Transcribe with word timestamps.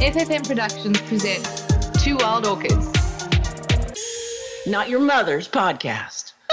FFM 0.00 0.46
Productions 0.46 1.00
presents 1.02 1.66
Two 2.04 2.16
Wild 2.16 2.46
Orchids. 2.46 2.86
Not 4.66 4.88
your 4.88 5.00
mother's 5.00 5.48
podcast. 5.48 6.32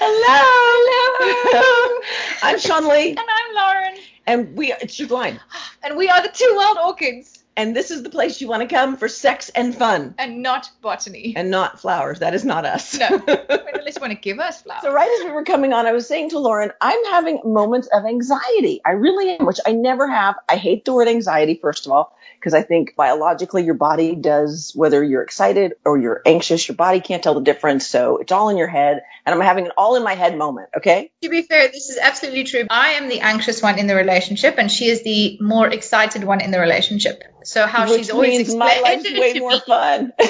Hello. 0.00 1.34
Hello. 1.44 2.00
I'm 2.42 2.58
Sean 2.58 2.88
Lee, 2.88 3.10
and 3.10 3.18
I'm 3.20 3.54
Lauren. 3.54 3.98
and 4.26 4.56
we 4.56 4.72
it's 4.72 4.98
your 4.98 5.08
line. 5.08 5.38
And 5.82 5.96
we 5.96 6.08
are 6.08 6.22
the 6.22 6.30
Two 6.32 6.50
Wild 6.56 6.78
Orchids 6.78 7.41
And 7.56 7.76
this 7.76 7.90
is 7.90 8.02
the 8.02 8.08
place 8.10 8.40
you 8.40 8.48
want 8.48 8.62
to 8.62 8.74
come 8.74 8.96
for 8.96 9.08
sex 9.08 9.50
and 9.50 9.74
fun, 9.74 10.14
and 10.18 10.42
not 10.42 10.70
botany. 10.80 11.34
and 11.36 11.50
not 11.50 11.78
flowers. 11.78 12.18
That 12.20 12.34
is 12.34 12.44
not 12.44 12.64
us. 12.64 12.98
No. 12.98 13.06
At 13.28 13.84
least 13.84 14.00
want 14.00 14.12
to 14.12 14.18
give 14.18 14.40
us 14.40 14.62
flowers. 14.62 14.82
So 14.82 14.92
right 14.92 15.10
as 15.20 15.26
we 15.26 15.32
were 15.32 15.44
coming 15.44 15.72
on, 15.72 15.86
I 15.86 15.92
was 15.92 16.06
saying 16.06 16.30
to 16.30 16.38
Lauren, 16.38 16.72
I'm 16.80 17.04
having 17.06 17.40
moments 17.44 17.88
of 17.92 18.04
anxiety. 18.06 18.80
I 18.86 18.92
really 18.92 19.36
am, 19.36 19.44
which 19.44 19.60
I 19.66 19.72
never 19.72 20.08
have. 20.08 20.36
I 20.48 20.56
hate 20.56 20.84
the 20.84 20.94
word 20.94 21.08
anxiety, 21.08 21.58
first 21.60 21.84
of 21.86 21.92
all, 21.92 22.16
because 22.38 22.54
I 22.54 22.62
think 22.62 22.96
biologically 22.96 23.64
your 23.64 23.74
body 23.74 24.14
does, 24.14 24.72
whether 24.74 25.02
you're 25.02 25.22
excited 25.22 25.74
or 25.84 25.98
you're 25.98 26.22
anxious, 26.26 26.66
your 26.68 26.76
body 26.76 27.00
can't 27.00 27.22
tell 27.22 27.34
the 27.34 27.40
difference. 27.40 27.86
So 27.86 28.18
it's 28.18 28.32
all 28.32 28.48
in 28.48 28.56
your 28.56 28.66
head. 28.66 29.02
And 29.24 29.34
I'm 29.34 29.40
having 29.40 29.66
an 29.66 29.72
all 29.76 29.96
in 29.96 30.02
my 30.02 30.14
head 30.14 30.36
moment. 30.36 30.70
Okay. 30.76 31.12
To 31.22 31.28
be 31.28 31.42
fair, 31.42 31.68
this 31.68 31.88
is 31.88 31.98
absolutely 31.98 32.44
true. 32.44 32.66
I 32.68 32.90
am 32.90 33.08
the 33.08 33.20
anxious 33.20 33.62
one 33.62 33.78
in 33.78 33.86
the 33.86 33.94
relationship, 33.94 34.56
and 34.58 34.70
she 34.70 34.86
is 34.86 35.02
the 35.04 35.38
more 35.40 35.68
excited 35.68 36.24
one 36.24 36.40
in 36.40 36.50
the 36.50 36.58
relationship. 36.58 37.22
So 37.44 37.66
how 37.66 37.88
which 37.88 37.98
she's 37.98 38.10
always 38.10 38.38
means 38.38 38.54
my 38.54 38.80
life's 38.82 39.04
way 39.04 39.34
more 39.34 39.52
me, 39.52 39.60
fun. 39.66 40.12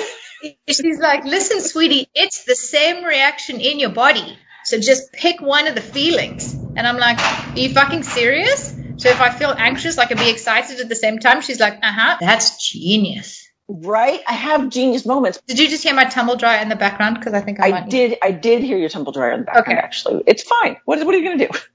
she's 0.68 0.98
like, 0.98 1.24
"Listen, 1.24 1.60
sweetie, 1.60 2.08
it's 2.14 2.44
the 2.44 2.56
same 2.56 3.04
reaction 3.04 3.60
in 3.60 3.78
your 3.78 3.90
body. 3.90 4.38
So 4.64 4.78
just 4.78 5.12
pick 5.12 5.40
one 5.40 5.66
of 5.66 5.74
the 5.74 5.80
feelings." 5.80 6.52
And 6.54 6.86
I'm 6.86 6.98
like, 6.98 7.18
"Are 7.18 7.58
you 7.58 7.70
fucking 7.70 8.02
serious?" 8.02 8.81
So 8.96 9.08
if 9.08 9.20
I 9.20 9.30
feel 9.30 9.54
anxious, 9.56 9.98
I 9.98 10.06
can 10.06 10.18
be 10.18 10.30
excited 10.30 10.80
at 10.80 10.88
the 10.88 10.96
same 10.96 11.18
time. 11.18 11.40
She's 11.40 11.60
like, 11.60 11.74
"Uh 11.82 11.92
huh, 11.92 12.16
that's 12.20 12.70
genius." 12.70 13.48
right? 13.68 14.20
I 14.28 14.32
have 14.32 14.68
genius 14.68 15.06
moments. 15.06 15.40
Did 15.46 15.58
you 15.58 15.68
just 15.68 15.82
hear 15.82 15.94
my 15.94 16.04
tumble 16.04 16.36
dryer 16.36 16.60
in 16.60 16.68
the 16.68 16.76
background? 16.76 17.16
Because 17.18 17.32
I 17.32 17.40
think 17.40 17.60
I, 17.60 17.68
I 17.68 17.70
might. 17.70 17.88
did. 17.88 18.18
I 18.22 18.30
did 18.32 18.62
hear 18.62 18.76
your 18.76 18.88
tumble 18.88 19.12
dryer 19.12 19.32
in 19.32 19.40
the 19.40 19.46
background. 19.46 19.68
Okay. 19.68 19.78
Actually, 19.78 20.24
it's 20.26 20.42
fine. 20.42 20.76
What 20.84 20.98
is? 20.98 21.04
What 21.04 21.14
are 21.14 21.18
you 21.18 21.24
gonna 21.24 21.48
do? 21.48 21.58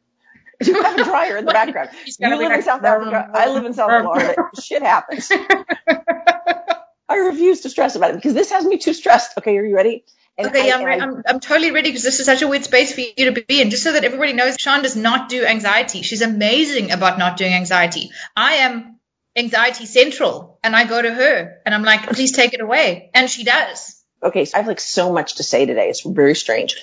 You 0.59 0.81
have 0.81 1.00
a 1.00 1.03
dryer 1.03 1.38
in 1.38 1.45
the 1.45 1.52
background. 1.61 1.91
She's 2.03 2.17
You 2.19 2.36
live 2.36 2.50
be 2.50 2.56
in 2.56 2.64
South 2.64 2.83
Africa. 2.83 3.30
I 3.31 3.47
live 3.52 3.66
in 3.66 3.73
South 3.75 4.02
Florida. 4.02 4.36
Shit 4.59 4.81
happens. 4.81 5.31
I 7.09 7.16
refuse 7.16 7.61
to 7.61 7.69
stress 7.69 7.95
about 7.95 8.09
it 8.09 8.16
because 8.16 8.34
this 8.34 8.50
has 8.52 8.66
me 8.66 8.80
too 8.80 8.94
stressed. 8.94 9.38
Okay, 9.38 9.56
are 9.56 9.63
you 9.63 9.75
ready? 9.75 10.03
And 10.38 10.47
Okay, 10.47 10.61
I- 10.61 10.66
yeah, 10.67 10.75
I'm, 10.77 10.83
re- 10.85 10.99
I'm, 10.99 11.23
I'm 11.27 11.39
totally 11.39 11.71
ready 11.71 11.89
because 11.89 12.03
this 12.03 12.19
is 12.19 12.25
such 12.25 12.41
a 12.41 12.47
weird 12.47 12.63
space 12.63 12.93
for 12.93 13.02
you 13.02 13.31
to 13.33 13.41
be 13.41 13.61
in. 13.61 13.69
Just 13.69 13.83
so 13.83 13.91
that 13.93 14.03
everybody 14.03 14.33
knows, 14.33 14.55
Sean 14.59 14.83
does 14.83 14.95
not 14.95 15.29
do 15.29 15.45
anxiety. 15.45 16.02
She's 16.03 16.21
amazing 16.21 16.91
about 16.91 17.17
not 17.17 17.38
doing 17.38 17.53
anxiety. 17.53 18.11
I 18.35 18.53
am 18.55 18.99
anxiety 19.35 19.85
central, 19.85 20.59
and 20.63 20.75
I 20.75 20.85
go 20.85 21.02
to 21.02 21.11
her, 21.13 21.61
and 21.66 21.73
I'm 21.75 21.83
like, 21.83 22.07
please 22.09 22.31
take 22.31 22.53
it 22.53 22.61
away, 22.61 23.09
and 23.13 23.29
she 23.29 23.44
does. 23.44 24.03
okay, 24.23 24.45
so 24.45 24.55
I 24.57 24.61
have 24.61 24.67
like 24.67 24.79
so 24.79 25.11
much 25.13 25.35
to 25.35 25.44
say 25.44 25.66
today. 25.66 25.89
It's 25.89 26.02
very 26.02 26.35
strange. 26.35 26.75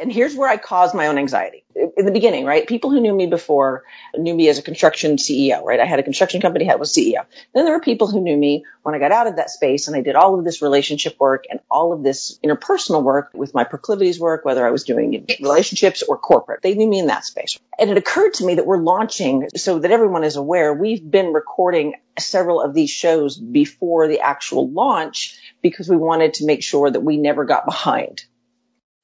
And 0.00 0.12
here's 0.12 0.34
where 0.36 0.48
I 0.48 0.56
cause 0.56 0.94
my 0.94 1.06
own 1.08 1.18
anxiety. 1.18 1.59
In 1.76 2.04
the 2.04 2.10
beginning, 2.10 2.44
right? 2.44 2.66
People 2.66 2.90
who 2.90 3.00
knew 3.00 3.14
me 3.14 3.26
before 3.26 3.84
knew 4.16 4.34
me 4.34 4.48
as 4.48 4.58
a 4.58 4.62
construction 4.62 5.16
CEO, 5.16 5.62
right? 5.62 5.78
I 5.78 5.84
had 5.84 6.00
a 6.00 6.02
construction 6.02 6.40
company, 6.40 6.68
I 6.68 6.74
was 6.74 6.92
CEO. 6.92 7.24
Then 7.54 7.64
there 7.64 7.74
were 7.74 7.80
people 7.80 8.08
who 8.08 8.20
knew 8.20 8.36
me 8.36 8.64
when 8.82 8.94
I 8.94 8.98
got 8.98 9.12
out 9.12 9.28
of 9.28 9.36
that 9.36 9.50
space 9.50 9.86
and 9.86 9.96
I 9.96 10.00
did 10.00 10.16
all 10.16 10.36
of 10.38 10.44
this 10.44 10.62
relationship 10.62 11.18
work 11.20 11.44
and 11.48 11.60
all 11.70 11.92
of 11.92 12.02
this 12.02 12.38
interpersonal 12.44 13.02
work 13.02 13.30
with 13.34 13.54
my 13.54 13.64
proclivities 13.64 14.18
work, 14.18 14.44
whether 14.44 14.66
I 14.66 14.70
was 14.70 14.84
doing 14.84 15.26
relationships 15.40 16.02
or 16.02 16.18
corporate. 16.18 16.62
They 16.62 16.74
knew 16.74 16.88
me 16.88 16.98
in 16.98 17.06
that 17.06 17.24
space. 17.24 17.58
And 17.78 17.88
it 17.88 17.96
occurred 17.96 18.34
to 18.34 18.44
me 18.44 18.56
that 18.56 18.66
we're 18.66 18.82
launching, 18.82 19.48
so 19.56 19.78
that 19.78 19.90
everyone 19.90 20.24
is 20.24 20.36
aware, 20.36 20.74
we've 20.74 21.08
been 21.08 21.32
recording 21.32 21.94
several 22.18 22.60
of 22.60 22.74
these 22.74 22.90
shows 22.90 23.36
before 23.36 24.08
the 24.08 24.20
actual 24.20 24.70
launch 24.70 25.38
because 25.62 25.88
we 25.88 25.96
wanted 25.96 26.34
to 26.34 26.46
make 26.46 26.62
sure 26.62 26.90
that 26.90 27.00
we 27.00 27.16
never 27.16 27.44
got 27.44 27.64
behind. 27.64 28.24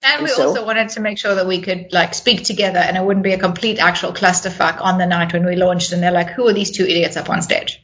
And 0.08 0.22
we 0.22 0.28
And 0.28 0.36
so- 0.36 0.48
also 0.48 0.64
wanted 0.64 0.90
to 0.90 1.00
make 1.00 1.18
sure 1.18 1.34
that 1.34 1.46
we 1.46 1.60
could 1.60 1.92
like 1.92 2.14
speak 2.14 2.44
together, 2.44 2.78
and 2.78 2.96
it 2.96 3.02
wouldn't 3.04 3.24
be 3.24 3.32
a 3.32 3.38
complete 3.38 3.78
actual 3.78 4.12
clusterfuck 4.12 4.80
on 4.80 4.98
the 4.98 5.06
night 5.06 5.32
when 5.32 5.44
we 5.44 5.56
launched, 5.56 5.92
and 5.92 6.02
they're 6.02 6.12
like, 6.12 6.30
who 6.30 6.46
are 6.48 6.52
these 6.52 6.70
two 6.70 6.84
idiots 6.84 7.16
up 7.16 7.28
on 7.28 7.42
stage? 7.42 7.82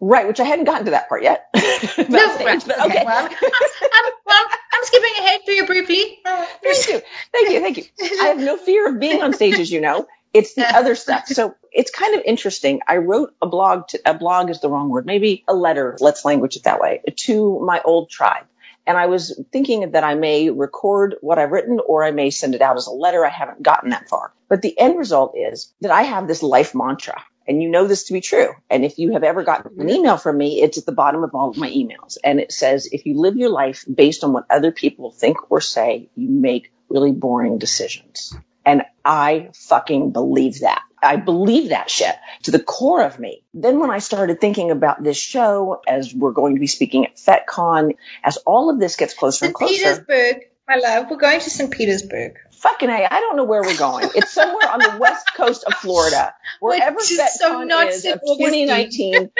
Right, 0.00 0.26
which 0.26 0.40
I 0.40 0.44
hadn't 0.44 0.64
gotten 0.64 0.86
to 0.86 0.90
that 0.92 1.08
part 1.08 1.22
yet. 1.22 1.46
That 1.54 2.08
No, 2.10 2.34
stage, 2.34 2.46
right, 2.46 2.64
but 2.66 2.86
okay. 2.86 3.02
Well, 3.04 3.24
I'm, 3.28 3.30
I'm, 3.32 4.12
well, 4.26 4.44
I'm 4.72 4.84
skipping 4.84 5.12
ahead 5.18 5.40
for 5.44 5.50
you 5.52 5.66
briefly. 5.66 6.18
Thank 6.24 6.88
you. 6.88 7.00
Thank 7.32 7.50
you. 7.50 7.60
Thank 7.60 7.76
you. 7.76 7.84
I 8.20 8.26
have 8.26 8.38
no 8.38 8.56
fear 8.56 8.88
of 8.88 8.98
being 9.00 9.22
on 9.22 9.32
stage, 9.32 9.58
as 9.58 9.70
you 9.70 9.80
know. 9.80 10.06
It's 10.32 10.54
the 10.54 10.64
other 10.64 10.94
stuff. 10.94 11.26
So 11.28 11.54
it's 11.72 11.90
kind 11.90 12.14
of 12.14 12.22
interesting. 12.24 12.80
I 12.86 12.96
wrote 12.96 13.34
a 13.42 13.46
blog 13.46 13.88
to, 13.88 14.00
a 14.06 14.14
blog 14.14 14.48
is 14.48 14.60
the 14.60 14.70
wrong 14.70 14.88
word, 14.88 15.06
maybe 15.06 15.44
a 15.46 15.54
letter, 15.54 15.96
let's 16.00 16.24
language 16.24 16.56
it 16.56 16.64
that 16.64 16.80
way, 16.80 17.02
to 17.16 17.60
my 17.60 17.80
old 17.84 18.08
tribe. 18.10 18.46
And 18.86 18.98
I 18.98 19.06
was 19.06 19.40
thinking 19.52 19.92
that 19.92 20.04
I 20.04 20.14
may 20.14 20.50
record 20.50 21.16
what 21.20 21.38
I've 21.38 21.52
written 21.52 21.80
or 21.86 22.04
I 22.04 22.10
may 22.10 22.30
send 22.30 22.54
it 22.54 22.62
out 22.62 22.76
as 22.76 22.86
a 22.86 22.92
letter. 22.92 23.24
I 23.24 23.30
haven't 23.30 23.62
gotten 23.62 23.90
that 23.90 24.08
far. 24.08 24.32
But 24.48 24.62
the 24.62 24.78
end 24.78 24.98
result 24.98 25.34
is 25.36 25.72
that 25.80 25.92
I 25.92 26.02
have 26.02 26.26
this 26.26 26.42
life 26.42 26.74
mantra. 26.74 27.22
And 27.46 27.62
you 27.62 27.68
know 27.68 27.86
this 27.86 28.04
to 28.04 28.12
be 28.12 28.20
true. 28.20 28.54
And 28.70 28.84
if 28.84 28.98
you 28.98 29.12
have 29.12 29.24
ever 29.24 29.42
gotten 29.42 29.72
an 29.72 29.86
mm-hmm. 29.86 29.88
email 29.88 30.16
from 30.16 30.38
me, 30.38 30.62
it's 30.62 30.78
at 30.78 30.86
the 30.86 30.92
bottom 30.92 31.24
of 31.24 31.34
all 31.34 31.50
of 31.50 31.56
my 31.56 31.70
emails. 31.70 32.16
And 32.22 32.38
it 32.38 32.52
says, 32.52 32.88
if 32.92 33.04
you 33.04 33.18
live 33.18 33.36
your 33.36 33.50
life 33.50 33.84
based 33.92 34.22
on 34.22 34.32
what 34.32 34.46
other 34.48 34.70
people 34.70 35.10
think 35.10 35.50
or 35.50 35.60
say, 35.60 36.08
you 36.14 36.28
make 36.28 36.72
really 36.88 37.12
boring 37.12 37.58
decisions. 37.58 38.34
And 38.64 38.82
I 39.04 39.50
fucking 39.54 40.12
believe 40.12 40.60
that. 40.60 40.82
I 41.02 41.16
believe 41.16 41.70
that 41.70 41.90
shit 41.90 42.14
to 42.44 42.50
the 42.50 42.62
core 42.62 43.02
of 43.02 43.18
me. 43.18 43.42
Then 43.52 43.80
when 43.80 43.90
I 43.90 43.98
started 43.98 44.40
thinking 44.40 44.70
about 44.70 45.02
this 45.02 45.16
show, 45.16 45.82
as 45.86 46.14
we're 46.14 46.32
going 46.32 46.54
to 46.54 46.60
be 46.60 46.66
speaking 46.66 47.06
at 47.06 47.16
FetCon, 47.16 47.96
as 48.22 48.36
all 48.38 48.70
of 48.70 48.78
this 48.78 48.96
gets 48.96 49.14
closer 49.14 49.46
and 49.46 49.54
closer, 49.54 49.74
Petersburg, 49.74 50.48
my 50.68 50.76
love. 50.76 51.06
We're 51.10 51.16
going 51.16 51.40
to 51.40 51.50
St. 51.50 51.70
Petersburg. 51.70 52.34
fucking 52.52 52.88
A, 52.88 53.08
I 53.10 53.18
don't 53.20 53.36
know 53.36 53.44
where 53.44 53.62
we're 53.62 53.76
going. 53.76 54.08
It's 54.14 54.30
somewhere 54.32 54.70
on 54.70 54.78
the 54.78 54.96
west 55.00 55.26
coast 55.34 55.64
of 55.64 55.74
Florida. 55.74 56.32
Wherever 56.60 57.00
so 57.00 57.16
FetCon 57.24 57.88
is 57.88 58.04
of 58.04 58.20
2019, 58.20 59.30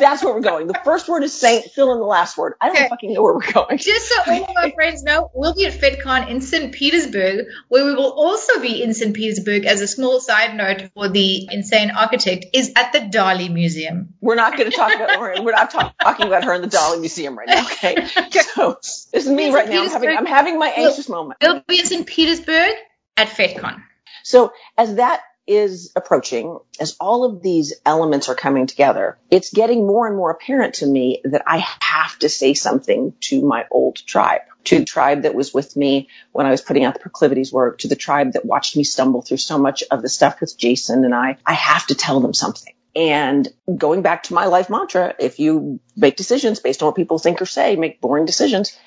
that's 0.00 0.24
where 0.24 0.34
we're 0.34 0.40
going. 0.40 0.66
The 0.66 0.80
first 0.84 1.08
word 1.08 1.22
is 1.22 1.32
Saint, 1.32 1.66
fill 1.66 1.92
in 1.92 1.98
the 2.00 2.04
last 2.04 2.36
word. 2.36 2.54
I 2.60 2.66
don't 2.66 2.76
Okay. 2.76 2.88
fucking 2.88 3.12
know 3.14 3.22
where 3.22 3.34
we're 3.34 3.52
going. 3.52 3.78
Just 3.78 4.08
so 4.08 4.22
all 4.32 4.42
of 4.42 4.56
our 4.56 4.70
friends 4.74 5.04
know, 5.04 5.30
we'll 5.34 5.54
be 5.54 5.66
at 5.66 5.74
FetCon 5.74 6.28
in 6.28 6.40
St. 6.40 6.72
Petersburg, 6.74 7.46
where 7.68 7.84
we 7.84 7.94
will 7.94 8.10
also 8.10 8.60
be 8.60 8.82
in 8.82 8.92
St. 8.92 9.14
Petersburg 9.14 9.66
as 9.66 9.80
a 9.80 9.86
small 9.86 10.18
side 10.20 10.56
note 10.56 10.90
for 10.94 11.08
the 11.08 11.46
insane 11.52 11.92
architect 11.92 12.46
is 12.52 12.72
at 12.74 12.92
the 12.92 12.98
Dali 12.98 13.52
Museum. 13.52 14.14
We're 14.20 14.34
not 14.34 14.56
going 14.58 14.68
to 14.68 14.76
talk 14.76 14.92
about 14.94 15.10
Lauren. 15.18 15.44
We're 15.44 15.52
not 15.52 15.70
talk, 15.70 15.94
talking 16.02 16.26
about 16.26 16.42
her 16.42 16.54
in 16.54 16.62
the 16.62 16.68
Dali 16.68 16.98
Museum 16.98 17.38
right 17.38 17.46
now. 17.48 17.64
Okay. 17.66 18.08
So 18.54 18.74
this 18.80 19.08
is 19.12 19.28
me 19.28 19.52
right 19.52 19.68
now. 19.68 19.82
I'm 19.82 19.90
having, 19.90 20.16
I'm 20.16 20.26
having 20.26 20.58
my 20.60 20.63
anxious 20.68 21.08
moment. 21.08 21.38
We'll 21.42 21.62
be 21.66 21.78
in 21.78 21.86
St. 21.86 22.06
Petersburg 22.06 22.74
at 23.16 23.28
FetCon. 23.28 23.82
So 24.22 24.52
as 24.76 24.96
that 24.96 25.22
is 25.46 25.92
approaching, 25.94 26.58
as 26.80 26.96
all 26.98 27.24
of 27.24 27.42
these 27.42 27.74
elements 27.84 28.28
are 28.28 28.34
coming 28.34 28.66
together, 28.66 29.18
it's 29.30 29.52
getting 29.52 29.86
more 29.86 30.06
and 30.06 30.16
more 30.16 30.30
apparent 30.30 30.76
to 30.76 30.86
me 30.86 31.20
that 31.24 31.42
I 31.46 31.58
have 31.80 32.18
to 32.20 32.28
say 32.28 32.54
something 32.54 33.12
to 33.22 33.42
my 33.42 33.66
old 33.70 33.96
tribe, 33.96 34.40
to 34.64 34.78
the 34.78 34.84
tribe 34.84 35.22
that 35.22 35.34
was 35.34 35.52
with 35.52 35.76
me 35.76 36.08
when 36.32 36.46
I 36.46 36.50
was 36.50 36.62
putting 36.62 36.84
out 36.84 36.94
the 36.94 37.00
proclivities 37.00 37.52
work, 37.52 37.78
to 37.80 37.88
the 37.88 37.96
tribe 37.96 38.32
that 38.32 38.46
watched 38.46 38.76
me 38.76 38.84
stumble 38.84 39.20
through 39.20 39.36
so 39.36 39.58
much 39.58 39.84
of 39.90 40.00
the 40.00 40.08
stuff 40.08 40.40
with 40.40 40.56
Jason 40.56 41.04
and 41.04 41.14
I. 41.14 41.36
I 41.44 41.52
have 41.52 41.86
to 41.88 41.94
tell 41.94 42.20
them 42.20 42.32
something. 42.32 42.72
And 42.96 43.52
going 43.76 44.02
back 44.02 44.24
to 44.24 44.34
my 44.34 44.46
life 44.46 44.70
mantra, 44.70 45.14
if 45.18 45.40
you 45.40 45.80
make 45.96 46.16
decisions 46.16 46.60
based 46.60 46.82
on 46.82 46.86
what 46.86 46.96
people 46.96 47.18
think 47.18 47.42
or 47.42 47.46
say, 47.46 47.76
make 47.76 48.00
boring 48.00 48.24
decisions, 48.24 48.78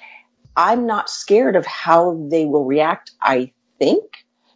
I'm 0.58 0.88
not 0.88 1.10
scared 1.10 1.56
of 1.56 1.68
how 1.68 2.28
they 2.32 2.46
will 2.46 2.66
react, 2.66 3.12
I 3.22 3.54
think, 3.80 4.04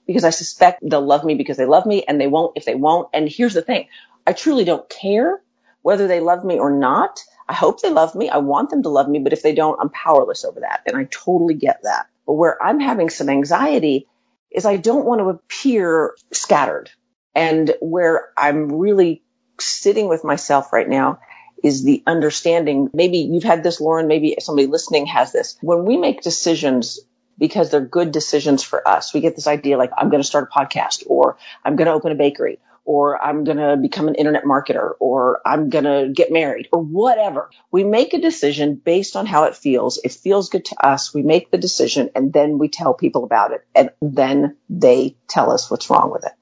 because 0.07 0.25
I 0.25 0.31
suspect 0.31 0.81
they'll 0.83 1.05
love 1.05 1.23
me 1.23 1.35
because 1.35 1.57
they 1.57 1.67
love 1.67 1.85
me 1.85 2.03
and 2.07 2.19
they 2.19 2.27
won't 2.27 2.57
if 2.57 2.65
they 2.65 2.75
won't. 2.75 3.09
And 3.13 3.29
here's 3.29 3.53
the 3.53 3.61
thing. 3.61 3.87
I 4.27 4.33
truly 4.33 4.65
don't 4.65 4.89
care 4.89 5.41
whether 5.83 6.07
they 6.07 6.19
love 6.19 6.45
me 6.45 6.59
or 6.59 6.71
not. 6.71 7.21
I 7.47 7.53
hope 7.53 7.81
they 7.81 7.91
love 7.91 8.15
me. 8.15 8.29
I 8.29 8.39
want 8.39 8.71
them 8.71 8.83
to 8.83 8.89
love 8.89 9.09
me, 9.09 9.19
but 9.19 9.33
if 9.33 9.43
they 9.43 9.55
don't, 9.55 9.79
I'm 9.79 9.89
powerless 9.89 10.45
over 10.45 10.61
that. 10.61 10.81
And 10.87 10.97
I 10.97 11.05
totally 11.05 11.55
get 11.55 11.83
that. 11.83 12.07
But 12.27 12.33
where 12.33 12.61
I'm 12.61 12.79
having 12.79 13.09
some 13.11 13.29
anxiety 13.29 14.07
is 14.51 14.65
I 14.65 14.77
don't 14.77 15.05
want 15.05 15.21
to 15.21 15.29
appear 15.29 16.15
scattered. 16.33 16.89
And 17.35 17.75
where 17.81 18.29
I'm 18.37 18.69
really 18.71 19.23
sitting 19.59 20.09
with 20.09 20.23
myself 20.23 20.73
right 20.73 20.89
now 20.89 21.19
is 21.63 21.83
the 21.83 22.03
understanding. 22.07 22.89
Maybe 22.93 23.19
you've 23.19 23.43
had 23.43 23.63
this, 23.63 23.81
Lauren. 23.81 24.07
Maybe 24.07 24.35
somebody 24.39 24.67
listening 24.67 25.05
has 25.07 25.31
this. 25.31 25.57
When 25.61 25.85
we 25.85 25.97
make 25.97 26.21
decisions 26.21 26.99
because 27.37 27.71
they're 27.71 27.81
good 27.81 28.11
decisions 28.11 28.63
for 28.63 28.87
us, 28.87 29.13
we 29.13 29.21
get 29.21 29.35
this 29.35 29.47
idea 29.47 29.77
like, 29.77 29.91
I'm 29.97 30.09
going 30.09 30.21
to 30.21 30.27
start 30.27 30.49
a 30.51 30.59
podcast 30.59 31.03
or 31.07 31.37
I'm 31.63 31.75
going 31.75 31.87
to 31.87 31.93
open 31.93 32.11
a 32.11 32.15
bakery 32.15 32.59
or 32.85 33.23
I'm 33.23 33.43
going 33.43 33.57
to 33.57 33.77
become 33.77 34.07
an 34.07 34.15
internet 34.15 34.43
marketer 34.43 34.91
or 34.99 35.41
I'm 35.45 35.69
going 35.69 35.85
to 35.85 36.11
get 36.13 36.31
married 36.31 36.67
or 36.71 36.81
whatever. 36.81 37.49
We 37.71 37.83
make 37.83 38.13
a 38.13 38.21
decision 38.21 38.75
based 38.75 39.15
on 39.15 39.25
how 39.25 39.45
it 39.45 39.55
feels. 39.55 39.99
It 40.03 40.11
feels 40.11 40.49
good 40.49 40.65
to 40.65 40.85
us. 40.85 41.13
We 41.13 41.21
make 41.21 41.51
the 41.51 41.57
decision 41.57 42.09
and 42.15 42.33
then 42.33 42.57
we 42.57 42.69
tell 42.69 42.93
people 42.93 43.23
about 43.23 43.51
it 43.51 43.65
and 43.75 43.91
then 44.01 44.57
they 44.69 45.15
tell 45.27 45.51
us 45.51 45.69
what's 45.69 45.89
wrong 45.89 46.11
with 46.11 46.25
it. 46.25 46.33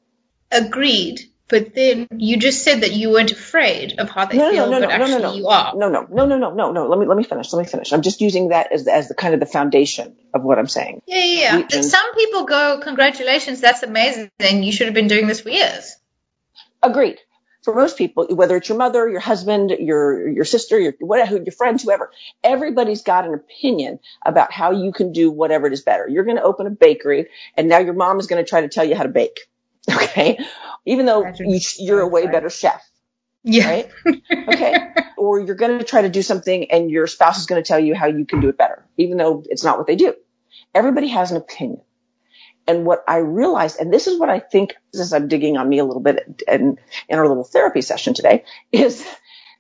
Agreed. 0.51 1.21
But 1.49 1.73
then 1.73 2.07
you 2.15 2.37
just 2.37 2.63
said 2.63 2.81
that 2.81 2.91
you 2.91 3.09
weren't 3.09 3.31
afraid 3.31 3.99
of 3.99 4.09
how 4.09 4.25
they 4.25 4.37
No, 4.37 4.51
feel, 4.51 4.69
no, 4.69 4.79
no, 4.79 4.87
but 4.87 4.97
no, 4.97 5.03
actually 5.05 5.21
no, 5.23 5.29
no. 5.31 5.35
you 5.35 5.47
are. 5.47 5.73
No, 5.75 5.89
no, 5.89 6.07
no, 6.09 6.25
no, 6.27 6.37
no, 6.37 6.53
no, 6.53 6.71
no. 6.71 6.87
Let 6.87 6.99
me 6.99 7.07
let 7.07 7.17
me 7.17 7.23
finish. 7.23 7.51
Let 7.51 7.63
me 7.63 7.69
finish. 7.69 7.91
I'm 7.91 8.03
just 8.03 8.21
using 8.21 8.49
that 8.49 8.71
as 8.71 8.87
as 8.87 9.07
the 9.07 9.15
kind 9.15 9.33
of 9.33 9.39
the 9.39 9.47
foundation 9.47 10.15
of 10.33 10.43
what 10.43 10.59
I'm 10.59 10.67
saying. 10.67 11.01
Yeah, 11.07 11.23
yeah, 11.23 11.57
yeah. 11.57 11.67
And 11.73 11.83
some 11.83 12.13
people 12.13 12.45
go, 12.45 12.79
congratulations, 12.83 13.61
that's 13.61 13.81
amazing. 13.81 14.29
You 14.39 14.71
should 14.71 14.85
have 14.87 14.93
been 14.93 15.07
doing 15.07 15.25
this 15.25 15.41
for 15.41 15.49
years. 15.49 15.97
Agreed. 16.83 17.17
For 17.63 17.75
most 17.75 17.97
people, 17.97 18.25
whether 18.29 18.55
it's 18.55 18.69
your 18.69 18.77
mother, 18.77 19.09
your 19.09 19.19
husband, 19.19 19.71
your 19.71 20.29
your 20.29 20.45
sister, 20.45 20.79
your 20.79 20.93
whatever, 20.99 21.35
your 21.37 21.51
friends, 21.51 21.83
whoever, 21.83 22.09
everybody's 22.43 23.01
got 23.01 23.25
an 23.25 23.33
opinion 23.33 23.99
about 24.25 24.51
how 24.51 24.71
you 24.71 24.93
can 24.93 25.11
do 25.11 25.29
whatever 25.29 25.67
it 25.67 25.73
is 25.73 25.81
better. 25.81 26.07
You're 26.07 26.23
going 26.23 26.37
to 26.37 26.43
open 26.43 26.67
a 26.67 26.69
bakery, 26.69 27.27
and 27.57 27.67
now 27.67 27.79
your 27.79 27.95
mom 27.95 28.19
is 28.19 28.27
going 28.27 28.43
to 28.43 28.47
try 28.49 28.61
to 28.61 28.69
tell 28.69 28.85
you 28.85 28.95
how 28.95 29.03
to 29.03 29.09
bake. 29.09 29.41
Okay, 29.95 30.39
even 30.86 31.06
though 31.06 31.25
you, 31.39 31.59
you're 31.77 32.01
a 32.01 32.07
way 32.07 32.27
better 32.27 32.50
chef. 32.50 32.81
Yeah. 33.44 33.69
right? 33.69 33.89
Okay. 34.31 34.75
or 35.18 35.39
you're 35.39 35.56
going 35.56 35.80
to 35.80 35.86
try 35.86 36.01
to 36.01 36.09
do 36.09 36.21
something 36.21 36.71
and 36.71 36.89
your 36.89 37.07
spouse 37.07 37.39
is 37.39 37.45
going 37.45 37.62
to 37.62 37.68
tell 37.68 37.80
you 37.80 37.95
how 37.95 38.07
you 38.07 38.25
can 38.25 38.39
do 38.41 38.50
it 38.50 38.57
better, 38.57 38.86
even 38.97 39.18
though 39.18 39.44
it's 39.47 39.63
not 39.63 39.77
what 39.77 39.88
they 39.88 39.95
do. 39.95 40.13
Everybody 40.74 41.07
has 41.07 41.31
an 41.31 41.38
opinion. 41.38 41.81
And 42.68 42.86
what 42.86 43.03
I 43.07 43.18
realized, 43.18 43.80
and 43.80 43.91
this 43.91 44.07
is 44.07 44.19
what 44.19 44.30
I 44.30 44.39
think, 44.39 44.75
as 44.94 45.12
I'm 45.12 45.27
digging 45.27 45.57
on 45.57 45.68
me 45.68 45.80
a 45.80 45.86
little 45.86 46.01
bit 46.01 46.44
in, 46.47 46.77
in 47.07 47.19
our 47.19 47.27
little 47.27 47.44
therapy 47.44 47.81
session 47.81 48.13
today, 48.13 48.44
is 48.71 49.07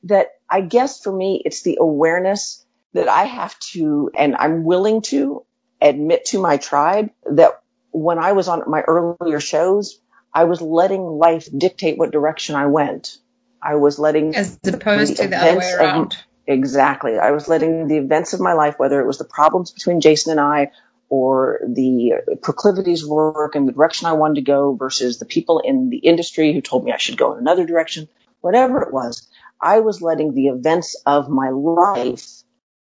that 0.03 0.27
I 0.49 0.61
guess 0.61 1.01
for 1.01 1.11
me, 1.11 1.41
it's 1.43 1.63
the 1.63 1.77
awareness 1.81 2.65
that 2.93 3.07
I 3.07 3.25
have 3.25 3.57
to, 3.71 4.11
and 4.17 4.35
I'm 4.35 4.63
willing 4.63 5.01
to 5.03 5.45
admit 5.81 6.25
to 6.25 6.41
my 6.41 6.57
tribe 6.57 7.11
that 7.25 7.61
when 7.91 8.19
I 8.19 8.33
was 8.33 8.47
on 8.47 8.63
my 8.67 8.81
earlier 8.81 9.39
shows, 9.39 9.99
I 10.33 10.45
was 10.45 10.61
letting 10.61 11.01
life 11.01 11.47
dictate 11.55 11.97
what 11.97 12.11
direction 12.11 12.55
I 12.55 12.67
went. 12.67 13.17
I 13.61 13.75
was 13.75 13.99
letting 13.99 14.35
As 14.35 14.57
opposed 14.65 15.17
to 15.17 15.27
the 15.27 15.35
other 15.37 15.57
way 15.59 15.65
events 15.65 15.73
of- 15.73 15.79
around. 15.79 16.17
Exactly. 16.47 17.19
I 17.19 17.31
was 17.31 17.47
letting 17.47 17.87
the 17.87 17.97
events 17.97 18.33
of 18.33 18.39
my 18.39 18.53
life, 18.53 18.75
whether 18.79 18.99
it 18.99 19.05
was 19.05 19.19
the 19.19 19.23
problems 19.25 19.69
between 19.71 20.01
Jason 20.01 20.31
and 20.31 20.39
I 20.39 20.71
or 21.07 21.59
the 21.67 22.13
proclivities 22.41 23.03
of 23.03 23.09
work 23.09 23.53
and 23.55 23.67
the 23.67 23.71
direction 23.71 24.07
I 24.07 24.13
wanted 24.13 24.35
to 24.35 24.41
go 24.41 24.73
versus 24.73 25.19
the 25.19 25.25
people 25.25 25.59
in 25.59 25.89
the 25.89 25.97
industry 25.97 26.53
who 26.53 26.61
told 26.61 26.85
me 26.85 26.91
I 26.91 26.97
should 26.97 27.17
go 27.17 27.33
in 27.33 27.39
another 27.39 27.65
direction, 27.67 28.07
whatever 28.41 28.81
it 28.81 28.91
was, 28.93 29.27
I 29.61 29.81
was 29.81 30.01
letting 30.01 30.33
the 30.33 30.47
events 30.47 30.95
of 31.05 31.29
my 31.29 31.49
life 31.49 32.27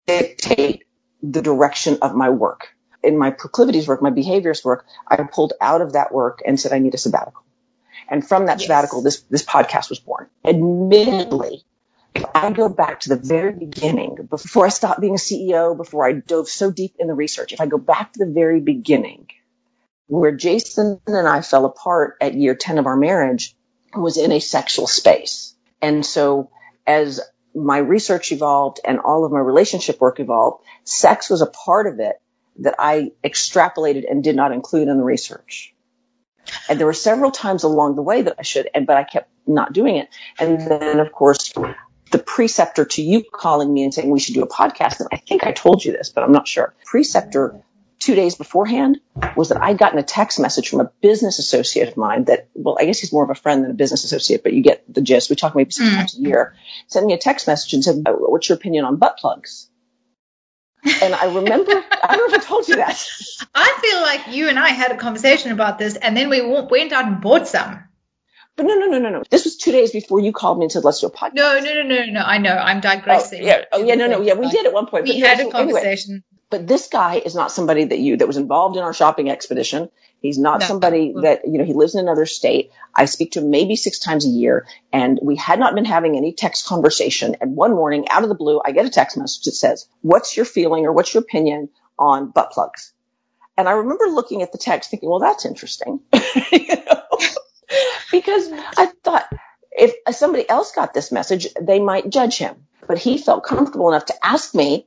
dictate 0.07 0.85
the 1.23 1.43
direction 1.43 1.99
of 2.01 2.15
my 2.15 2.31
work. 2.31 2.69
In 3.03 3.17
my 3.19 3.31
proclivities 3.31 3.87
work, 3.87 4.03
my 4.03 4.11
behaviors 4.11 4.65
work, 4.65 4.87
I 5.07 5.17
pulled 5.17 5.53
out 5.61 5.81
of 5.81 5.93
that 5.93 6.13
work 6.13 6.43
and 6.45 6.59
said 6.59 6.73
I 6.73 6.79
need 6.79 6.95
a 6.95 6.99
sabbatical. 6.99 7.43
And 8.09 8.27
from 8.27 8.47
that 8.47 8.59
Yes. 8.59 8.63
sabbatical, 8.67 9.03
this, 9.03 9.21
this 9.23 9.45
podcast 9.45 9.91
was 9.91 10.01
born. 10.01 10.29
Admittedly, 10.45 11.65
if 12.15 12.25
I 12.35 12.51
go 12.51 12.69
back 12.69 13.01
to 13.01 13.11
the 13.11 13.17
very 13.17 13.53
beginning, 13.53 14.17
before 14.29 14.67
I 14.67 14.71
stopped 14.71 15.01
being 15.01 15.15
a 15.15 15.19
CEO, 15.19 15.77
before 15.77 16.07
I 16.07 16.13
dove 16.13 16.49
so 16.49 16.71
deep 16.71 16.97
in 16.99 17.07
the 17.07 17.15
research, 17.15 17.53
if 17.53 17.61
I 17.61 17.67
go 17.67 17.79
back 17.79 18.13
to 18.15 18.25
the 18.25 18.33
very 18.33 18.61
beginning, 18.61 19.29
where 20.07 20.33
Jason 20.33 21.01
and 21.07 21.29
I 21.29 21.43
fell 21.43 21.67
apart 21.67 22.17
at 22.21 22.35
year 22.35 22.55
10 22.55 22.79
of 22.79 22.87
our 22.87 22.97
marriage 22.97 23.55
was 23.95 24.17
in 24.17 24.33
a 24.33 24.41
sexual 24.41 24.87
space. 24.87 25.55
And 25.81 26.05
so 26.05 26.51
as 26.87 27.21
my 27.55 27.79
research 27.79 28.33
evolved 28.33 28.81
and 28.85 28.99
all 29.01 29.25
of 29.25 29.33
my 29.33 29.39
relationship 29.39 30.01
work 30.01 30.19
evolved, 30.21 30.65
sex 30.85 31.31
was 31.31 31.43
a 31.43 31.47
part 31.47 31.87
of 31.87 32.01
it 32.01 32.21
that 32.59 32.75
I 32.79 33.13
extrapolated 33.25 34.11
and 34.11 34.23
did 34.23 34.37
not 34.37 34.53
include 34.53 34.89
in 34.89 34.97
the 34.97 35.05
research. 35.05 35.75
And 36.69 36.79
there 36.79 36.87
were 36.87 36.95
several 36.95 37.31
times 37.31 37.63
along 37.63 37.97
the 37.97 38.03
way 38.03 38.23
that 38.23 38.37
I 38.39 38.43
should, 38.43 38.69
and 38.75 38.87
but 38.87 38.97
I 38.97 39.05
kept 39.05 39.31
not 39.47 39.73
doing 39.73 39.97
it. 39.97 40.09
And 40.39 40.61
then, 40.61 41.01
of 41.01 41.13
course, 41.13 41.53
the 42.11 42.19
preceptor 42.19 42.85
to 42.85 43.03
you 43.03 43.23
calling 43.23 43.73
me 43.73 43.85
and 43.85 43.93
saying 43.93 44.11
we 44.11 44.21
should 44.21 44.35
do 44.35 44.43
a 44.43 44.49
podcast, 44.49 45.01
and 45.01 45.09
I 45.13 45.17
think 45.17 45.45
I 45.45 45.53
told 45.53 45.85
you 45.85 45.93
this, 45.93 46.09
but 46.09 46.25
I'm 46.25 46.33
not 46.33 46.49
sure. 46.49 46.75
Preceptor 46.85 47.63
two 47.99 48.15
days 48.15 48.37
beforehand 48.37 49.01
was 49.37 49.49
that 49.49 49.61
I'd 49.61 49.79
gotten 49.79 49.99
a 49.99 50.05
text 50.05 50.39
message 50.39 50.69
from 50.69 50.81
a 50.81 50.91
business 51.03 51.39
associate 51.39 51.89
of 51.89 51.97
mine 51.97 52.25
that, 52.25 52.49
well, 52.55 52.77
I 52.79 52.85
guess 52.85 53.01
he's 53.01 53.13
more 53.13 53.25
of 53.25 53.31
a 53.31 53.35
friend 53.35 53.65
than 53.65 53.73
a 53.73 53.75
business 53.75 54.05
associate, 54.05 54.43
but 54.43 54.53
you 54.53 54.63
get 54.63 54.85
the 54.93 55.01
gist. 55.01 55.31
We 55.31 55.37
talk 55.37 55.57
maybe 55.57 55.71
sometimes 55.71 56.15
a 56.15 56.19
mm-hmm. 56.19 56.27
year. 56.27 56.55
Sent 56.87 57.07
me 57.07 57.15
a 57.15 57.19
text 57.19 57.47
message 57.47 57.75
and 57.75 57.85
said, 57.85 58.05
"What's 58.07 58.49
your 58.49 58.57
opinion 58.57 58.85
on 58.85 58.97
butt 58.97 59.19
plugs?" 59.19 59.69
And 60.85 61.15
I 61.15 61.27
remember, 61.35 61.73
I 61.73 62.17
don't 62.17 62.31
know 62.31 62.37
if 62.37 62.43
I 62.43 62.45
told 62.45 62.69
you 62.69 62.77
that. 62.77 63.05
I 63.55 63.79
feel 63.83 64.01
like 64.01 64.35
you 64.37 64.49
and 64.49 64.59
I 64.59 64.69
had 64.69 64.93
a 64.93 64.97
conversation 64.97 65.53
about 65.53 65.79
this, 65.79 65.97
and 65.97 66.17
then 66.17 66.31
we 66.31 66.41
went 66.41 66.93
out 66.93 67.05
and 67.07 67.21
bought 67.21 67.49
some. 67.49 67.85
But 68.57 68.67
no, 68.67 68.75
no, 68.75 68.87
no, 68.87 68.99
no, 68.99 69.11
no. 69.11 69.23
This 69.31 69.45
was 69.45 69.57
two 69.57 69.71
days 69.73 69.93
before 69.93 70.21
you 70.21 70.33
called 70.33 70.59
me 70.59 70.65
and 70.65 70.73
said, 70.73 70.85
let's 70.85 71.01
do 71.01 71.07
a 71.07 71.11
podcast. 71.13 71.35
No, 71.35 71.61
no, 71.61 71.75
no, 71.75 71.83
no, 71.83 72.05
no. 72.07 72.21
I 72.21 72.39
know. 72.39 72.53
I'm 72.57 72.79
Oh, 72.79 72.81
digressing. 72.81 73.43
yeah. 73.45 73.65
Oh, 73.73 73.85
yeah. 73.85 73.95
No, 73.95 74.09
no. 74.09 74.21
Yeah. 74.21 74.35
We 74.35 74.49
did 74.51 74.67
at 74.67 74.73
one 74.73 74.87
point. 74.87 75.05
We 75.05 75.13
but 75.13 75.21
no, 75.21 75.27
had 75.29 75.39
so 75.39 75.51
a 75.51 75.57
anyway. 75.57 75.73
conversation. 75.81 76.25
but 76.51 76.67
this 76.67 76.89
guy 76.89 77.17
is 77.25 77.35
not 77.37 77.53
somebody 77.53 77.85
that 77.85 77.99
you, 77.99 78.17
that 78.17 78.27
was 78.27 78.37
involved 78.37 78.77
in 78.77 78.83
our 78.83 78.93
shopping 78.93 79.31
expedition. 79.31 79.91
He's 80.21 80.39
not 80.39 80.61
No. 80.61 80.67
somebody 80.67 81.11
mm-hmm. 81.11 81.21
that, 81.23 81.47
you 81.47 81.59
know, 81.59 81.65
he 81.65 81.75
lives 81.75 81.95
in 81.95 82.01
another 82.01 82.27
state. 82.27 82.71
I 82.95 83.05
speak 83.05 83.33
to 83.33 83.41
him 83.41 83.51
maybe 83.51 83.77
six 83.77 83.99
times 83.99 84.25
a 84.27 84.29
year 84.29 84.67
and 84.93 85.19
we 85.23 85.37
had 85.37 85.59
not 85.59 85.75
been 85.75 85.85
having 85.85 86.17
any 86.17 86.33
text 86.33 86.67
conversation. 86.67 87.37
And 87.41 87.57
one 87.57 87.73
morning 87.73 88.09
out 88.11 88.23
of 88.25 88.29
the 88.29 88.35
blue, 88.35 88.61
I 88.65 88.73
get 88.73 88.87
a 88.87 88.91
text 88.91 89.17
message 89.17 89.45
that 89.45 89.53
says, 89.53 89.87
what's 90.03 90.37
your 90.37 90.47
feeling 90.47 90.87
or 90.87 90.93
what's 90.93 91.15
your 91.15 91.23
opinion 91.23 91.69
on 91.99 92.31
butt 92.31 92.51
plugs? 92.51 92.93
And 93.57 93.69
I 93.69 93.73
remember 93.73 94.07
looking 94.07 94.43
at 94.43 94.53
the 94.53 94.59
text 94.59 94.91
thinking, 94.91 95.09
well, 95.09 95.21
that's 95.21 95.47
interesting. 95.47 96.01
You 96.53 96.77
know? 96.77 97.03
because 98.11 98.51
I 98.77 98.87
thought 99.05 99.29
if 99.71 99.95
somebody 100.17 100.49
else 100.49 100.73
got 100.73 100.95
this 100.95 101.13
message, 101.13 101.49
they 101.61 101.79
might 101.79 102.09
judge 102.11 102.39
him. 102.39 102.67
But 102.87 102.99
he 102.99 103.19
felt 103.19 103.45
comfortable 103.45 103.89
enough 103.89 104.07
to 104.07 104.27
ask 104.27 104.55
me 104.55 104.87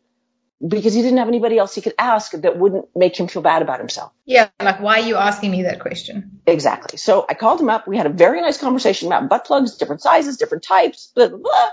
because 0.66 0.94
he 0.94 1.02
didn't 1.02 1.18
have 1.18 1.28
anybody 1.28 1.58
else 1.58 1.74
he 1.74 1.82
could 1.82 1.96
ask 1.98 2.32
that 2.34 2.58
wouldn't 2.58 2.86
make 2.96 3.18
him 3.18 3.28
feel 3.28 3.42
bad 3.42 3.62
about 3.62 3.80
himself. 3.80 4.12
Yeah, 4.26 4.50
like 4.62 4.80
why 4.80 5.00
are 5.00 5.06
you 5.06 5.16
asking 5.16 5.52
me 5.52 5.64
that 5.64 5.80
question? 5.80 6.42
Exactly. 6.46 6.98
So 6.98 7.26
I 7.28 7.34
called 7.34 7.60
him 7.60 7.70
up. 7.70 7.88
We 7.88 7.98
had 7.98 8.06
a 8.06 8.10
very 8.10 8.42
nice 8.42 8.58
conversation 8.58 9.08
about 9.08 9.30
butt 9.30 9.46
plugs, 9.46 9.78
different 9.78 10.02
sizes, 10.02 10.38
different 10.38 10.64
types, 10.64 11.12
blah, 11.16 11.28
blah, 11.28 11.38
blah. 11.38 11.70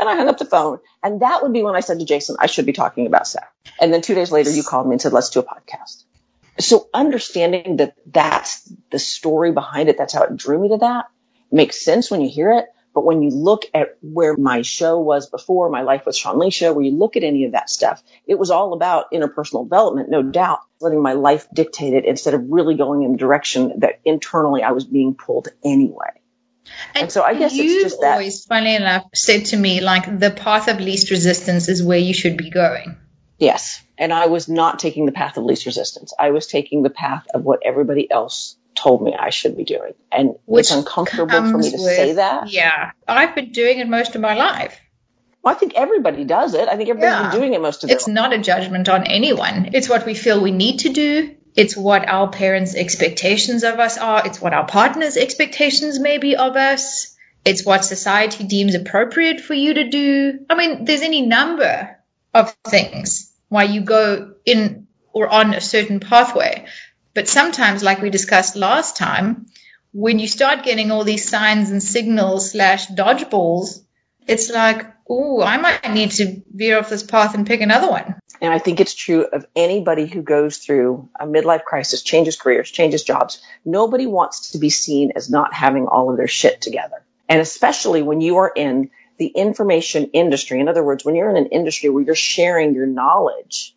And 0.00 0.08
I 0.08 0.16
hung 0.16 0.28
up 0.28 0.38
the 0.38 0.44
phone. 0.44 0.80
And 1.02 1.22
that 1.22 1.42
would 1.42 1.52
be 1.52 1.62
when 1.62 1.76
I 1.76 1.80
said 1.80 2.00
to 2.00 2.04
Jason, 2.04 2.36
I 2.40 2.46
should 2.46 2.66
be 2.66 2.72
talking 2.72 3.06
about 3.06 3.28
sex. 3.28 3.46
And 3.80 3.92
then 3.92 4.02
two 4.02 4.14
days 4.14 4.32
later, 4.32 4.50
you 4.50 4.64
called 4.64 4.88
me 4.88 4.94
and 4.94 5.00
said, 5.00 5.12
let's 5.12 5.30
do 5.30 5.40
a 5.40 5.44
podcast. 5.44 6.04
So 6.58 6.88
understanding 6.92 7.76
that 7.76 7.94
that's 8.06 8.72
the 8.90 8.98
story 8.98 9.52
behind 9.52 9.88
it, 9.88 9.98
that's 9.98 10.12
how 10.12 10.22
it 10.24 10.36
drew 10.36 10.60
me 10.60 10.70
to 10.70 10.78
that, 10.78 11.06
makes 11.50 11.84
sense 11.84 12.10
when 12.10 12.20
you 12.20 12.28
hear 12.28 12.52
it. 12.52 12.66
But 12.94 13.04
when 13.04 13.22
you 13.22 13.30
look 13.30 13.64
at 13.74 13.98
where 14.00 14.36
my 14.36 14.62
show 14.62 15.00
was 15.00 15.28
before, 15.28 15.68
my 15.68 15.82
life 15.82 16.06
with 16.06 16.14
Sean 16.16 16.38
Lee 16.38 16.50
show, 16.50 16.72
where 16.72 16.84
you 16.84 16.96
look 16.96 17.16
at 17.16 17.24
any 17.24 17.44
of 17.44 17.52
that 17.52 17.68
stuff, 17.68 18.02
it 18.26 18.38
was 18.38 18.50
all 18.52 18.72
about 18.72 19.10
interpersonal 19.12 19.64
development, 19.64 20.10
no 20.10 20.22
doubt, 20.22 20.60
letting 20.80 21.02
my 21.02 21.14
life 21.14 21.48
dictate 21.52 21.94
it 21.94 22.04
instead 22.04 22.34
of 22.34 22.42
really 22.48 22.76
going 22.76 23.02
in 23.02 23.12
the 23.12 23.18
direction 23.18 23.80
that 23.80 24.00
internally 24.04 24.62
I 24.62 24.70
was 24.70 24.84
being 24.84 25.14
pulled 25.14 25.48
anyway. 25.64 26.20
And 26.94 27.10
so 27.10 27.22
I 27.22 27.34
guess 27.34 27.52
it's 27.52 27.62
you've 27.62 27.82
just 27.82 28.00
that- 28.00 28.12
always, 28.12 28.44
funny 28.44 28.74
enough, 28.74 29.04
said 29.12 29.46
to 29.46 29.56
me 29.56 29.80
like 29.80 30.18
the 30.20 30.30
path 30.30 30.68
of 30.68 30.80
least 30.80 31.10
resistance 31.10 31.68
is 31.68 31.82
where 31.82 31.98
you 31.98 32.14
should 32.14 32.36
be 32.36 32.50
going. 32.50 32.96
Yes. 33.38 33.82
And 33.98 34.12
I 34.12 34.26
was 34.26 34.48
not 34.48 34.78
taking 34.78 35.06
the 35.06 35.12
path 35.12 35.36
of 35.36 35.44
least 35.44 35.66
resistance. 35.66 36.14
I 36.18 36.30
was 36.30 36.46
taking 36.46 36.82
the 36.82 36.90
path 36.90 37.26
of 37.34 37.42
what 37.42 37.60
everybody 37.64 38.10
else 38.10 38.56
told 38.74 39.02
me 39.02 39.14
I 39.18 39.30
should 39.30 39.56
be 39.56 39.64
doing. 39.64 39.94
And 40.12 40.34
Which 40.46 40.66
it's 40.66 40.70
uncomfortable 40.72 41.30
for 41.30 41.58
me 41.58 41.70
to 41.70 41.76
with- 41.76 41.96
say 41.96 42.12
that. 42.14 42.48
Yeah, 42.50 42.92
I've 43.06 43.34
been 43.34 43.52
doing 43.52 43.78
it 43.78 43.88
most 43.88 44.14
of 44.14 44.20
my 44.20 44.34
life. 44.34 44.78
Well, 45.42 45.54
I 45.54 45.58
think 45.58 45.74
everybody 45.74 46.24
does 46.24 46.54
it. 46.54 46.68
I 46.68 46.76
think 46.76 46.88
everybody's 46.88 47.12
Yeah. 47.24 47.30
been 47.30 47.40
doing 47.40 47.54
it 47.54 47.60
most 47.60 47.84
of 47.84 47.90
It's 47.90 48.08
not 48.08 48.32
a 48.32 48.38
judgment 48.38 48.88
on 48.88 49.06
anyone. 49.06 49.70
It's 49.74 49.88
what 49.88 50.06
we 50.06 50.14
feel 50.14 50.40
we 50.40 50.50
need 50.52 50.78
to 50.80 50.88
do. 50.88 51.34
It's 51.54 51.76
what 51.76 52.08
our 52.08 52.28
parents' 52.30 52.74
expectations 52.74 53.62
of 53.62 53.78
us 53.78 53.98
are. 53.98 54.26
It's 54.26 54.40
what 54.40 54.52
our 54.54 54.66
partners' 54.66 55.16
expectations 55.16 56.00
may 56.00 56.18
be 56.18 56.34
of 56.34 56.56
us. 56.56 57.14
It's 57.44 57.64
what 57.64 57.84
society 57.84 58.44
deems 58.44 58.74
appropriate 58.74 59.40
for 59.40 59.52
you 59.54 59.74
to 59.74 59.88
do. 59.90 60.38
I 60.48 60.54
mean, 60.54 60.84
there's 60.86 61.02
any 61.02 61.20
number 61.20 61.98
of 62.32 62.56
things 62.66 63.30
why 63.50 63.64
you 63.64 63.82
go 63.82 64.32
in 64.46 64.86
or 65.12 65.28
on 65.28 65.52
a 65.54 65.60
certain 65.60 66.00
pathway. 66.00 66.64
But 67.14 67.28
sometimes, 67.28 67.82
like 67.82 68.02
we 68.02 68.10
discussed 68.10 68.56
last 68.56 68.96
time, 68.96 69.46
when 69.92 70.18
you 70.18 70.26
start 70.26 70.64
getting 70.64 70.90
all 70.90 71.04
these 71.04 71.28
signs 71.28 71.70
and 71.70 71.82
signals 71.82 72.50
slash 72.50 72.88
dodgeballs, 72.88 73.84
it's 74.26 74.50
like, 74.50 74.86
ooh, 75.08 75.40
I 75.40 75.58
might 75.58 75.92
need 75.92 76.10
to 76.12 76.42
veer 76.52 76.78
off 76.78 76.90
this 76.90 77.04
path 77.04 77.34
and 77.34 77.46
pick 77.46 77.60
another 77.60 77.88
one. 77.88 78.16
And 78.40 78.52
I 78.52 78.58
think 78.58 78.80
it's 78.80 78.94
true 78.94 79.24
of 79.24 79.46
anybody 79.54 80.06
who 80.06 80.22
goes 80.22 80.58
through 80.58 81.08
a 81.18 81.26
midlife 81.26 81.64
crisis, 81.64 82.02
changes 82.02 82.36
careers, 82.36 82.70
changes 82.70 83.04
jobs. 83.04 83.40
Nobody 83.64 84.06
wants 84.06 84.50
to 84.50 84.58
be 84.58 84.70
seen 84.70 85.12
as 85.14 85.30
not 85.30 85.54
having 85.54 85.86
all 85.86 86.10
of 86.10 86.16
their 86.16 86.26
shit 86.26 86.60
together. 86.60 87.04
And 87.28 87.40
especially 87.40 88.02
when 88.02 88.20
you 88.20 88.38
are 88.38 88.52
in 88.54 88.90
the 89.18 89.26
information 89.28 90.10
industry. 90.12 90.60
In 90.60 90.68
other 90.68 90.82
words, 90.82 91.04
when 91.04 91.14
you're 91.14 91.30
in 91.30 91.36
an 91.36 91.46
industry 91.46 91.88
where 91.88 92.02
you're 92.02 92.14
sharing 92.14 92.74
your 92.74 92.86
knowledge, 92.86 93.76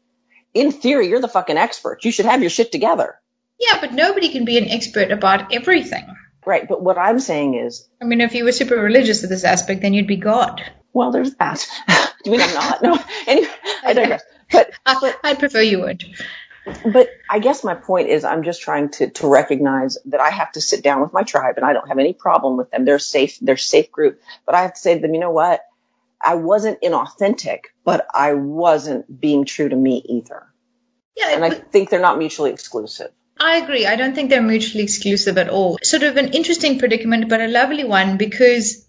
in 0.54 0.72
theory, 0.72 1.10
you're 1.10 1.22
the 1.22 1.28
fucking 1.28 1.58
expert. 1.58 2.04
You 2.04 2.12
should 2.12 2.26
have 2.26 2.42
your 2.42 2.50
shit 2.50 2.72
together. 2.72 3.20
Yeah, 3.60 3.80
but 3.82 3.94
nobody 3.94 4.30
can 4.30 4.46
be 4.46 4.58
an 4.58 4.70
expert 4.70 5.12
about 5.12 5.54
everything. 5.54 6.06
right. 6.46 6.68
But 6.68 6.82
what 6.82 6.98
I'm 6.98 7.20
saying 7.20 7.56
is, 7.56 7.88
I 8.02 8.06
mean, 8.06 8.22
if 8.22 8.34
you 8.36 8.44
were 8.46 8.52
super 8.52 8.76
religious 8.76 9.22
to 9.22 9.28
this 9.28 9.44
aspect, 9.44 9.82
then 9.82 9.94
you'd 9.94 10.08
be 10.08 10.18
God. 10.18 10.62
well, 10.94 11.12
there's 11.12 11.36
that. 11.36 11.66
Do 12.24 12.32
you 12.32 12.38
mean 12.38 12.48
I'm 12.48 12.54
not? 12.54 12.82
No. 12.84 13.00
Anyway, 13.28 13.50
I 13.84 13.94
digress. 13.94 14.24
But 14.52 14.72
I, 14.86 15.14
I'd 15.24 15.40
prefer 15.40 15.62
you 15.62 15.82
would. 15.82 16.04
but 16.92 17.10
I 17.30 17.40
guess 17.40 17.64
my 17.64 17.76
point 17.76 18.10
is 18.10 18.24
I'm 18.24 18.44
just 18.44 18.62
trying 18.62 18.90
to, 18.92 19.10
to 19.10 19.28
recognize 19.28 19.98
that 20.06 20.20
I 20.20 20.30
have 20.30 20.52
to 20.54 20.62
sit 20.62 20.84
down 20.84 21.02
with 21.02 21.14
my 21.14 21.24
tribe 21.24 21.56
and 21.58 21.66
I 21.66 21.74
don't 21.74 21.88
have 21.88 22.00
any 22.00 22.14
problem 22.14 22.58
with 22.58 22.72
them. 22.72 22.86
They're 22.86 23.00
safe, 23.00 23.38
they're 23.42 23.58
safe 23.58 23.92
group. 23.92 24.22
But 24.46 24.56
I 24.56 24.62
have 24.64 24.74
to 24.74 24.80
say 24.80 24.96
to 24.96 25.02
them, 25.02 25.14
you 25.14 25.20
know 25.20 25.32
what? 25.32 25.62
I 26.22 26.36
wasn't 26.36 26.82
inauthentic, 26.82 27.60
but 27.84 28.08
I 28.14 28.34
wasn't 28.34 29.20
being 29.22 29.46
true 29.46 29.70
to 29.70 29.76
me 29.76 30.04
either. 30.10 30.48
Yeah, 31.16 31.32
And 31.34 31.44
I 31.44 31.50
think 31.52 31.90
they're 31.90 32.00
not 32.00 32.18
mutually 32.18 32.52
exclusive. 32.52 33.12
I 33.40 33.58
agree. 33.58 33.86
I 33.86 33.96
don't 33.96 34.16
think 34.16 34.30
they're 34.30 34.42
mutually 34.42 34.84
exclusive 34.84 35.38
at 35.38 35.50
all. 35.50 35.78
Sort 35.84 36.04
of 36.04 36.18
an 36.18 36.30
interesting 36.30 36.80
predicament, 36.80 37.30
but 37.30 37.42
a 37.42 37.48
lovely 37.48 37.84
one 37.84 38.18
because 38.18 38.88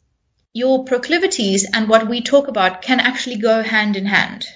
your 0.53 0.85
proclivities 0.85 1.67
and 1.73 1.89
what 1.89 2.09
we 2.09 2.23
talk 2.23 2.49
about 2.49 2.83
can 2.83 3.01
actually 3.01 3.37
go 3.37 3.63
hand 3.63 3.97
in 3.97 4.07
hand. 4.07 4.47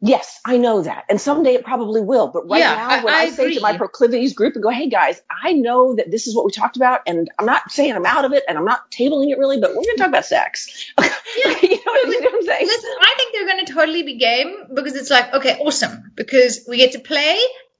Yes, 0.00 0.40
I 0.46 0.58
know 0.58 0.82
that. 0.82 1.06
And 1.08 1.20
someday 1.20 1.54
it 1.54 1.64
probably 1.64 2.00
will. 2.00 2.28
But 2.28 2.48
right 2.48 2.60
Yeah, 2.60 2.74
now, 2.74 3.04
when 3.04 3.14
I, 3.14 3.18
I 3.18 3.30
say 3.30 3.54
to 3.54 3.60
my 3.60 3.76
proclivities 3.76 4.32
group 4.32 4.54
and 4.54 4.62
go, 4.62 4.70
hey 4.70 4.88
guys, 4.88 5.20
I 5.28 5.54
know 5.54 5.96
that 5.96 6.08
this 6.08 6.28
is 6.28 6.36
what 6.36 6.44
we 6.44 6.52
talked 6.52 6.76
about 6.76 7.00
and 7.06 7.28
I'm 7.36 7.46
not 7.46 7.72
saying 7.72 7.92
I'm 7.92 8.06
out 8.06 8.24
of 8.24 8.32
it 8.32 8.44
and 8.48 8.56
I'm 8.56 8.64
not 8.64 8.90
tabling 8.92 9.30
it 9.30 9.38
really, 9.38 9.58
but 9.58 9.70
we're 9.70 9.82
going 9.82 9.96
to 9.96 9.98
talk 9.98 10.08
about 10.08 10.24
sex. 10.24 10.92
you 11.00 11.04
know 11.04 11.12
what, 11.50 11.62
you 11.62 12.20
know 12.20 12.30
what 12.30 12.34
I'm 12.34 12.42
saying? 12.42 12.66
Listen, 12.66 12.90
I 13.00 13.14
think 13.16 13.32
they're 13.32 13.46
going 13.46 13.66
to 13.66 13.72
totally 13.72 14.02
be 14.04 14.16
game 14.18 14.66
because 14.72 14.94
it's 14.94 15.10
like, 15.10 15.34
okay, 15.34 15.58
awesome, 15.58 16.12
because 16.14 16.64
we 16.68 16.76
get 16.76 16.92
to 16.92 17.00
play 17.00 17.36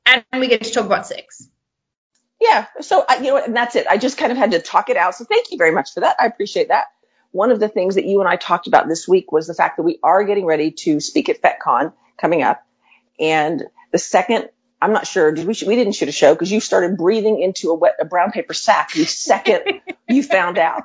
and 0.06 0.24
we 0.40 0.48
get 0.48 0.64
to 0.64 0.72
talk 0.72 0.86
about 0.86 1.06
sex. 1.06 1.48
Yeah. 2.40 2.66
So, 2.80 3.04
I, 3.08 3.16
you 3.16 3.24
know? 3.24 3.36
And 3.38 3.56
that's 3.56 3.76
it. 3.76 3.86
I 3.88 3.98
just 3.98 4.18
kind 4.18 4.30
of 4.30 4.38
had 4.38 4.52
to 4.52 4.60
talk 4.60 4.90
it 4.90 4.96
out. 4.96 5.14
So 5.14 5.24
thank 5.24 5.50
you 5.50 5.58
very 5.58 5.72
much 5.72 5.92
for 5.92 6.00
that. 6.00 6.16
I 6.18 6.26
appreciate 6.26 6.68
that. 6.68 6.86
One 7.32 7.50
of 7.50 7.60
the 7.60 7.68
things 7.68 7.96
that 7.96 8.06
you 8.06 8.20
and 8.20 8.28
I 8.28 8.36
talked 8.36 8.66
about 8.66 8.88
this 8.88 9.06
week 9.06 9.32
was 9.32 9.46
the 9.46 9.54
fact 9.54 9.76
that 9.76 9.82
we 9.82 9.98
are 10.02 10.24
getting 10.24 10.46
ready 10.46 10.70
to 10.70 11.00
speak 11.00 11.28
at 11.28 11.42
FetCon 11.42 11.92
coming 12.16 12.42
up. 12.42 12.64
And 13.20 13.64
the 13.92 13.98
second, 13.98 14.48
I'm 14.80 14.92
not 14.92 15.06
sure, 15.06 15.32
did 15.32 15.46
we, 15.46 15.54
we 15.66 15.74
didn't 15.76 15.94
shoot 15.94 16.08
a 16.08 16.12
show 16.12 16.32
because 16.32 16.50
you 16.50 16.60
started 16.60 16.96
breathing 16.96 17.42
into 17.42 17.70
a 17.70 17.74
wet, 17.74 17.96
a 18.00 18.04
brown 18.04 18.30
paper 18.30 18.54
sack 18.54 18.92
the 18.92 19.04
second 19.04 19.80
you 20.08 20.22
found 20.22 20.56
out. 20.56 20.84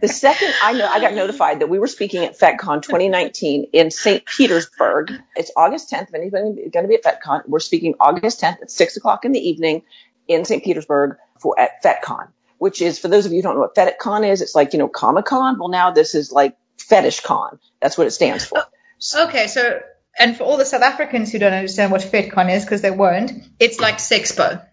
The 0.00 0.08
second 0.08 0.52
I 0.62 0.74
know, 0.74 0.86
I 0.86 1.00
got 1.00 1.14
notified 1.14 1.60
that 1.60 1.68
we 1.68 1.78
were 1.78 1.86
speaking 1.86 2.24
at 2.24 2.38
FetCon 2.38 2.82
2019 2.82 3.70
in 3.72 3.90
St. 3.90 4.24
Petersburg. 4.26 5.12
It's 5.34 5.50
August 5.56 5.90
10th. 5.90 6.08
If 6.08 6.14
anybody's 6.14 6.70
going 6.70 6.84
to 6.84 6.88
be 6.88 6.96
at 6.96 7.02
FetCon, 7.02 7.48
we're 7.48 7.60
speaking 7.60 7.94
August 7.98 8.42
10th 8.42 8.62
at 8.62 8.70
six 8.70 8.96
o'clock 8.96 9.24
in 9.24 9.32
the 9.32 9.40
evening 9.40 9.82
in 10.30 10.44
St. 10.44 10.62
Petersburg 10.62 11.16
for 11.40 11.58
at 11.58 11.82
FetCon, 11.82 12.28
which 12.58 12.80
is 12.80 12.98
for 12.98 13.08
those 13.08 13.26
of 13.26 13.32
you 13.32 13.38
who 13.38 13.42
don't 13.42 13.54
know 13.54 13.60
what 13.60 13.74
FetCon 13.74 14.28
is, 14.30 14.40
it's 14.42 14.54
like, 14.54 14.72
you 14.72 14.78
know, 14.78 14.88
Comic 14.88 15.24
Con. 15.24 15.58
Well, 15.58 15.68
now 15.68 15.90
this 15.90 16.14
is 16.14 16.30
like 16.32 16.56
Fetish 16.78 17.20
Con. 17.20 17.58
That's 17.80 17.98
what 17.98 18.06
it 18.06 18.12
stands 18.12 18.44
for. 18.44 18.58
Oh, 18.58 19.26
okay, 19.26 19.48
so, 19.48 19.80
and 20.18 20.36
for 20.36 20.44
all 20.44 20.56
the 20.56 20.64
South 20.64 20.82
Africans 20.82 21.32
who 21.32 21.38
don't 21.38 21.52
understand 21.52 21.90
what 21.90 22.00
FetCon 22.00 22.54
is 22.54 22.64
because 22.64 22.80
they 22.80 22.90
won't, 22.90 23.32
it's 23.58 23.80
like 23.80 23.96
Sexpo. 23.96 24.64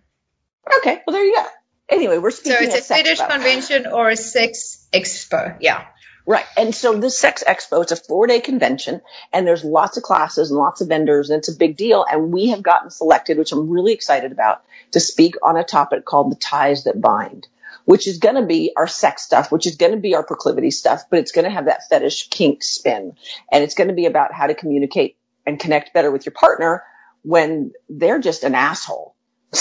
Okay. 0.79 1.01
Well, 1.05 1.13
there 1.13 1.25
you 1.25 1.35
go. 1.35 1.45
Anyway, 1.89 2.17
we're 2.17 2.31
speaking. 2.31 2.69
So 2.69 2.77
it's 2.77 2.89
a 2.89 2.93
fetish 2.93 3.21
convention 3.21 3.87
or 3.87 4.09
a 4.09 4.17
sex 4.17 4.87
expo. 4.93 5.57
Yeah. 5.61 5.85
Right. 6.27 6.45
And 6.57 6.75
so 6.75 6.99
this 6.99 7.17
Sex 7.17 7.41
Expo, 7.47 7.81
it's 7.81 7.93
a 7.93 7.95
four 7.95 8.27
day 8.27 8.41
convention 8.41 9.01
and 9.31 9.47
there's 9.47 9.63
lots 9.63 9.95
of 9.95 10.03
classes 10.03 10.51
and 10.51 10.59
lots 10.59 10.81
of 10.81 10.89
vendors 10.89 11.29
and 11.29 11.37
it's 11.39 11.47
a 11.47 11.55
big 11.55 11.77
deal. 11.77 12.05
And 12.09 12.33
we 12.33 12.49
have 12.49 12.61
gotten 12.61 12.89
selected, 12.89 13.37
which 13.37 13.53
I'm 13.53 13.69
really 13.69 13.93
excited 13.93 14.33
about, 14.33 14.61
to 14.91 14.99
speak 14.99 15.35
on 15.41 15.55
a 15.55 15.63
topic 15.63 16.03
called 16.03 16.29
the 16.29 16.35
ties 16.35 16.83
that 16.83 16.99
bind, 16.99 17.47
which 17.85 18.07
is 18.07 18.17
going 18.17 18.35
to 18.35 18.45
be 18.45 18.73
our 18.75 18.87
sex 18.87 19.23
stuff, 19.23 19.53
which 19.53 19.65
is 19.65 19.77
going 19.77 19.93
to 19.93 19.99
be 19.99 20.15
our 20.15 20.23
proclivity 20.23 20.69
stuff, 20.69 21.03
but 21.09 21.19
it's 21.19 21.31
going 21.31 21.45
to 21.45 21.51
have 21.51 21.65
that 21.65 21.87
fetish 21.89 22.27
kink 22.27 22.61
spin. 22.61 23.15
And 23.49 23.63
it's 23.63 23.75
going 23.75 23.87
to 23.87 23.93
be 23.93 24.05
about 24.05 24.33
how 24.33 24.47
to 24.47 24.53
communicate 24.53 25.15
and 25.45 25.57
connect 25.57 25.93
better 25.93 26.11
with 26.11 26.25
your 26.25 26.33
partner 26.33 26.83
when 27.21 27.71
they're 27.87 28.19
just 28.19 28.43
an 28.43 28.53
asshole. 28.53 29.15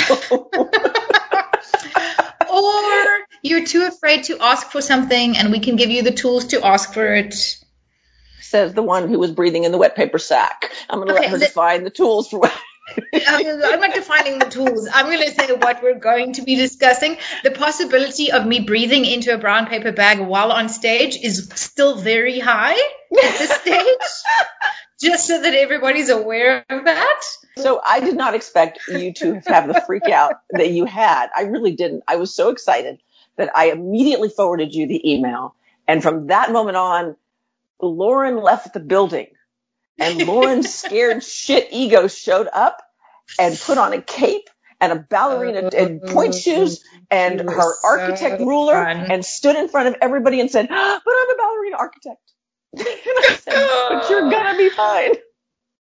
So, 0.00 0.50
Or 2.54 3.23
you're 3.44 3.64
too 3.66 3.84
afraid 3.84 4.24
to 4.24 4.38
ask 4.40 4.70
for 4.70 4.80
something 4.80 5.36
and 5.36 5.52
we 5.52 5.60
can 5.60 5.76
give 5.76 5.90
you 5.90 6.02
the 6.02 6.10
tools 6.10 6.46
to 6.46 6.64
ask 6.64 6.94
for 6.94 7.14
it. 7.14 7.34
says 8.40 8.72
the 8.72 8.82
one 8.82 9.08
who 9.08 9.18
was 9.18 9.30
breathing 9.30 9.64
in 9.64 9.70
the 9.70 9.78
wet 9.78 9.94
paper 9.94 10.18
sack. 10.18 10.72
I'm 10.88 10.98
going 10.98 11.08
to 11.08 11.14
Okay, 11.14 11.30
let 11.30 11.30
her 11.30 11.38
define 11.38 11.84
the 11.84 11.90
tools 11.90 12.28
for 12.28 12.40
what. 12.40 12.58
I'm 13.26 13.46
I'm 13.46 13.80
not 13.80 13.94
defining 13.94 14.38
the 14.38 14.46
tools. 14.46 14.88
I'm 14.92 15.06
going 15.06 15.22
to 15.22 15.30
say 15.30 15.52
what 15.52 15.82
we're 15.82 15.98
going 15.98 16.34
to 16.34 16.42
be 16.42 16.56
discussing. 16.56 17.16
The 17.42 17.50
possibility 17.50 18.32
of 18.32 18.46
me 18.46 18.60
breathing 18.60 19.04
into 19.04 19.32
a 19.34 19.38
brown 19.38 19.66
paper 19.66 19.92
bag 19.92 20.20
while 20.20 20.50
on 20.52 20.68
stage 20.68 21.16
is 21.16 21.50
still 21.54 21.96
very 21.96 22.38
high 22.38 22.74
at 22.74 23.38
this 23.38 23.50
stage, 23.62 23.86
just 25.00 25.26
so 25.26 25.40
that 25.40 25.54
everybody's 25.54 26.10
aware 26.10 26.64
of 26.68 26.84
that. 26.84 27.20
So 27.56 27.80
I 27.84 28.00
did 28.00 28.16
not 28.16 28.34
expect 28.34 28.80
you 28.88 29.14
to 29.14 29.40
have 29.46 29.66
the 29.66 29.82
freak 29.86 30.08
out 30.08 30.34
that 30.50 30.70
you 30.70 30.84
had. 30.84 31.28
I 31.34 31.42
really 31.42 31.74
didn't. 31.74 32.02
I 32.06 32.16
was 32.16 32.34
so 32.34 32.50
excited 32.50 33.00
that 33.36 33.50
I 33.56 33.70
immediately 33.70 34.28
forwarded 34.28 34.74
you 34.74 34.86
the 34.86 35.12
email. 35.12 35.54
And 35.88 36.02
from 36.02 36.28
that 36.28 36.52
moment 36.52 36.76
on, 36.76 37.16
Lauren 37.80 38.40
left 38.40 38.72
the 38.72 38.80
building 38.80 39.26
and 39.98 40.26
Lauren's 40.26 40.72
scared 40.82 41.22
shit 41.22 41.68
ego 41.72 42.06
showed 42.08 42.48
up 42.52 42.80
and 43.38 43.58
put 43.58 43.78
on 43.78 43.92
a 43.92 44.00
cape 44.00 44.48
and 44.80 44.92
a 44.92 44.96
ballerina 44.96 45.70
and 45.76 46.02
pointe 46.02 46.34
shoes 46.34 46.84
and 47.10 47.40
her 47.40 47.62
so 47.62 47.72
architect 47.84 48.40
ruler 48.40 48.74
fun. 48.74 49.10
and 49.10 49.24
stood 49.24 49.56
in 49.56 49.68
front 49.68 49.88
of 49.88 49.96
everybody 50.02 50.40
and 50.40 50.50
said, 50.50 50.66
"Ah, 50.70 51.00
but 51.04 51.14
I'm 51.16 51.30
a 51.30 51.36
ballerina 51.38 51.76
architect. 51.76 52.20
and 52.76 52.84
I 52.86 53.38
said, 53.40 53.68
but 53.88 54.10
you're 54.10 54.30
gonna 54.30 54.56
be 54.58 54.68
fine. 54.70 55.12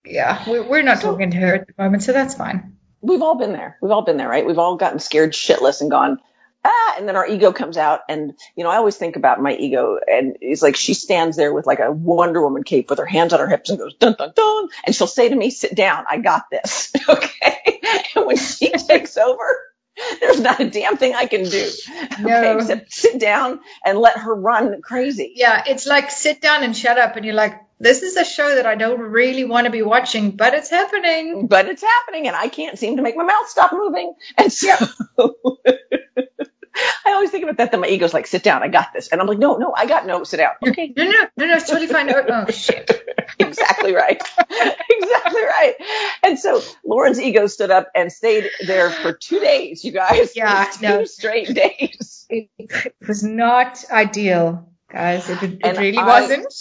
Yeah, 0.04 0.42
we're, 0.48 0.62
we're 0.68 0.82
not 0.82 0.98
So- 1.00 1.12
talking 1.12 1.30
to 1.32 1.36
her 1.38 1.54
at 1.54 1.66
the 1.66 1.74
moment, 1.82 2.02
so 2.02 2.12
that's 2.12 2.34
fine. 2.34 2.76
we've 3.00 3.22
all 3.22 3.36
been 3.36 3.52
there. 3.52 3.76
We've 3.82 3.90
all 3.92 4.02
been 4.02 4.16
there, 4.18 4.28
right? 4.28 4.46
We've 4.46 4.58
all 4.58 4.76
gotten 4.76 4.98
scared 4.98 5.32
shitless 5.32 5.80
and 5.80 5.90
gone, 5.90 6.18
ah, 6.66 6.94
and 6.98 7.08
then 7.08 7.16
our 7.16 7.26
ego 7.26 7.52
comes 7.52 7.76
out. 7.76 8.00
And, 8.08 8.34
you 8.56 8.64
know, 8.64 8.70
I 8.70 8.76
always 8.76 8.96
think 8.96 9.16
about 9.16 9.40
my 9.40 9.54
ego 9.54 9.98
and 10.06 10.36
it's 10.40 10.62
like 10.62 10.76
she 10.76 10.94
stands 10.94 11.36
there 11.36 11.52
with 11.52 11.66
like 11.66 11.80
a 11.80 11.90
Wonder 11.90 12.42
Woman 12.42 12.62
cape 12.64 12.90
with 12.90 12.98
her 12.98 13.06
hands 13.06 13.32
on 13.32 13.40
her 13.40 13.48
hips 13.48 13.70
and 13.70 13.78
goes, 13.78 13.94
dun, 13.94 14.14
dun, 14.18 14.32
dun. 14.34 14.68
And 14.84 14.94
she'll 14.94 15.06
say 15.06 15.28
to 15.28 15.34
me, 15.36 15.50
sit 15.50 15.74
down. 15.74 16.04
I 16.08 16.18
got 16.18 16.44
this. 16.50 16.92
Okay. 17.08 17.80
And 18.16 18.26
when 18.26 18.36
she 18.36 18.70
takes 18.88 19.16
over, 19.16 19.60
there's 20.20 20.40
not 20.40 20.60
a 20.60 20.68
damn 20.68 20.96
thing 20.96 21.14
I 21.14 21.26
can 21.26 21.44
do. 21.44 21.70
No. 22.20 22.36
Okay. 22.36 22.54
Except 22.56 22.92
sit 22.92 23.20
down 23.20 23.60
and 23.84 23.98
let 23.98 24.18
her 24.18 24.34
run 24.34 24.82
crazy. 24.82 25.32
Yeah, 25.36 25.62
it's 25.66 25.86
like 25.86 26.10
sit 26.10 26.40
down 26.40 26.64
and 26.64 26.76
shut 26.76 26.98
up, 26.98 27.16
and 27.16 27.24
you're 27.24 27.34
like, 27.34 27.60
this 27.78 28.02
is 28.02 28.16
a 28.16 28.24
show 28.24 28.54
that 28.54 28.66
I 28.66 28.74
don't 28.74 29.00
really 29.00 29.44
want 29.44 29.66
to 29.66 29.70
be 29.70 29.82
watching, 29.82 30.32
but 30.32 30.54
it's 30.54 30.70
happening. 30.70 31.46
but 31.46 31.66
it's 31.66 31.82
happening 31.82 32.26
and 32.26 32.34
I 32.34 32.48
can't 32.48 32.78
seem 32.78 32.96
to 32.96 33.02
make 33.02 33.16
my 33.16 33.24
mouth 33.24 33.48
stop 33.48 33.72
moving. 33.72 34.14
And 34.38 34.52
so 34.52 34.74
always 37.16 37.30
think 37.30 37.42
about 37.44 37.56
that, 37.58 37.72
that 37.72 37.80
my 37.80 37.88
ego's 37.88 38.14
like, 38.14 38.26
sit 38.26 38.42
down, 38.42 38.62
I 38.62 38.68
got 38.68 38.92
this. 38.92 39.08
And 39.08 39.20
I'm 39.20 39.26
like, 39.26 39.38
no, 39.38 39.56
no, 39.56 39.74
I 39.76 39.86
got 39.86 40.06
no, 40.06 40.24
sit 40.24 40.38
down. 40.38 40.52
Okay. 40.66 40.92
No, 40.96 41.04
no, 41.04 41.10
no, 41.36 41.46
no, 41.46 41.54
it's 41.56 41.68
totally 41.68 41.88
fine. 41.88 42.08
Oh, 42.10 42.46
shit. 42.50 42.90
exactly 43.38 43.94
right. 43.94 44.22
exactly 44.50 45.42
right. 45.42 45.74
And 46.22 46.38
so 46.38 46.62
Lauren's 46.84 47.20
ego 47.20 47.46
stood 47.46 47.70
up 47.70 47.88
and 47.94 48.12
stayed 48.12 48.50
there 48.66 48.90
for 48.90 49.12
two 49.12 49.40
days, 49.40 49.84
you 49.84 49.92
guys. 49.92 50.36
Yeah, 50.36 50.64
two 50.72 50.82
no. 50.86 51.04
straight 51.04 51.52
days. 51.54 52.26
It, 52.30 52.48
it 52.58 52.94
was 53.06 53.22
not 53.22 53.84
ideal, 53.90 54.68
guys. 54.90 55.28
It, 55.28 55.42
it 55.42 55.78
really 55.78 55.98
I- 55.98 56.06
wasn't. 56.20 56.52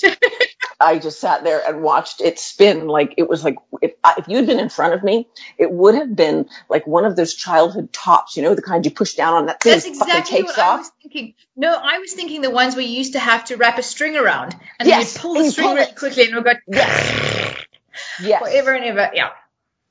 I 0.79 0.99
just 0.99 1.19
sat 1.19 1.43
there 1.43 1.61
and 1.65 1.81
watched 1.81 2.21
it 2.21 2.37
spin 2.39 2.87
like 2.87 3.13
it 3.17 3.27
was 3.29 3.43
like 3.43 3.55
if, 3.81 3.93
I- 4.03 4.15
if 4.17 4.27
you 4.27 4.37
had 4.37 4.45
been 4.47 4.59
in 4.59 4.69
front 4.69 4.93
of 4.93 5.03
me, 5.03 5.27
it 5.57 5.71
would 5.71 5.95
have 5.95 6.15
been 6.15 6.47
like 6.69 6.85
one 6.85 7.05
of 7.05 7.15
those 7.15 7.33
childhood 7.33 7.93
tops, 7.93 8.35
you 8.37 8.43
know, 8.43 8.55
the 8.55 8.61
kind 8.61 8.85
you 8.85 8.91
push 8.91 9.13
down 9.15 9.33
on 9.35 9.45
that 9.47 9.61
thing 9.61 9.73
That's 9.73 9.85
fucking 9.85 10.01
exactly 10.01 10.37
takes 10.37 10.57
what 10.57 10.59
I 10.65 10.67
off. 10.69 10.79
was 10.79 10.91
thinking. 11.01 11.33
No, 11.55 11.73
I 11.81 11.99
was 11.99 12.13
thinking 12.13 12.41
the 12.41 12.49
ones 12.51 12.75
where 12.75 12.83
you 12.85 12.91
used 12.97 13.13
to 13.13 13.19
have 13.19 13.45
to 13.45 13.55
wrap 13.57 13.77
a 13.77 13.83
string 13.83 14.15
around, 14.17 14.55
and 14.79 14.87
Yes, 14.87 15.13
then 15.13 15.19
you 15.19 15.21
pull 15.35 15.43
the 15.43 15.51
string 15.51 15.67
pull 15.67 15.75
really 15.75 15.93
quickly, 15.93 16.23
and 16.25 16.33
it 16.33 16.35
would 16.35 16.43
go 16.45 16.51
Yes. 16.67 17.55
Yes. 18.21 18.41
forever 18.41 18.73
and 18.73 18.85
ever. 18.85 19.11
Yeah. 19.13 19.29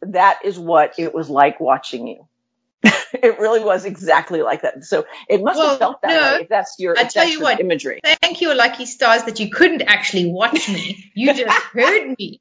that 0.02 0.40
is 0.44 0.58
what 0.58 0.94
it 0.98 1.14
was 1.14 1.30
like 1.30 1.60
watching 1.60 2.06
you. 2.06 2.26
it 3.12 3.38
really 3.38 3.60
was 3.64 3.84
exactly 3.84 4.42
like 4.42 4.62
that. 4.62 4.84
So 4.84 5.06
it 5.28 5.42
must 5.42 5.58
Well, 5.58 5.70
have 5.70 5.78
felt 5.78 6.02
that 6.02 6.08
no, 6.08 6.36
way 6.36 6.42
if 6.42 6.48
that's 6.48 6.76
your, 6.78 6.98
I 6.98 7.04
tell 7.04 7.28
you 7.28 7.40
what. 7.40 7.60
imagery. 7.60 8.00
Thank 8.22 8.40
you, 8.40 8.54
lucky 8.54 8.86
stars, 8.86 9.24
that 9.24 9.40
you 9.40 9.50
couldn't 9.50 9.82
actually 9.82 10.26
watch 10.30 10.68
me. 10.68 11.10
You 11.14 11.32
just 11.34 11.56
heard 11.72 12.14
me. 12.18 12.40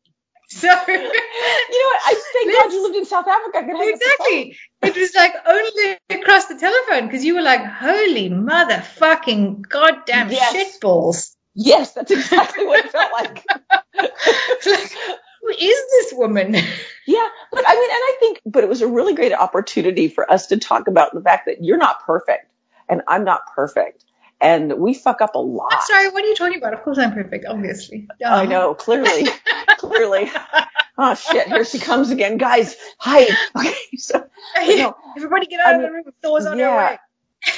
So 0.50 0.68
You 0.68 0.98
know 0.98 1.10
what? 1.10 2.02
I 2.06 2.22
thank 2.34 2.54
God 2.54 2.72
you 2.74 2.84
lived 2.84 2.96
in 2.96 3.06
South 3.06 3.28
Africa. 3.28 3.58
I 3.58 3.62
could 3.64 3.76
have 3.76 3.90
exactly, 3.90 4.58
it 4.84 4.96
was 4.96 5.16
like 5.16 5.34
only 5.48 5.98
across 6.10 6.46
the 6.46 6.56
telephone 6.58 7.08
because 7.08 7.26
you 7.26 7.36
were 7.36 7.42
like, 7.42 7.66
"Holy 7.66 8.30
mother 8.30 8.76
motherfucking 8.76 9.68
goddamn 9.68 10.30
Yes. 10.30 10.54
shitballs!" 10.80 11.36
Yes, 11.56 11.94
that's 11.94 12.12
exactly 12.12 12.66
what 12.66 12.86
it 12.86 12.92
felt 12.92 13.12
like. 13.14 13.46
like, 14.66 14.98
who 15.44 15.50
is 15.50 15.60
this 15.92 16.14
woman? 16.14 16.56
Yeah, 17.06 17.28
but 17.52 17.66
I 17.68 17.74
mean, 17.74 17.84
and 17.84 17.92
I 17.92 18.16
think, 18.22 18.42
but 18.46 18.64
it 18.64 18.70
was 18.70 18.82
a 18.82 18.88
really 18.88 19.14
great 19.14 19.34
opportunity 19.34 20.08
for 20.08 20.32
us 20.32 20.48
to 20.48 20.58
talk 20.58 20.88
about 20.88 21.14
the 21.14 21.20
fact 21.20 21.48
that 21.48 21.62
you're 21.62 21.78
not 21.78 22.06
perfect. 22.06 22.50
and 22.88 23.02
I'm 23.10 23.26
not 23.26 23.42
perfect. 23.54 24.06
And 24.40 24.74
we 24.80 24.94
fuck 24.94 25.20
up 25.20 25.36
a 25.36 25.40
lot. 25.40 25.74
I'm 25.74 25.82
sorry, 25.82 26.10
what 26.12 26.24
are 26.24 26.28
you 26.28 26.36
talking 26.36 26.60
about? 26.60 26.74
Of 26.74 26.84
course 26.84 26.98
I'm 26.98 27.12
perfect, 27.14 27.46
obviously. 27.46 28.08
I 28.26 28.44
um, 28.44 28.50
know, 28.50 28.74
clearly, 28.74 29.26
clearly. 29.80 30.32
Oh 30.98 31.14
shit, 31.16 31.48
here 31.48 31.66
she 31.66 31.80
comes 31.80 32.10
again. 32.10 32.38
Guys, 32.38 32.78
hi. 32.98 33.28
Okay, 33.58 33.74
so, 33.98 34.26
you 34.66 34.78
know, 34.78 34.96
Everybody 35.18 35.48
get 35.48 35.60
out 35.60 35.68
I 35.68 35.76
of 35.76 35.82
the 35.82 35.88
mean, 35.88 35.94
room. 36.06 36.14
Thor's 36.22 36.46
on 36.46 36.58
yeah. 36.58 36.72
her 36.72 36.78
way. 36.78 37.00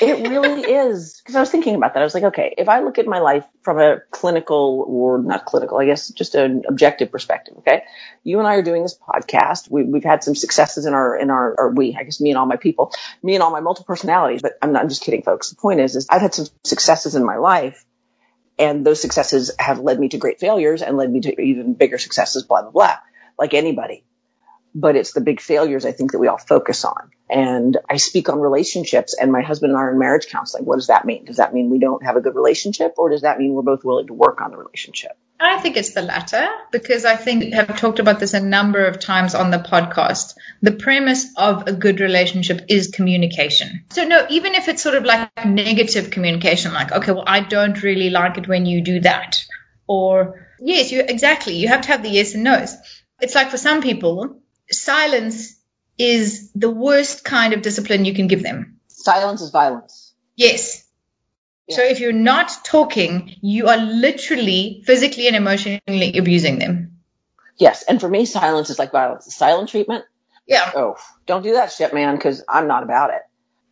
It 0.01 0.27
really 0.30 0.62
is. 0.62 1.13
Because 1.25 1.38
I 1.38 1.39
was 1.39 1.50
thinking 1.50 1.74
about 1.74 1.96
that. 1.96 2.01
I 2.01 2.04
was 2.04 2.13
like, 2.13 2.25
okay, 2.25 2.54
if 2.56 2.70
I 2.70 2.82
look 2.82 3.00
at 3.00 3.08
my 3.08 3.18
life 3.18 3.46
from 3.63 3.80
a 3.80 4.01
clinical 4.12 4.86
or 4.88 5.18
not 5.18 5.46
clinical, 5.46 5.80
I 5.80 5.86
guess 5.86 6.10
just 6.10 6.36
an 6.36 6.62
objective 6.68 7.12
perspective, 7.12 7.56
okay? 7.58 7.82
You 8.24 8.38
and 8.38 8.48
I 8.48 8.56
are 8.56 8.62
doing 8.62 8.84
this 8.84 8.96
podcast. 8.96 9.72
We, 9.72 9.84
we've 9.84 10.04
had 10.04 10.24
some 10.24 10.36
successes 10.36 10.86
in 10.86 10.94
our, 10.94 11.18
in 11.18 11.32
our, 11.32 11.56
or 11.58 11.72
we, 11.72 11.96
I 12.00 12.04
guess 12.04 12.22
me 12.22 12.30
and 12.30 12.38
all 12.38 12.46
my 12.46 12.58
people, 12.58 12.92
me 13.24 13.34
and 13.34 13.42
all 13.42 13.50
my 13.50 13.60
multiple 13.60 13.88
personalities, 13.88 14.44
but 14.44 14.54
I'm 14.62 14.72
not, 14.72 14.84
I'm 14.84 14.89
just 14.89 15.01
kidding, 15.01 15.24
folks. 15.24 15.50
The 15.50 15.56
point 15.56 15.80
is, 15.80 15.96
is 15.96 16.06
I've 16.12 16.22
had 16.22 16.36
some 16.36 16.46
successes 16.63 17.15
in 17.15 17.25
my 17.25 17.38
life 17.38 17.84
and 18.60 18.86
those 18.86 19.01
successes 19.01 19.50
have 19.58 19.80
led 19.80 20.00
me 20.00 20.10
to 20.10 20.20
great 20.20 20.39
failures 20.39 20.84
and 20.84 20.96
led 20.96 21.12
me 21.12 21.22
to 21.22 21.42
even 21.42 21.74
bigger 21.74 21.98
successes, 21.98 22.44
blah, 22.44 22.62
blah, 22.62 22.72
blah, 22.72 22.98
like 23.39 23.56
anybody 23.56 24.04
but 24.75 24.98
it's 24.98 25.13
the 25.13 25.22
big 25.22 25.39
failures 25.39 25.86
I 25.86 25.94
think 25.94 26.12
that 26.12 26.20
we 26.20 26.27
all 26.27 26.38
focus 26.38 26.84
on. 26.84 27.12
And 27.29 27.77
I 27.89 27.96
speak 27.96 28.27
on 28.27 28.39
relationships 28.39 29.15
and 29.20 29.32
my 29.32 29.41
husband 29.41 29.72
and 29.72 29.79
I 29.79 29.84
are 29.84 29.91
in 29.91 29.98
marriage 29.98 30.27
counseling. 30.27 30.65
What 30.65 30.75
does 30.75 30.88
that 30.88 31.05
mean? 31.05 31.25
Does 31.25 31.38
that 31.38 31.53
mean 31.53 31.70
we 31.70 31.79
don't 31.79 32.03
have 32.03 32.17
a 32.17 32.22
good 32.22 32.36
relationship 32.36 32.96
or 32.98 33.10
does 33.10 33.22
that 33.22 33.39
mean 33.39 33.53
we're 33.53 33.63
both 33.63 33.86
willing 33.86 34.08
to 34.08 34.13
work 34.13 34.41
on 34.41 34.51
the 34.51 34.58
relationship? 34.58 35.12
I 35.39 35.60
think 35.60 35.77
it's 35.77 35.94
the 35.94 36.01
latter 36.01 36.48
because 36.72 37.05
I 37.05 37.15
think 37.15 37.53
I've 37.53 37.79
talked 37.79 38.00
about 38.00 38.20
this 38.20 38.34
a 38.34 38.39
number 38.39 38.86
of 38.86 39.00
times 39.00 39.34
on 39.34 39.50
the 39.50 39.58
podcast. 39.58 40.36
The 40.62 40.74
premise 40.74 41.27
of 41.38 41.67
a 41.67 41.74
good 41.74 42.00
relationship 42.00 42.65
is 42.67 42.89
communication. 42.89 43.86
So 43.91 44.05
no, 44.05 44.25
even 44.29 44.55
if 44.55 44.67
it's 44.67 44.82
sort 44.82 44.96
of 44.96 45.03
like 45.03 45.29
negative 45.46 46.12
communication, 46.12 46.74
like, 46.74 46.91
okay, 46.91 47.12
well, 47.12 47.25
I 47.25 47.39
don't 47.41 47.82
really 47.82 48.10
like 48.10 48.38
it 48.38 48.48
when 48.48 48.65
you 48.65 48.82
do 48.82 49.00
that. 49.01 49.38
Or 49.88 50.48
yes, 50.60 50.91
you 50.91 51.01
exactly. 51.01 51.55
You 51.55 51.70
have 51.70 51.82
to 51.82 51.88
have 51.89 52.03
the 52.03 52.10
yes 52.10 52.34
and 52.34 52.44
no's. 52.44 52.75
It's 53.22 53.36
like 53.36 53.50
for 53.51 53.58
some 53.58 53.82
people, 53.82 54.41
silence 54.72 55.60
is 55.98 56.51
the 56.53 56.69
worst 56.69 57.24
kind 57.24 57.53
of 57.53 57.62
discipline 57.62 58.05
you 58.05 58.13
can 58.13 58.27
give 58.27 58.43
them. 58.43 58.79
Silence 58.88 59.41
is 59.41 59.51
violence. 59.51 60.13
Yes. 60.36 60.86
Yeah. 61.67 61.77
So 61.77 61.84
if 61.84 62.00
you're 62.00 62.12
not 62.12 62.51
talking, 62.63 63.36
you 63.41 63.67
are 63.67 63.77
literally 63.77 64.84
physically 64.86 65.27
and 65.27 65.36
emotionally 65.36 66.17
abusing 66.17 66.60
them. 66.60 66.98
Yes. 67.57 67.84
And 67.84 68.00
for 68.00 68.10
me, 68.10 68.25
silence 68.25 68.69
is 68.69 68.77
like 68.77 68.91
violence. 68.91 69.34
Silent 69.34 69.69
treatment. 69.69 70.05
Yeah. 70.48 70.72
Oh, 70.75 70.95
don't 71.25 71.43
do 71.43 71.53
that 71.53 71.72
shit, 71.72 71.93
man, 71.93 72.15
because 72.15 72.43
I'm 72.48 72.67
not 72.67 72.84
about 72.84 73.12
it. 73.12 73.22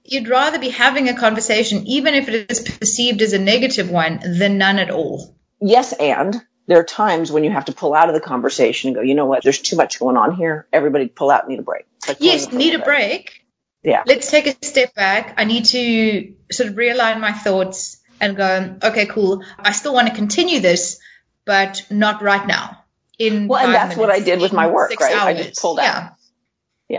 You'd 0.05 0.27
rather 0.27 0.59
be 0.59 0.69
having 0.69 1.07
a 1.07 1.17
conversation, 1.17 1.85
even 1.87 2.13
if 2.13 2.27
it 2.27 2.51
is 2.51 2.59
perceived 2.61 3.21
as 3.21 3.33
a 3.33 3.39
negative 3.39 3.89
one, 3.89 4.19
than 4.19 4.57
none 4.57 4.79
at 4.79 4.89
all. 4.89 5.35
Yes. 5.61 5.93
And 5.93 6.35
there 6.67 6.79
are 6.79 6.83
times 6.83 7.31
when 7.31 7.43
you 7.43 7.51
have 7.51 7.65
to 7.65 7.73
pull 7.73 7.93
out 7.93 8.07
of 8.07 8.15
the 8.15 8.21
conversation 8.21 8.89
and 8.89 8.95
go, 8.95 9.01
you 9.01 9.15
know 9.15 9.25
what? 9.25 9.43
There's 9.43 9.59
too 9.59 9.75
much 9.75 9.99
going 9.99 10.17
on 10.17 10.35
here. 10.35 10.67
Everybody 10.71 11.07
pull 11.07 11.29
out, 11.29 11.47
need 11.47 11.59
a 11.59 11.63
break. 11.63 11.85
Like 12.07 12.17
Yes, 12.19 12.51
need 12.51 12.73
a 12.73 12.79
bed. 12.79 12.85
break. 12.85 13.45
Yeah. 13.83 14.03
Let's 14.05 14.31
take 14.31 14.47
a 14.47 14.65
step 14.65 14.95
back. 14.95 15.33
I 15.37 15.43
need 15.43 15.65
to 15.65 16.33
sort 16.51 16.69
of 16.69 16.75
realign 16.75 17.19
my 17.19 17.33
thoughts 17.33 18.01
and 18.21 18.37
go, 18.37 18.77
okay, 18.81 19.05
cool. 19.05 19.43
I 19.59 19.73
still 19.73 19.93
want 19.93 20.07
to 20.07 20.15
continue 20.15 20.61
this, 20.61 20.99
but 21.45 21.81
not 21.89 22.21
right 22.21 22.47
now. 22.47 22.79
In 23.19 23.47
Well, 23.47 23.65
and 23.65 23.73
that's 23.73 23.97
what 23.97 24.09
I 24.09 24.19
did 24.21 24.39
with 24.39 24.53
my 24.53 24.67
work, 24.67 24.97
right? 24.99 25.15
I 25.15 25.33
just 25.33 25.61
pulled 25.61 25.79
out. 25.79 25.85
Yeah. 25.85 26.09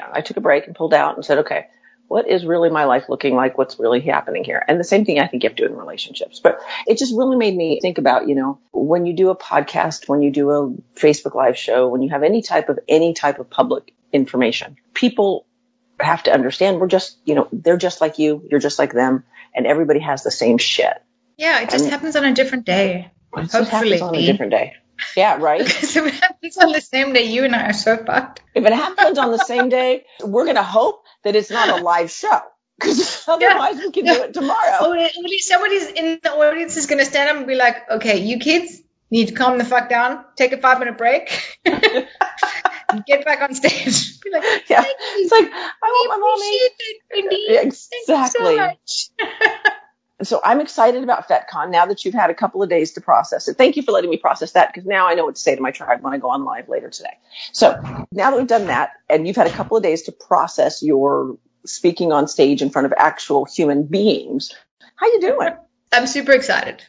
yeah, 0.00 0.08
I 0.12 0.20
took 0.20 0.36
a 0.36 0.40
break 0.40 0.66
and 0.66 0.76
pulled 0.76 0.94
out 0.94 1.16
and 1.16 1.24
said, 1.24 1.38
okay, 1.38 1.66
what 2.08 2.28
is 2.28 2.44
really 2.44 2.70
my 2.70 2.84
life 2.84 3.04
looking 3.08 3.34
like? 3.34 3.56
What's 3.58 3.78
really 3.78 4.00
happening 4.00 4.44
here? 4.44 4.62
And 4.66 4.78
the 4.78 4.84
same 4.84 5.04
thing 5.04 5.18
I 5.18 5.26
think 5.26 5.42
you 5.42 5.48
have 5.48 5.56
to 5.56 5.66
do 5.66 5.72
in 5.72 5.76
relationships. 5.78 6.38
But 6.38 6.60
it 6.86 6.98
just 6.98 7.14
really 7.16 7.36
made 7.36 7.56
me 7.56 7.80
think 7.80 7.98
about, 7.98 8.28
you 8.28 8.34
know, 8.34 8.58
when 8.72 9.06
you 9.06 9.14
do 9.14 9.30
a 9.30 9.36
podcast, 9.36 10.08
when 10.08 10.22
you 10.22 10.30
do 10.30 10.50
a 10.50 10.70
Facebook 10.98 11.34
live 11.34 11.56
show, 11.56 11.88
when 11.88 12.02
you 12.02 12.10
have 12.10 12.22
any 12.22 12.42
type 12.42 12.68
of, 12.68 12.78
any 12.88 13.14
type 13.14 13.38
of 13.38 13.48
public 13.50 13.92
information, 14.12 14.76
people 14.92 15.46
have 16.00 16.22
to 16.24 16.32
understand 16.32 16.80
we're 16.80 16.88
just, 16.88 17.16
you 17.24 17.34
know, 17.34 17.48
they're 17.52 17.76
just 17.76 18.00
like 18.00 18.18
you, 18.18 18.46
you're 18.50 18.60
just 18.60 18.78
like 18.78 18.92
them, 18.92 19.24
and 19.54 19.66
everybody 19.66 20.00
has 20.00 20.22
the 20.22 20.30
same 20.30 20.58
shit. 20.58 21.02
Yeah, 21.36 21.60
it 21.62 21.70
just 21.70 21.84
And- 21.84 21.92
happens 21.92 22.16
on 22.16 22.24
a 22.24 22.34
different 22.34 22.64
day. 22.66 23.10
It 23.36 23.40
just 23.50 23.70
happens 23.70 23.70
Hopefully. 23.70 24.00
on 24.00 24.14
a 24.14 24.26
different 24.26 24.52
day. 24.52 24.74
Yeah, 25.16 25.38
right? 25.38 25.66
so 25.68 26.04
it 26.06 26.14
happens 26.14 26.56
on 26.58 26.70
the 26.72 26.80
same 26.80 27.12
day 27.12 27.24
you 27.24 27.44
and 27.44 27.54
I 27.54 27.70
are 27.70 27.72
so 27.72 27.96
fucked. 27.96 28.42
if 28.54 28.64
it 28.64 28.72
happens 28.72 29.18
on 29.18 29.32
the 29.32 29.38
same 29.38 29.68
day, 29.68 30.04
we're 30.22 30.44
going 30.44 30.56
to 30.56 30.62
hope 30.62 31.03
that 31.24 31.36
it's 31.36 31.50
not 31.50 31.68
a 31.68 31.82
live 31.82 32.10
show. 32.10 32.40
Because 32.78 33.24
otherwise 33.28 33.76
we 33.76 33.90
can 33.92 34.04
do 34.04 34.12
it 34.24 34.34
tomorrow. 34.34 34.90
Least 34.90 35.48
somebody's 35.48 35.86
in 35.86 36.18
the 36.22 36.32
audience 36.32 36.76
is 36.76 36.86
going 36.86 36.98
to 36.98 37.04
stand 37.04 37.30
up 37.30 37.36
and 37.36 37.46
be 37.46 37.54
like, 37.54 37.88
okay, 37.90 38.18
you 38.18 38.38
kids 38.38 38.80
need 39.10 39.28
to 39.28 39.34
calm 39.34 39.58
the 39.58 39.64
fuck 39.64 39.88
down, 39.88 40.24
take 40.36 40.52
a 40.52 40.58
five 40.58 40.78
minute 40.80 40.98
break, 40.98 41.30
and 41.64 43.04
get 43.06 43.24
back 43.24 43.42
on 43.42 43.54
stage. 43.54 44.20
Be 44.24 44.30
like, 44.30 44.42
Yeah. 44.68 44.82
It's 44.86 45.30
like, 45.30 45.50
I 45.52 45.70
want 45.82 46.08
my 46.08 46.16
mommy. 46.16 46.56
appreciate 46.56 46.72
that, 46.78 47.14
Wendy. 47.14 47.44
Yeah, 47.48 47.60
Thank 47.60 47.74
you 47.92 48.14
exactly. 48.14 48.56
so 48.56 49.74
much. 50.18 50.26
So 50.26 50.40
I'm 50.44 50.60
excited 50.60 51.02
about 51.02 51.28
FetCon 51.28 51.70
now 51.70 51.86
that 51.86 52.04
you've 52.04 52.14
had 52.14 52.30
a 52.30 52.34
couple 52.34 52.62
of 52.62 52.68
days 52.68 52.92
to 52.92 53.00
process 53.00 53.48
it. 53.48 53.56
Thank 53.56 53.76
you 53.76 53.82
for 53.82 53.92
letting 53.92 54.10
me 54.10 54.16
process 54.16 54.52
that 54.52 54.72
because 54.72 54.86
now 54.86 55.06
I 55.06 55.14
know 55.14 55.24
what 55.24 55.36
to 55.36 55.40
say 55.40 55.54
to 55.54 55.60
my 55.60 55.70
tribe 55.70 56.02
when 56.02 56.12
I 56.12 56.18
go 56.18 56.30
on 56.30 56.44
live 56.44 56.68
later 56.68 56.90
today. 56.90 57.18
So 57.52 57.80
now 58.12 58.30
that 58.30 58.36
we've 58.36 58.46
done 58.46 58.66
that 58.66 58.92
and 59.08 59.26
you've 59.26 59.36
had 59.36 59.46
a 59.46 59.52
couple 59.52 59.76
of 59.76 59.82
days 59.82 60.02
to 60.02 60.12
process 60.12 60.82
your 60.82 61.38
speaking 61.66 62.12
on 62.12 62.28
stage 62.28 62.62
in 62.62 62.70
front 62.70 62.86
of 62.86 62.94
actual 62.96 63.44
human 63.44 63.84
beings, 63.84 64.52
how 64.96 65.06
you 65.06 65.20
doing? 65.20 65.50
I'm 65.92 66.06
super 66.06 66.32
excited. 66.32 66.82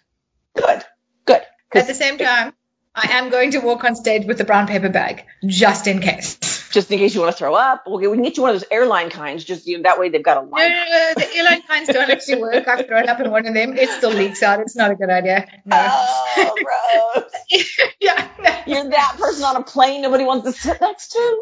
Good. 0.55 0.83
good. 1.25 1.41
At 1.73 1.87
the 1.87 1.93
same 1.93 2.17
time, 2.17 2.53
I 2.93 3.09
am 3.13 3.29
going 3.29 3.51
to 3.51 3.59
walk 3.59 3.83
on 3.83 3.95
stage 3.95 4.25
with 4.25 4.37
the 4.37 4.45
brown 4.45 4.67
paper 4.67 4.89
bag, 4.89 5.25
just 5.45 5.87
in 5.87 5.99
case. 5.99 6.54
Just 6.75 6.91
in 6.91 6.99
case 6.99 7.15
you 7.15 7.21
want 7.21 7.31
to 7.31 7.37
throw 7.37 7.55
up, 7.55 7.83
okay, 7.87 8.05
we 8.07 8.15
can 8.17 8.23
get 8.23 8.37
you 8.37 8.43
one 8.43 8.53
of 8.53 8.59
those 8.61 8.67
airline 8.69 9.09
kinds. 9.09 9.43
Just 9.43 9.65
you 9.65 9.77
know, 9.77 9.83
that 9.83 9.97
way 9.99 10.09
they've 10.09 10.21
got 10.21 10.37
a 10.37 10.41
line. 10.41 10.69
no, 10.69 10.85
no, 10.85 11.13
the 11.15 11.35
airline 11.35 11.63
kinds 11.63 11.87
don't 11.89 12.11
actually 12.11 12.41
work. 12.41 12.67
I've 12.67 12.85
thrown 12.85 13.09
up 13.09 13.19
in 13.19 13.31
one 13.31 13.47
of 13.47 13.53
them. 13.55 13.75
It 13.75 13.89
still 13.89 14.11
leaks 14.11 14.43
out. 14.43 14.59
It's 14.59 14.75
not 14.75 14.91
a 14.91 14.95
good 14.95 15.09
idea. 15.09 15.47
No. 15.65 15.77
Oh, 15.89 16.55
gross. 17.09 17.23
yeah. 17.99 18.27
no. 18.43 18.55
You're 18.67 18.89
that 18.91 19.15
person 19.19 19.43
on 19.45 19.55
a 19.55 19.63
plane 19.63 20.03
nobody 20.03 20.23
wants 20.25 20.45
to 20.45 20.51
sit 20.51 20.79
next 20.81 21.13
to. 21.13 21.41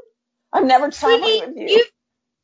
I've 0.53 0.65
never 0.65 0.89
traveled 0.91 1.21
Really, 1.21 1.47
with 1.47 1.57
you. 1.57 1.67
You've, 1.77 1.91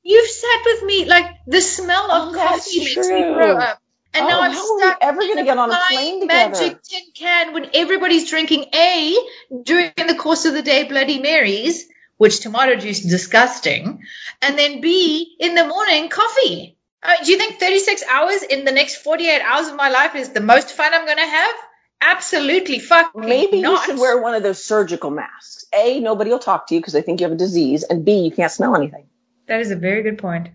you've 0.03 0.29
sat 0.29 0.61
with 0.65 0.83
me. 0.83 1.05
Like 1.05 1.25
the 1.47 1.61
smell 1.61 2.11
of 2.11 2.33
Oh, 2.33 2.37
coffee 2.37 2.79
makes 2.79 2.95
me 2.97 3.03
true. 3.03 3.33
throw 3.35 3.57
up. 3.57 3.79
And 4.11 4.25
Oh, 4.25 4.27
now 4.27 4.41
I'm 4.41 4.51
how 4.51 4.57
are 4.57 4.75
we 4.75 4.81
stuck 4.81 4.97
ever 5.01 5.21
in 5.21 5.27
gonna 5.29 5.43
get 5.43 5.57
on 5.59 5.71
a 5.71 5.77
plane 5.89 6.21
together? 6.21 6.49
magic 6.51 6.81
tin 6.81 7.01
can 7.15 7.53
when 7.53 7.69
everybody's 7.75 8.27
drinking 8.27 8.65
A 8.73 9.15
during 9.63 9.91
the 10.07 10.15
course 10.15 10.45
of 10.45 10.53
the 10.55 10.63
day 10.63 10.85
Bloody 10.87 11.19
Marys, 11.21 11.85
which 12.19 12.41
tomato 12.41 12.75
juice 12.75 12.99
is 13.03 13.09
disgusting, 13.09 14.03
and 14.41 14.59
then 14.59 14.81
B 14.81 15.37
in 15.39 15.55
the 15.55 15.65
morning 15.65 16.09
coffee. 16.09 16.77
I 17.01 17.13
mean, 17.15 17.23
do 17.23 17.31
you 17.31 17.37
think 17.37 17.61
36 17.61 18.03
hours 18.11 18.43
in 18.43 18.65
the 18.65 18.73
next 18.73 18.97
48 18.97 19.41
hours 19.41 19.69
of 19.69 19.77
my 19.77 19.89
life 19.89 20.15
is 20.15 20.29
the 20.29 20.41
most 20.41 20.73
fun 20.73 20.93
I'm 20.93 21.05
going 21.05 21.17
to 21.17 21.25
have? 21.25 21.55
Absolutely 22.01 22.79
fucking 22.79 23.21
Maybe 23.21 23.61
not. 23.61 23.87
you 23.87 23.93
should 23.93 24.01
wear 24.01 24.21
one 24.21 24.35
of 24.35 24.43
those 24.43 24.61
surgical 24.63 25.11
masks. 25.11 25.65
A, 25.73 26.01
nobody 26.01 26.29
will 26.29 26.39
talk 26.39 26.67
to 26.67 26.75
you 26.75 26.81
because 26.81 26.91
they 26.91 27.01
think 27.01 27.21
you 27.21 27.25
have 27.25 27.31
a 27.31 27.37
disease, 27.37 27.83
and 27.83 28.03
B, 28.03 28.19
you 28.19 28.31
can't 28.31 28.51
smell 28.51 28.75
anything. 28.75 29.07
That 29.47 29.61
is 29.61 29.71
a 29.71 29.77
very 29.77 30.03
good 30.03 30.17
point. 30.17 30.49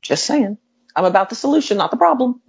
Just 0.00 0.24
saying. 0.24 0.56
I'm 0.96 1.04
about 1.04 1.28
the 1.28 1.36
solution, 1.36 1.76
not 1.76 1.90
the 1.90 1.98
problem. 1.98 2.40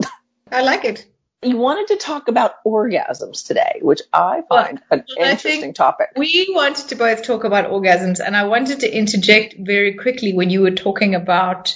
I 0.49 0.61
like 0.61 0.85
it. 0.85 1.05
You 1.43 1.57
wanted 1.57 1.87
to 1.87 1.97
talk 1.97 2.27
about 2.27 2.63
orgasms 2.65 3.45
today, 3.45 3.79
which 3.81 4.01
I 4.11 4.41
find 4.47 4.81
an 4.91 5.03
I 5.19 5.31
interesting 5.31 5.73
topic. 5.73 6.09
We 6.15 6.47
wanted 6.49 6.89
to 6.89 6.95
both 6.95 7.23
talk 7.23 7.43
about 7.43 7.69
orgasms, 7.69 8.19
and 8.25 8.35
I 8.35 8.45
wanted 8.45 8.81
to 8.81 8.97
interject 8.97 9.55
very 9.57 9.95
quickly 9.95 10.33
when 10.33 10.49
you 10.49 10.61
were 10.61 10.71
talking 10.71 11.15
about 11.15 11.75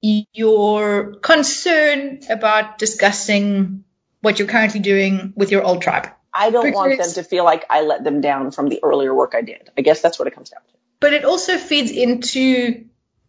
your 0.00 1.14
concern 1.16 2.20
about 2.30 2.78
discussing 2.78 3.84
what 4.20 4.38
you're 4.38 4.48
currently 4.48 4.80
doing 4.80 5.32
with 5.36 5.50
your 5.50 5.62
old 5.62 5.82
tribe. 5.82 6.08
I 6.32 6.50
don't 6.50 6.72
want 6.72 6.98
them 6.98 7.12
to 7.12 7.22
feel 7.22 7.44
like 7.44 7.64
I 7.70 7.82
let 7.82 8.04
them 8.04 8.20
down 8.20 8.50
from 8.52 8.68
the 8.68 8.80
earlier 8.82 9.14
work 9.14 9.34
I 9.34 9.42
did. 9.42 9.70
I 9.76 9.82
guess 9.82 10.00
that's 10.00 10.18
what 10.18 10.28
it 10.28 10.34
comes 10.34 10.50
down 10.50 10.60
to. 10.60 10.78
But 11.00 11.12
it 11.12 11.24
also 11.24 11.56
feeds 11.56 11.90
into, 11.90 12.84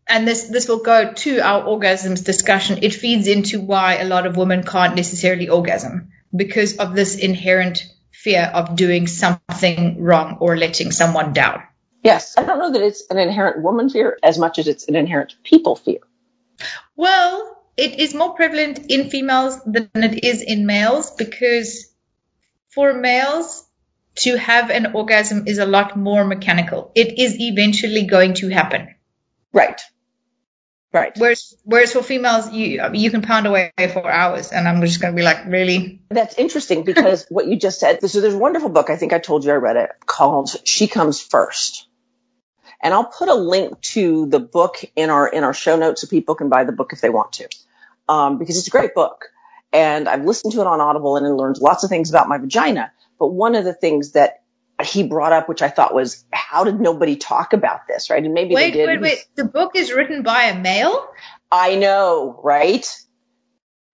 and 0.09 0.27
this, 0.27 0.43
this 0.45 0.67
will 0.67 0.83
go 0.83 1.13
to 1.13 1.39
our 1.39 1.63
orgasms 1.63 2.25
discussion, 2.25 2.79
it 2.81 2.93
feeds 2.93 3.27
into 3.27 3.61
why 3.61 3.97
a 3.97 4.05
lot 4.05 4.25
of 4.25 4.35
women 4.35 4.63
can't 4.63 4.95
necessarily 4.95 5.49
orgasm 5.49 6.11
because 6.35 6.77
of 6.77 6.95
this 6.95 7.15
inherent 7.15 7.83
fear 8.11 8.51
of 8.53 8.75
doing 8.75 9.07
something 9.07 10.01
wrong 10.01 10.37
or 10.41 10.57
letting 10.57 10.91
someone 10.91 11.31
down. 11.31 11.63
Yes. 12.03 12.35
I 12.37 12.43
don't 12.43 12.59
know 12.59 12.71
that 12.71 12.81
it's 12.81 13.03
an 13.09 13.17
inherent 13.17 13.61
woman 13.63 13.89
fear 13.89 14.17
as 14.23 14.37
much 14.37 14.59
as 14.59 14.67
it's 14.67 14.87
an 14.87 14.95
inherent 14.95 15.35
people 15.43 15.75
fear. 15.75 15.99
Well, 16.95 17.57
it 17.77 17.99
is 17.99 18.13
more 18.13 18.33
prevalent 18.33 18.91
in 18.91 19.09
females 19.09 19.61
than 19.63 19.89
it 19.95 20.23
is 20.23 20.41
in 20.41 20.65
males 20.65 21.11
because 21.11 21.93
for 22.69 22.93
males 22.93 23.65
to 24.15 24.37
have 24.37 24.69
an 24.69 24.93
orgasm 24.93 25.47
is 25.47 25.59
a 25.59 25.65
lot 25.65 25.95
more 25.95 26.25
mechanical. 26.25 26.91
It 26.95 27.19
is 27.19 27.37
eventually 27.39 28.05
going 28.05 28.33
to 28.35 28.49
happen. 28.49 28.95
Right. 29.53 29.79
Right. 30.91 31.13
Whereas, 31.17 31.55
whereas 31.65 31.93
for 31.93 32.01
females, 32.01 32.51
you 32.51 32.81
you 32.93 33.11
can 33.11 33.21
pound 33.21 33.45
away 33.45 33.71
for 33.93 34.09
hours, 34.09 34.51
and 34.51 34.67
I'm 34.67 34.81
just 34.81 34.99
going 34.99 35.13
to 35.13 35.15
be 35.15 35.21
like, 35.23 35.45
really? 35.45 36.01
That's 36.09 36.35
interesting 36.39 36.83
because 36.83 37.27
what 37.29 37.45
you 37.45 37.57
just 37.57 37.79
said. 37.79 38.01
So 38.09 38.21
there's 38.21 38.33
a 38.33 38.39
wonderful 38.39 38.69
book. 38.69 38.89
I 38.89 38.95
think 38.95 39.13
I 39.13 39.19
told 39.19 39.45
you 39.45 39.51
I 39.51 39.55
read 39.55 39.75
it 39.75 39.91
called 40.07 40.49
"She 40.65 40.87
Comes 40.87 41.21
First. 41.21 41.87
and 42.81 42.93
I'll 42.93 43.05
put 43.05 43.29
a 43.29 43.35
link 43.35 43.79
to 43.81 44.25
the 44.27 44.39
book 44.39 44.77
in 44.95 45.09
our 45.09 45.27
in 45.27 45.43
our 45.43 45.53
show 45.53 45.77
notes 45.77 46.01
so 46.01 46.07
people 46.07 46.35
can 46.35 46.49
buy 46.49 46.63
the 46.63 46.71
book 46.71 46.93
if 46.93 47.01
they 47.01 47.09
want 47.09 47.33
to, 47.33 47.47
um, 48.07 48.37
because 48.37 48.57
it's 48.57 48.67
a 48.67 48.71
great 48.71 48.93
book. 48.95 49.25
And 49.71 50.09
I've 50.09 50.25
listened 50.25 50.53
to 50.53 50.61
it 50.61 50.67
on 50.67 50.81
Audible 50.81 51.17
and 51.17 51.25
I 51.25 51.29
learned 51.29 51.57
lots 51.59 51.83
of 51.83 51.89
things 51.89 52.09
about 52.09 52.27
my 52.27 52.37
vagina. 52.39 52.91
But 53.19 53.27
one 53.27 53.53
of 53.55 53.65
the 53.65 53.73
things 53.73 54.13
that 54.13 54.41
he 54.83 55.03
brought 55.03 55.33
up, 55.33 55.49
which 55.49 55.61
I 55.61 55.69
thought 55.69 55.93
was, 55.93 56.25
how 56.31 56.63
did 56.63 56.79
nobody 56.79 57.15
talk 57.15 57.53
about 57.53 57.87
this, 57.87 58.09
right? 58.09 58.23
And 58.23 58.33
maybe 58.33 58.55
Wait, 58.55 58.71
they 58.71 58.77
did. 58.79 58.87
wait, 58.87 59.01
wait. 59.01 59.25
The 59.35 59.45
book 59.45 59.75
is 59.75 59.91
written 59.91 60.23
by 60.23 60.43
a 60.45 60.59
male? 60.59 61.07
I 61.51 61.75
know, 61.75 62.39
right? 62.43 62.85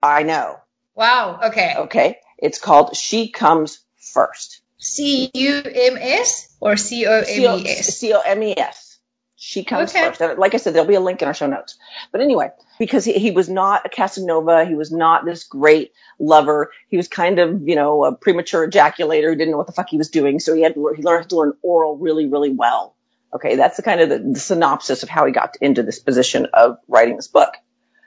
I 0.02 0.24
know. 0.24 0.58
Wow. 0.94 1.40
Okay. 1.46 1.74
Okay. 1.78 2.18
It's 2.38 2.60
called 2.60 2.96
She 2.96 3.32
Comes 3.32 3.84
First. 3.98 4.62
C 4.78 5.32
U 5.34 5.62
M 5.66 5.98
S 6.00 6.56
or 6.60 6.78
C 6.78 7.08
O 7.08 7.20
M 7.20 7.60
E 7.60 7.70
S? 7.70 7.98
C 7.98 8.14
O 8.14 8.20
M 8.20 8.44
E 8.44 8.54
S. 8.56 8.85
She 9.48 9.64
comes 9.64 9.92
Okay. 9.92 10.10
first. 10.10 10.40
Like 10.40 10.56
I 10.56 10.58
said, 10.58 10.74
there'll 10.74 10.88
be 10.88 10.96
a 10.96 11.00
link 11.00 11.22
in 11.22 11.28
our 11.28 11.34
show 11.36 11.46
notes. 11.46 11.78
But 12.12 12.22
anyway, 12.22 12.50
because 12.80 13.06
he, 13.06 13.14
he 13.14 13.30
was 13.30 13.48
not 13.48 13.86
a 13.86 13.90
Casanova, 13.90 14.66
he 14.66 14.74
was 14.74 14.92
not 14.92 15.24
this 15.24 15.44
great 15.44 15.92
lover. 16.18 16.72
He 16.90 16.98
was 16.98 17.08
kind 17.08 17.38
of, 17.38 17.62
you 17.70 17.76
know, 17.76 18.06
a 18.06 18.16
premature 18.16 18.68
ejaculator 18.68 19.30
who 19.30 19.36
didn't 19.36 19.52
know 19.52 19.58
what 19.58 19.68
the 19.68 19.74
fuck 19.74 19.88
he 19.88 20.00
was 20.00 20.10
doing. 20.10 20.40
So 20.40 20.56
he 20.56 20.64
had 20.64 20.74
to 20.74 20.82
learn, 20.82 20.96
he 20.96 21.04
learned 21.04 21.30
to 21.30 21.36
learn 21.38 21.54
oral 21.62 21.96
really, 21.96 22.28
really 22.28 22.50
well. 22.50 22.96
Okay. 23.36 23.56
That's 23.56 23.78
the 23.78 23.84
kind 23.84 24.02
of 24.02 24.10
the, 24.10 24.18
the 24.18 24.40
synopsis 24.40 25.04
of 25.04 25.10
how 25.10 25.28
he 25.28 25.32
got 25.32 25.58
into 25.62 25.84
this 25.84 26.00
position 26.00 26.48
of 26.52 26.80
writing 26.88 27.16
this 27.16 27.28
book. 27.28 27.54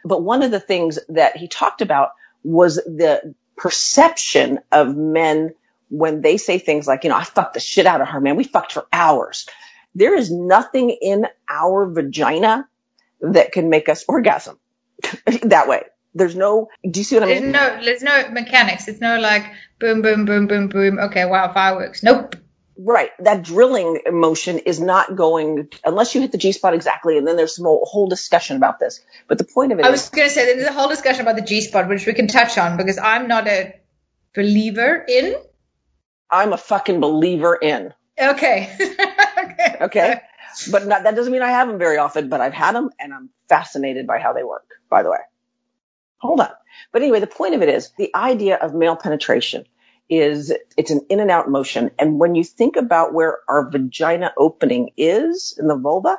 But 0.04 0.24
one 0.24 0.42
of 0.42 0.50
the 0.50 0.58
things 0.60 0.98
that 1.10 1.36
he 1.36 1.46
talked 1.46 1.82
about 1.82 2.14
was 2.42 2.74
the 2.74 3.32
perception 3.56 4.58
of 4.72 4.96
men 4.96 5.54
when 5.88 6.20
they 6.20 6.36
say 6.36 6.58
things 6.58 6.88
like, 6.88 7.04
you 7.04 7.10
know, 7.10 7.16
I 7.16 7.22
fucked 7.24 7.54
the 7.54 7.60
shit 7.60 7.86
out 7.86 8.00
of 8.00 8.08
her, 8.08 8.20
man. 8.20 8.34
We 8.34 8.42
fucked 8.44 8.72
for 8.72 8.86
hours. 8.92 9.46
There 9.98 10.14
is 10.14 10.30
nothing 10.30 10.90
in 10.90 11.26
our 11.48 11.90
vagina 11.90 12.68
that 13.20 13.50
can 13.50 13.68
make 13.68 13.88
us 13.88 14.04
orgasm 14.06 14.56
that 15.42 15.66
way. 15.66 15.82
There's 16.14 16.36
no, 16.36 16.68
do 16.88 17.00
you 17.00 17.04
see 17.04 17.16
what 17.16 17.24
I 17.24 17.26
There's 17.26 17.42
mean? 17.42 17.50
no, 17.50 17.80
there's 17.84 18.02
no 18.02 18.30
mechanics. 18.30 18.86
It's 18.86 19.00
no 19.00 19.18
like 19.18 19.44
boom, 19.80 20.02
boom, 20.02 20.24
boom, 20.24 20.46
boom, 20.46 20.68
boom. 20.68 21.00
Okay, 21.00 21.24
wow, 21.24 21.52
fireworks. 21.52 22.04
Nope. 22.04 22.36
Right. 22.78 23.10
That 23.18 23.42
drilling 23.42 24.02
motion 24.12 24.58
is 24.60 24.78
not 24.80 25.16
going, 25.16 25.68
unless 25.84 26.14
you 26.14 26.20
hit 26.20 26.30
the 26.30 26.38
G 26.38 26.52
spot 26.52 26.74
exactly, 26.74 27.18
and 27.18 27.26
then 27.26 27.36
there's 27.36 27.56
some 27.56 27.66
whole, 27.66 28.08
discussion 28.08 28.56
about 28.56 28.78
this. 28.78 29.00
But 29.26 29.38
the 29.38 29.44
point 29.44 29.72
of 29.72 29.80
it 29.80 29.84
I 29.84 29.90
was 29.90 30.10
going 30.10 30.28
to 30.28 30.32
say 30.32 30.54
there's 30.54 30.68
a 30.68 30.72
whole 30.72 30.88
discussion 30.88 31.22
about 31.22 31.34
the 31.34 31.42
G 31.42 31.60
spot, 31.60 31.88
which 31.88 32.06
we 32.06 32.14
can 32.14 32.28
touch 32.28 32.56
on 32.56 32.76
because 32.76 32.98
I'm 32.98 33.26
not 33.26 33.48
a 33.48 33.74
believer 34.32 35.04
in. 35.08 35.34
I'm 36.30 36.52
a 36.52 36.56
fucking 36.56 37.00
believer 37.00 37.56
in. 37.56 37.92
Okay. 38.20 38.76
okay. 39.82 40.20
But 40.70 40.86
not, 40.86 41.04
that 41.04 41.14
doesn't 41.14 41.32
mean 41.32 41.42
I 41.42 41.50
have 41.50 41.68
them 41.68 41.78
very 41.78 41.98
often, 41.98 42.28
but 42.28 42.40
I've 42.40 42.54
had 42.54 42.74
them 42.74 42.90
and 42.98 43.12
I'm 43.12 43.30
fascinated 43.48 44.06
by 44.06 44.18
how 44.18 44.32
they 44.32 44.42
work, 44.42 44.66
by 44.88 45.02
the 45.02 45.10
way. 45.10 45.18
Hold 46.18 46.40
on. 46.40 46.50
But 46.92 47.02
anyway, 47.02 47.20
the 47.20 47.26
point 47.26 47.54
of 47.54 47.62
it 47.62 47.68
is 47.68 47.92
the 47.96 48.14
idea 48.14 48.56
of 48.56 48.74
male 48.74 48.96
penetration 48.96 49.66
is 50.08 50.52
it's 50.76 50.90
an 50.90 51.06
in 51.10 51.20
and 51.20 51.30
out 51.30 51.50
motion. 51.50 51.90
And 51.98 52.18
when 52.18 52.34
you 52.34 52.42
think 52.44 52.76
about 52.76 53.12
where 53.12 53.38
our 53.48 53.70
vagina 53.70 54.32
opening 54.36 54.90
is 54.96 55.56
in 55.58 55.68
the 55.68 55.76
vulva, 55.76 56.18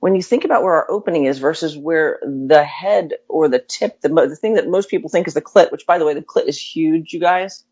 when 0.00 0.14
you 0.14 0.22
think 0.22 0.44
about 0.44 0.62
where 0.62 0.74
our 0.74 0.90
opening 0.90 1.24
is 1.24 1.38
versus 1.38 1.76
where 1.76 2.20
the 2.22 2.62
head 2.62 3.14
or 3.26 3.48
the 3.48 3.58
tip, 3.58 4.02
the, 4.02 4.10
the 4.10 4.36
thing 4.36 4.54
that 4.54 4.68
most 4.68 4.90
people 4.90 5.08
think 5.08 5.26
is 5.26 5.34
the 5.34 5.40
clit, 5.40 5.72
which 5.72 5.86
by 5.86 5.98
the 5.98 6.04
way, 6.04 6.12
the 6.12 6.20
clit 6.20 6.46
is 6.46 6.60
huge, 6.60 7.14
you 7.14 7.20
guys. 7.20 7.64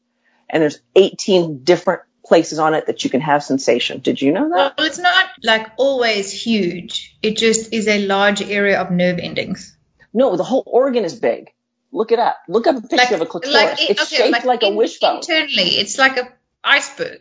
And 0.48 0.62
there's 0.62 0.80
18 0.96 1.62
different 1.62 2.02
places 2.24 2.58
on 2.58 2.74
it 2.74 2.86
that 2.86 3.04
you 3.04 3.10
can 3.10 3.20
have 3.20 3.42
sensation. 3.42 4.00
Did 4.00 4.20
you 4.22 4.32
know 4.32 4.48
that? 4.50 4.74
Well, 4.78 4.86
it's 4.86 4.98
not 4.98 5.28
like 5.42 5.68
always 5.76 6.32
huge. 6.32 7.16
It 7.22 7.36
just 7.36 7.72
is 7.72 7.88
a 7.88 8.06
large 8.06 8.42
area 8.42 8.80
of 8.80 8.90
nerve 8.90 9.18
endings. 9.18 9.76
No, 10.14 10.36
the 10.36 10.44
whole 10.44 10.62
organ 10.66 11.04
is 11.04 11.14
big. 11.18 11.50
Look 11.90 12.12
it 12.12 12.18
up. 12.18 12.36
Look 12.48 12.66
up 12.66 12.76
a 12.76 12.80
picture 12.80 12.96
Like, 12.96 13.10
of 13.12 13.20
a 13.22 13.26
clitoris. 13.26 13.54
like 13.54 13.80
it- 13.82 13.90
it's 13.90 14.02
okay, 14.12 14.30
shaped 14.30 14.44
like, 14.46 14.62
a 14.62 14.68
in- 14.68 14.76
wishbone. 14.76 15.16
Internally, 15.16 15.62
it's 15.80 15.98
like 15.98 16.16
an 16.16 16.28
iceberg. 16.64 17.20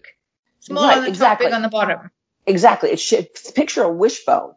Small 0.59 0.83
Right, 0.87 0.97
on 0.97 1.03
the 1.03 1.09
exactly. 1.09 1.45
top, 1.45 1.49
big 1.51 1.55
on 1.55 1.61
the 1.63 1.69
bottom. 1.69 2.11
Exactly. 2.45 2.91
It's 2.91 3.01
sh- 3.01 3.53
picture 3.55 3.83
a 3.83 3.91
wishbone. 3.91 4.53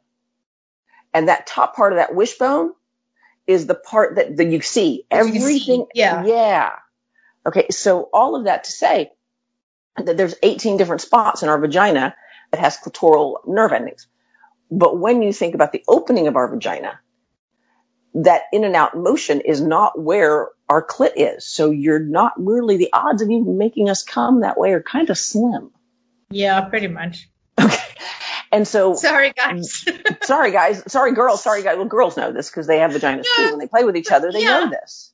And 1.14 1.28
that 1.28 1.46
top 1.46 1.74
part 1.76 1.92
of 1.92 1.96
that 1.98 2.14
wishbone 2.14 2.72
is 3.46 3.66
the 3.66 3.74
part 3.74 4.16
that, 4.16 4.36
that 4.36 4.46
you 4.46 4.60
see. 4.60 5.04
That 5.10 5.26
you 5.26 5.32
see, 5.32 5.38
Everything. 5.38 5.86
yeah. 5.94 6.24
Yeah. 6.24 6.72
Okay. 7.46 7.66
So 7.70 8.08
all 8.12 8.36
of 8.36 8.44
that 8.44 8.64
to 8.64 8.72
say 8.72 9.12
that 9.96 10.16
there's 10.16 10.34
18 10.42 10.76
different 10.76 11.02
spots 11.02 11.42
in 11.42 11.48
our 11.48 11.58
vagina 11.58 12.14
that 12.50 12.60
has 12.60 12.76
clitoral 12.78 13.46
nerve 13.46 13.72
endings. 13.72 14.06
But 14.70 14.98
when 14.98 15.22
you 15.22 15.32
think 15.32 15.54
about 15.54 15.72
the 15.72 15.84
opening 15.86 16.26
of 16.26 16.36
our 16.36 16.48
vagina, 16.48 16.98
that 18.14 18.42
in 18.52 18.64
and 18.64 18.76
out 18.76 18.96
motion 18.96 19.40
is 19.40 19.60
not 19.60 20.00
where 20.00 20.48
our 20.68 20.84
clit 20.84 21.12
is. 21.16 21.44
So 21.46 21.70
you're 21.70 21.98
not 21.98 22.32
really, 22.36 22.76
the 22.76 22.92
odds 22.92 23.22
of 23.22 23.30
you 23.30 23.44
making 23.44 23.88
us 23.88 24.02
come 24.02 24.40
that 24.40 24.56
way 24.58 24.72
are 24.72 24.82
kind 24.82 25.10
of 25.10 25.18
slim. 25.18 25.70
Yeah, 26.30 26.60
pretty 26.62 26.88
much. 26.88 27.28
Okay. 27.60 27.76
And 28.52 28.66
so 28.68 28.94
Sorry, 28.94 29.32
guys. 29.32 29.84
sorry 30.22 30.52
guys, 30.52 30.82
sorry 30.90 31.12
girls, 31.12 31.42
sorry 31.42 31.62
guys. 31.64 31.76
Well, 31.76 31.86
girls 31.86 32.16
know 32.16 32.32
this 32.32 32.48
because 32.50 32.66
they 32.68 32.78
have 32.78 32.92
vaginas 32.92 33.24
too. 33.36 33.50
When 33.50 33.58
they 33.58 33.66
play 33.66 33.84
with 33.84 33.96
each 33.96 34.10
other, 34.12 34.30
they 34.32 34.42
Yeah. 34.42 34.60
know 34.60 34.70
this. 34.70 35.12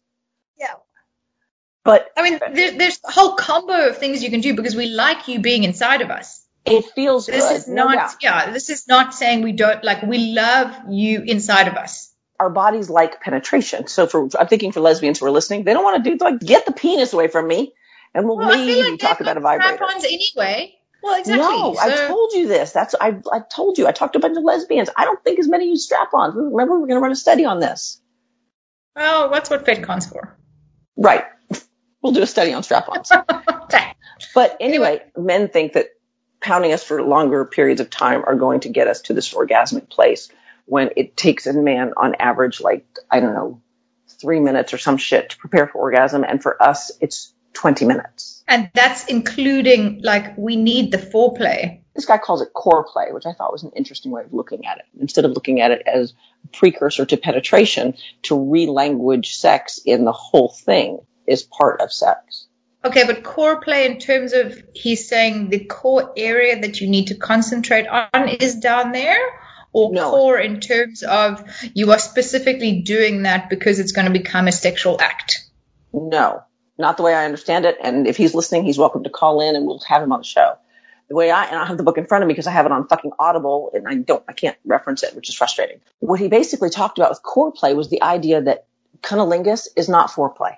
yeah. 0.59 0.75
But 1.91 2.09
I 2.17 2.23
mean, 2.23 2.39
there, 2.59 2.71
there's 2.79 2.99
a 3.05 3.11
whole 3.11 3.35
combo 3.35 3.89
of 3.89 3.99
things 3.99 4.23
you 4.23 4.31
can 4.31 4.41
do 4.41 4.55
because 4.55 4.77
we 4.77 4.87
like 4.87 5.27
you 5.29 5.41
being 5.41 5.65
inside 5.65 6.03
of 6.03 6.11
us. 6.11 6.47
it 6.65 6.85
feels 6.95 7.27
This 7.27 7.45
good. 7.49 7.57
is 7.57 7.69
not, 7.69 7.95
doubt. 7.95 8.15
yeah, 8.23 8.51
this 8.53 8.71
is 8.71 8.87
not 8.87 9.13
saying 9.15 9.43
we 9.43 9.53
don't, 9.53 9.83
like, 9.83 10.03
we 10.03 10.19
love 10.33 10.73
you 10.89 11.23
inside 11.27 11.67
of 11.69 11.75
us. 11.75 12.15
Our 12.39 12.51
bodies 12.51 12.89
like 12.89 13.21
penetration. 13.21 13.89
So 13.89 14.07
for 14.07 14.29
I'm 14.39 14.47
thinking 14.47 14.73
for 14.73 14.81
lesbians 14.81 15.19
who 15.19 15.27
are 15.27 15.31
listening, 15.33 15.65
they 15.65 15.75
don't 15.75 15.85
want 15.85 16.05
to 16.05 16.11
do 16.11 16.25
like 16.25 16.39
get 16.41 16.65
the 16.65 16.73
penis 16.73 17.13
away 17.13 17.27
from 17.29 17.47
me, 17.49 17.75
and 18.15 18.25
we'll 18.27 18.39
Well, 18.39 18.57
maybe 18.57 18.81
feel 18.83 18.97
talk 18.97 19.21
about 19.21 19.37
a 19.37 19.41
vibrator. 19.41 19.85
anyway. 20.07 20.75
Well, 21.03 21.19
exactly. 21.19 21.47
No, 21.47 21.77
I 21.79 22.07
told 22.09 22.33
you 22.33 22.47
this. 22.49 22.73
That's 22.73 22.95
I 22.99 23.17
I 23.31 23.41
told 23.41 23.79
you. 23.79 23.87
I 23.87 23.93
talked 23.93 24.15
to 24.15 24.19
a 24.21 24.23
bunch 24.23 24.39
of 24.39 24.45
lesbians. 24.45 24.89
I 24.97 25.05
don't 25.07 25.23
think 25.25 25.39
as 25.39 25.49
many 25.49 25.69
use 25.69 25.85
strap-ons. 25.85 26.35
Remember, 26.37 26.75
we're 26.81 26.87
going 26.87 27.01
to 27.01 27.05
run 27.07 27.13
a 27.13 27.17
study 27.17 27.45
on 27.45 27.59
this. 27.61 28.01
Well, 28.97 29.31
that's 29.31 29.51
what 29.51 29.65
FetCon's 29.67 30.07
for. 30.07 30.37
Right. 30.97 31.25
We'll 32.03 32.13
do 32.13 32.23
a 32.23 32.27
study 32.27 32.53
on 32.53 32.63
strap-ons. 32.63 33.13
Okay. 33.73 33.95
But 34.35 34.57
anyway, 34.59 35.03
men 35.17 35.49
think 35.49 35.75
that 35.75 35.91
pounding 36.41 36.73
us 36.73 36.83
for 36.83 37.03
longer 37.03 37.45
periods 37.45 37.81
of 37.81 37.89
time 37.89 38.25
are 38.25 38.35
going 38.35 38.61
to 38.61 38.69
get 38.69 38.89
us 38.89 39.03
to 39.03 39.15
this 39.15 39.33
orgasmic 39.33 39.89
place 39.89 40.29
when 40.67 40.91
it 40.97 41.17
takes 41.17 41.47
a 41.47 41.53
man 41.53 41.93
on 41.97 42.17
average 42.17 42.61
like, 42.61 42.85
I 43.11 43.21
don't 43.21 43.35
know, 43.35 43.63
three 44.21 44.41
minutes 44.41 44.75
or 44.75 44.79
some 44.79 44.97
shit 44.97 45.31
to 45.31 45.37
prepare 45.37 45.69
for 45.69 45.79
orgasm. 45.79 46.25
And 46.25 46.43
for 46.43 46.61
us, 46.63 46.91
it's 47.01 47.33
20 47.55 47.85
minutes. 47.85 48.43
And 48.49 48.71
that's 48.75 49.05
including, 49.07 50.01
like, 50.03 50.37
we 50.37 50.57
need 50.57 50.93
the 50.93 50.99
foreplay. 50.99 51.81
This 51.95 52.07
guy 52.07 52.19
calls 52.19 52.41
it 52.43 52.53
core 52.53 52.85
play, 52.85 53.07
which 53.11 53.27
I 53.27 53.33
thought 53.33 53.53
was 53.53 53.63
an 53.63 53.73
interesting 53.77 54.11
way 54.11 54.23
of 54.23 54.33
looking 54.33 54.67
at 54.67 54.79
it. 54.79 54.85
Instead 55.01 55.25
of 55.25 55.33
looking 55.33 55.61
at 55.61 55.71
it 55.71 55.83
as 55.87 56.13
a 56.45 56.49
precursor 56.49 57.05
to 57.05 57.17
penetration, 57.17 57.95
to 58.23 58.51
re-language 58.51 59.37
sex 59.37 59.81
in 59.85 60.05
the 60.05 60.13
whole 60.13 60.49
thing 60.49 61.01
is 61.27 61.43
part 61.43 61.81
of 61.81 61.93
sex. 61.93 62.47
Okay, 62.83 63.05
but 63.07 63.23
core 63.23 63.61
play 63.61 63.85
in 63.87 63.99
terms 63.99 64.33
of 64.33 64.63
he's 64.75 65.07
saying 65.09 65.51
the 65.51 65.65
core 65.65 66.13
area 66.17 66.61
that 66.61 66.81
you 66.81 66.89
need 66.89 67.09
to 67.09 67.15
concentrate 67.15 67.87
on 67.87 68.29
is 68.29 68.55
down 68.55 68.93
there, 68.93 69.21
or 69.73 69.93
No. 69.93 70.11
core 70.11 70.39
in 70.39 70.61
terms 70.61 71.03
of 71.03 71.45
you 71.75 71.91
are 71.93 71.99
specifically 71.99 72.81
doing 72.81 73.25
that 73.25 73.51
because 73.51 73.79
it's 73.79 73.93
going 73.93 74.07
to 74.07 74.13
become 74.13 74.49
a 74.49 74.53
sexual 74.53 74.99
act. 75.01 75.45
No, 75.93 76.43
not 76.79 76.97
the 76.97 77.03
way 77.03 77.15
I 77.15 77.27
understand 77.27 77.67
it. 77.67 77.77
And 77.83 78.07
if 78.07 78.17
he's 78.17 78.35
listening, 78.35 78.65
he's 78.65 78.79
welcome 78.79 79.05
to 79.05 79.11
call 79.11 79.41
in 79.43 79.57
and 79.57 79.67
we'll 79.67 79.81
have 79.81 80.03
him 80.03 80.13
on 80.13 80.21
the 80.21 80.25
show. 80.25 80.55
The 81.09 81.17
way 81.17 81.31
I, 81.31 81.47
and 81.47 81.57
I 81.57 81.67
have 81.67 81.77
the 81.77 81.83
book 81.83 81.99
in 81.99 82.07
front 82.07 82.23
of 82.23 82.29
me 82.29 82.33
because 82.33 82.47
I 82.47 82.53
have 82.53 82.67
it 82.67 82.73
on 82.73 82.87
fucking 82.87 83.11
Audible 83.19 83.73
and 83.75 83.87
I 83.87 83.97
don't, 83.97 84.23
I 84.29 84.33
can't 84.33 84.57
reference 84.65 85.03
it, 85.03 85.15
which 85.15 85.29
is 85.29 85.35
frustrating. 85.35 85.81
What 85.99 86.21
he 86.21 86.29
basically 86.29 86.71
talked 86.71 86.99
about 86.99 87.11
with 87.11 87.23
core 87.23 87.53
play 87.53 87.75
was 87.75 87.91
the 87.91 88.03
idea 88.03 88.41
that 88.43 88.67
cunnilingus 89.03 89.69
is 89.77 89.89
not 89.89 90.11
foreplay. 90.11 90.55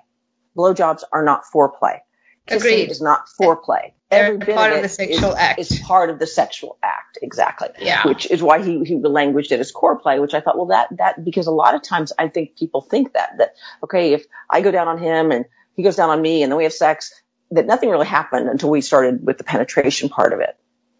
Blowjobs 0.57 1.03
are 1.11 1.23
not 1.23 1.43
foreplay. 1.53 1.99
Kissing 2.45 2.73
Agreed. 2.73 2.91
is 2.91 3.01
not 3.01 3.25
foreplay. 3.39 3.93
They're 4.11 4.25
Every 4.25 4.37
bit 4.37 4.55
part 4.55 4.71
of, 4.71 4.77
of 4.77 4.83
the 4.83 4.89
sexual 4.89 5.29
is, 5.31 5.35
act. 5.35 5.59
is 5.59 5.79
part 5.79 6.09
of 6.09 6.19
the 6.19 6.27
sexual 6.27 6.77
act. 6.83 7.17
Exactly. 7.21 7.69
Yeah. 7.79 8.05
Which 8.05 8.29
is 8.29 8.43
why 8.43 8.61
he, 8.61 8.83
he 8.83 8.95
languaged 8.95 9.51
it 9.51 9.59
as 9.59 9.71
core 9.71 9.97
play, 9.97 10.19
which 10.19 10.33
I 10.33 10.41
thought, 10.41 10.57
well, 10.57 10.67
that, 10.67 10.89
that, 10.97 11.23
because 11.23 11.47
a 11.47 11.51
lot 11.51 11.73
of 11.73 11.81
times 11.81 12.11
I 12.19 12.27
think 12.27 12.57
people 12.57 12.81
think 12.81 13.13
that, 13.13 13.37
that, 13.37 13.55
okay, 13.83 14.13
if 14.13 14.25
I 14.49 14.61
go 14.61 14.71
down 14.71 14.87
on 14.87 14.99
him 14.99 15.31
and 15.31 15.45
he 15.75 15.83
goes 15.83 15.95
down 15.95 16.09
on 16.09 16.21
me 16.21 16.43
and 16.43 16.51
then 16.51 16.57
we 16.57 16.63
have 16.63 16.73
sex, 16.73 17.13
that 17.51 17.65
nothing 17.65 17.89
really 17.89 18.05
happened 18.05 18.49
until 18.49 18.69
we 18.69 18.81
started 18.81 19.25
with 19.25 19.37
the 19.37 19.43
penetration 19.43 20.09
part 20.09 20.33
of 20.33 20.41
it, 20.41 20.55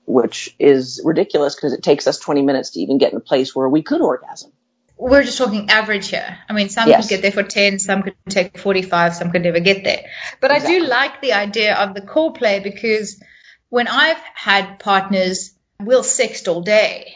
which 0.05 0.55
is 0.59 1.01
ridiculous 1.03 1.55
because 1.55 1.73
it 1.73 1.83
takes 1.83 2.07
us 2.07 2.19
20 2.19 2.41
minutes 2.41 2.71
to 2.71 2.79
even 2.79 2.97
get 2.97 3.11
in 3.11 3.17
a 3.17 3.21
place 3.21 3.55
where 3.55 3.69
we 3.69 3.83
could 3.83 4.01
orgasm. 4.01 4.51
We're 4.97 5.23
just 5.23 5.37
talking 5.37 5.69
average 5.69 6.09
here. 6.09 6.37
I 6.49 6.53
mean, 6.53 6.69
some 6.69 6.87
Yes. 6.89 7.01
could 7.03 7.09
get 7.09 7.21
there 7.21 7.31
for 7.31 7.43
10, 7.43 7.79
some 7.79 8.03
could 8.03 8.15
take 8.29 8.57
45, 8.57 9.15
some 9.15 9.31
could 9.31 9.41
never 9.43 9.59
get 9.59 9.83
there. 9.83 10.03
But 10.39 10.51
I 10.51 10.59
do 10.59 10.79
like 10.85 11.21
the 11.21 11.33
idea 11.33 11.75
of 11.75 11.93
the 11.93 12.01
core 12.01 12.33
play 12.33 12.59
because 12.59 13.21
when 13.69 13.87
I've 13.87 14.21
had 14.35 14.79
partners, 14.79 15.53
we'll 15.79 16.03
sext 16.03 16.47
all 16.47 16.61
day 16.61 17.13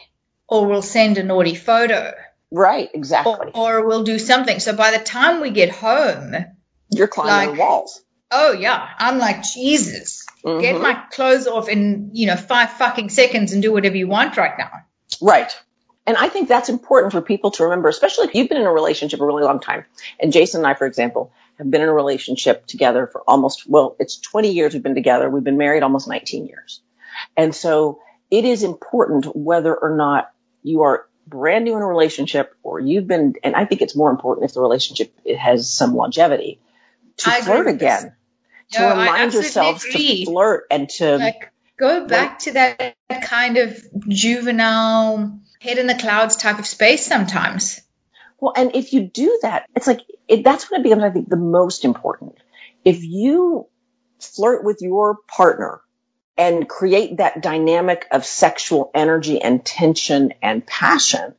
or 0.48 0.66
we'll 0.66 0.82
send 0.82 1.18
a 1.18 1.22
naughty 1.22 1.54
photo 1.54 2.12
Right, 2.50 2.90
exactly. 2.92 3.50
or 3.54 3.86
we'll 3.86 4.02
do 4.04 4.18
something. 4.18 4.58
So 4.60 4.74
by 4.74 4.90
the 4.90 4.98
time 5.04 5.40
we 5.40 5.50
get 5.50 5.70
home, 5.70 6.34
You're 6.90 7.06
climbing 7.08 7.50
like- 7.50 7.56
the 7.58 7.62
walls. 7.62 8.02
oh 8.30 8.52
yeah, 8.52 8.86
I'm 8.98 9.18
like, 9.18 9.42
Jesus, 9.44 10.26
get 10.44 10.74
Mhm. 10.76 10.82
my 10.82 10.94
clothes 11.12 11.46
off 11.46 11.68
in, 11.68 12.10
you 12.12 12.26
know, 12.26 12.36
five 12.36 12.72
fucking 12.72 13.10
seconds 13.10 13.52
and 13.52 13.62
do 13.62 13.72
whatever 13.72 13.96
you 13.96 14.08
want 14.08 14.36
right 14.36 14.58
now. 14.58 14.70
Right. 15.20 15.50
And 16.08 16.16
I 16.16 16.30
think 16.30 16.48
that's 16.48 16.70
important 16.70 17.12
for 17.12 17.20
people 17.20 17.50
to 17.50 17.64
remember, 17.64 17.90
especially 17.90 18.28
if 18.28 18.34
you've 18.34 18.48
been 18.48 18.62
in 18.62 18.66
a 18.66 18.72
relationship 18.72 19.20
a 19.20 19.26
really 19.26 19.44
long 19.44 19.60
time. 19.60 19.84
And 20.18 20.32
Jason 20.32 20.60
and 20.60 20.66
I, 20.66 20.72
for 20.72 20.86
example, 20.86 21.32
have 21.58 21.70
been 21.70 21.82
in 21.82 21.88
a 21.90 21.92
relationship 21.92 22.64
together 22.64 23.06
for 23.06 23.22
almost, 23.28 23.68
well, 23.68 23.94
it's 23.98 24.16
20 24.16 24.50
years 24.50 24.72
we've 24.72 24.82
been 24.82 24.94
together. 24.94 25.28
We've 25.28 25.44
been 25.44 25.58
married 25.58 25.82
almost 25.82 26.08
19 26.08 26.46
years. 26.46 26.80
And 27.36 27.54
so 27.54 28.00
it 28.30 28.46
is 28.46 28.62
important 28.62 29.36
whether 29.36 29.76
or 29.76 29.96
not 29.98 30.32
you 30.62 30.80
are 30.80 31.06
brand 31.26 31.66
new 31.66 31.76
in 31.76 31.82
a 31.82 31.86
relationship 31.86 32.54
or 32.62 32.80
you've 32.80 33.06
been, 33.06 33.34
and 33.44 33.54
I 33.54 33.66
think 33.66 33.82
it's 33.82 33.94
more 33.94 34.10
important 34.10 34.46
if 34.46 34.54
the 34.54 34.62
relationship 34.62 35.12
has 35.38 35.70
some 35.70 35.94
longevity 35.94 36.58
to 37.18 37.30
I 37.30 37.42
flirt 37.42 37.68
again, 37.68 38.14
to 38.72 38.80
No, 38.80 38.86
I 38.86 39.04
remind 39.04 39.34
yourselves 39.34 39.84
agree. 39.84 40.24
to 40.24 40.30
flirt 40.30 40.68
and 40.70 40.88
to, 40.88 41.18
like 41.18 41.52
go 41.78 42.06
back 42.06 42.38
to 42.40 42.52
that 42.52 42.96
kind 43.20 43.58
of 43.58 43.78
juvenile 44.08 45.38
head 45.60 45.78
in 45.78 45.86
the 45.86 45.94
clouds 45.94 46.36
type 46.36 46.58
of 46.58 46.66
space 46.66 47.06
sometimes 47.06 47.80
Well, 48.40 48.52
and 48.56 48.76
if 48.76 48.92
you 48.92 49.02
do 49.08 49.38
that, 49.42 49.66
it's 49.74 49.86
like 49.86 50.02
it, 50.28 50.44
that's 50.44 50.70
when 50.70 50.80
it 50.80 50.84
becomes, 50.84 51.02
I 51.04 51.10
think, 51.10 51.28
the 51.28 51.36
most 51.36 51.84
important. 51.84 52.36
If 52.84 53.02
you 53.04 53.68
flirt 54.20 54.64
with 54.64 54.78
your 54.82 55.18
partner 55.28 55.80
and 56.38 56.68
create 56.68 57.18
that 57.18 57.42
dynamic 57.42 58.06
of 58.12 58.24
sexual 58.26 58.90
energy 58.94 59.40
and 59.42 59.64
tension 59.64 60.34
and 60.42 60.66
passion, 60.66 61.34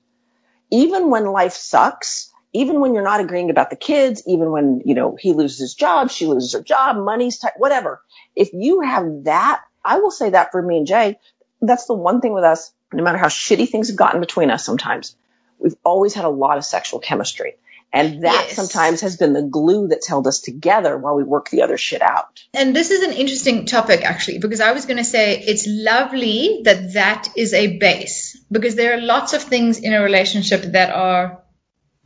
even 0.72 1.10
when 1.10 1.26
life 1.26 1.54
sucks, 1.54 2.32
even 2.54 2.80
when 2.80 2.94
you're 2.94 3.04
not 3.04 3.22
agreeing 3.22 3.50
about 3.50 3.70
the 3.70 3.76
kids, 3.76 4.24
even 4.28 4.52
when, 4.52 4.82
you 4.86 4.96
know, 4.96 5.18
he 5.20 5.34
loses 5.34 5.60
his 5.60 5.74
job, 5.76 6.12
she 6.12 6.28
loses 6.28 6.54
her 6.54 6.62
job, 6.64 6.98
money's 6.98 7.40
tight, 7.40 7.54
whatever. 7.58 8.02
If 8.36 8.52
you 8.54 8.82
have 8.82 9.26
that, 9.26 9.62
I 9.86 10.00
will 10.00 10.12
say 10.12 10.32
that 10.32 10.52
for 10.52 10.62
me 10.62 10.78
and 10.80 10.88
Jay, 10.88 11.18
that's 11.62 11.86
the 11.86 11.94
one 11.94 12.22
thing 12.22 12.34
with 12.34 12.44
us, 12.44 12.72
no 12.94 13.04
matter 13.04 13.18
how 13.18 13.28
shitty 13.28 13.70
things 13.70 13.88
have 13.90 13.98
gotten 13.98 14.20
between 14.20 14.50
us 14.52 14.66
sometimes, 14.66 15.16
we've 15.60 15.76
always 15.84 16.14
had 16.14 16.26
a 16.26 16.30
lot 16.30 16.58
of 16.58 16.66
sexual 16.66 17.00
chemistry. 17.00 17.56
And 17.92 18.24
that 18.24 18.46
Yes. 18.50 18.56
sometimes 18.56 19.02
has 19.02 19.18
been 19.18 19.34
the 19.34 19.42
glue 19.42 19.88
that's 19.88 20.08
held 20.08 20.28
us 20.28 20.42
together 20.42 20.96
while 20.96 21.16
we 21.16 21.24
work 21.24 21.50
the 21.50 21.64
other 21.64 21.76
shit 21.78 22.04
out. 22.04 22.44
and 22.54 22.76
this 22.76 22.92
is 22.92 23.02
an 23.04 23.14
interesting 23.14 23.66
topic 23.66 24.04
actually 24.06 24.38
because 24.38 24.62
i 24.62 24.72
was 24.74 24.86
going 24.86 24.98
to 24.98 25.04
say 25.04 25.40
it's 25.40 25.66
lovely 25.68 26.62
that 26.66 26.94
that 26.94 27.30
is 27.36 27.52
a 27.54 27.78
base 27.78 28.38
because 28.52 28.76
there 28.76 28.94
are 28.96 29.02
lots 29.02 29.34
of 29.34 29.42
things 29.42 29.80
in 29.80 29.94
a 29.94 30.02
relationship 30.04 30.62
that 30.74 30.92
are 30.94 31.42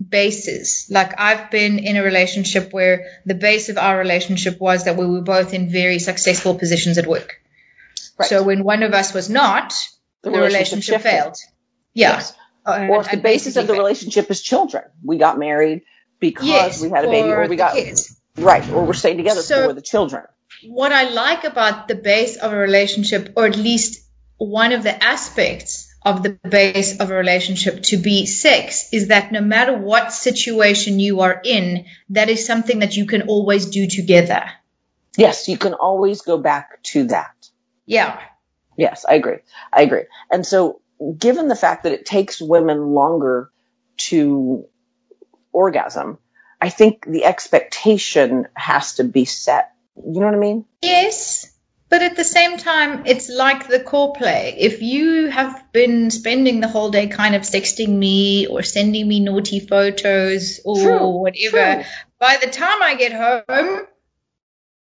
bases 0.09 0.87
like 0.89 1.19
i've 1.19 1.49
been 1.51 1.79
in 1.79 1.97
a 1.97 2.03
relationship 2.03 2.71
where 2.73 3.05
the 3.25 3.35
base 3.35 3.69
of 3.69 3.77
our 3.77 3.97
relationship 3.97 4.59
was 4.59 4.85
that 4.85 4.97
we 4.97 5.05
were 5.05 5.21
both 5.21 5.53
in 5.53 5.69
very 5.69 5.99
successful 5.99 6.55
positions 6.55 6.97
at 6.97 7.07
work 7.07 7.39
Right. 8.17 8.29
so 8.29 8.43
when 8.43 8.63
one 8.63 8.83
of 8.83 8.93
us 8.93 9.13
was 9.13 9.29
not 9.29 9.73
The 10.23 10.31
the, 10.31 10.37
relationship 10.39 10.97
relationship, 10.97 11.01
failed 11.01 11.35
yeah 11.93 12.13
Yes. 12.15 12.33
Uh, 12.65 12.87
Or 12.89 13.01
if 13.01 13.11
the 13.11 13.17
basis 13.17 13.57
of 13.57 13.67
the 13.67 13.73
failed. 13.73 13.83
relationship 13.83 14.31
is 14.31 14.41
children. 14.41 14.85
We 15.03 15.17
got 15.17 15.37
married 15.37 15.81
because 16.19 16.47
yes, 16.47 16.81
we 16.81 16.89
had 16.89 17.03
a 17.05 17.09
baby 17.09 17.29
or 17.29 17.45
we 17.47 17.57
got, 17.57 17.73
kids. 17.73 18.15
right, 18.37 18.63
or 18.71 18.85
we're 18.85 18.93
staying 18.93 19.17
together 19.17 19.41
So- 19.41 19.67
for 19.67 19.73
the 19.73 19.81
children. 19.81 20.23
what 20.81 20.91
I 20.93 21.03
like 21.09 21.43
about 21.43 21.89
the 21.89 21.95
base 21.95 22.37
of 22.37 22.53
a 22.53 22.57
relationship, 22.57 23.33
or 23.35 23.45
at 23.47 23.57
least 23.57 23.91
one 24.37 24.71
of 24.71 24.81
the 24.83 24.95
aspects 25.03 25.71
of 26.05 26.23
the 26.23 26.31
base 26.49 26.99
of 27.01 27.11
a 27.11 27.15
relationship 27.23 27.81
to 27.91 27.97
be 27.97 28.25
sex, 28.25 28.87
is 28.93 29.07
that 29.09 29.31
no 29.33 29.41
matter 29.41 29.75
what 29.89 30.13
situation 30.13 30.99
you 30.99 31.19
are 31.25 31.41
in, 31.43 31.85
that 32.17 32.29
is 32.29 32.45
something 32.45 32.79
that 32.79 32.95
you 32.95 33.05
can 33.05 33.23
always 33.23 33.65
do 33.77 33.87
together. 33.87 34.43
Yes, 35.17 35.47
you 35.49 35.57
can 35.57 35.73
always 35.73 36.21
go 36.21 36.37
back 36.37 36.81
to 36.93 36.99
that. 37.07 37.35
Yeah. 37.85 38.19
Yes, 38.77 39.05
I 39.07 39.15
agree. 39.15 39.37
I 39.71 39.83
agree. 39.83 40.03
And 40.31 40.45
so 40.45 40.81
given 41.17 41.47
the 41.47 41.55
fact 41.55 41.83
that 41.83 41.93
it 41.93 42.05
takes 42.05 42.41
women 42.41 42.93
longer 42.93 43.51
to 43.97 44.65
orgasm, 45.51 46.17
I 46.61 46.69
think 46.69 47.05
the 47.05 47.25
expectation 47.25 48.47
has 48.53 48.95
to 48.95 49.03
be 49.03 49.25
set. 49.25 49.71
You 49.95 50.19
know 50.19 50.27
what 50.27 50.35
I 50.35 50.39
mean? 50.39 50.65
Yes. 50.81 51.49
But 51.89 52.01
at 52.01 52.15
the 52.15 52.23
same 52.23 52.57
time, 52.57 53.03
it's 53.05 53.29
like 53.29 53.67
the 53.67 53.79
core 53.79 54.13
play. 54.13 54.55
If 54.57 54.81
you 54.81 55.27
have 55.27 55.71
been 55.71 56.09
spending 56.09 56.59
the 56.59 56.67
whole 56.67 56.89
day 56.89 57.05
kind 57.07 57.35
of 57.35 57.43
sexting 57.43 57.89
me 57.89 58.47
or 58.47 58.63
sending 58.63 59.07
me 59.07 59.19
naughty 59.19 59.59
photos 59.59 60.59
or 60.65 60.75
True, 60.75 61.07
whatever, 61.09 61.83
true. 61.83 61.91
by 62.17 62.37
the 62.41 62.49
time 62.49 62.81
I 62.81 62.95
get 62.95 63.13
home, 63.13 63.85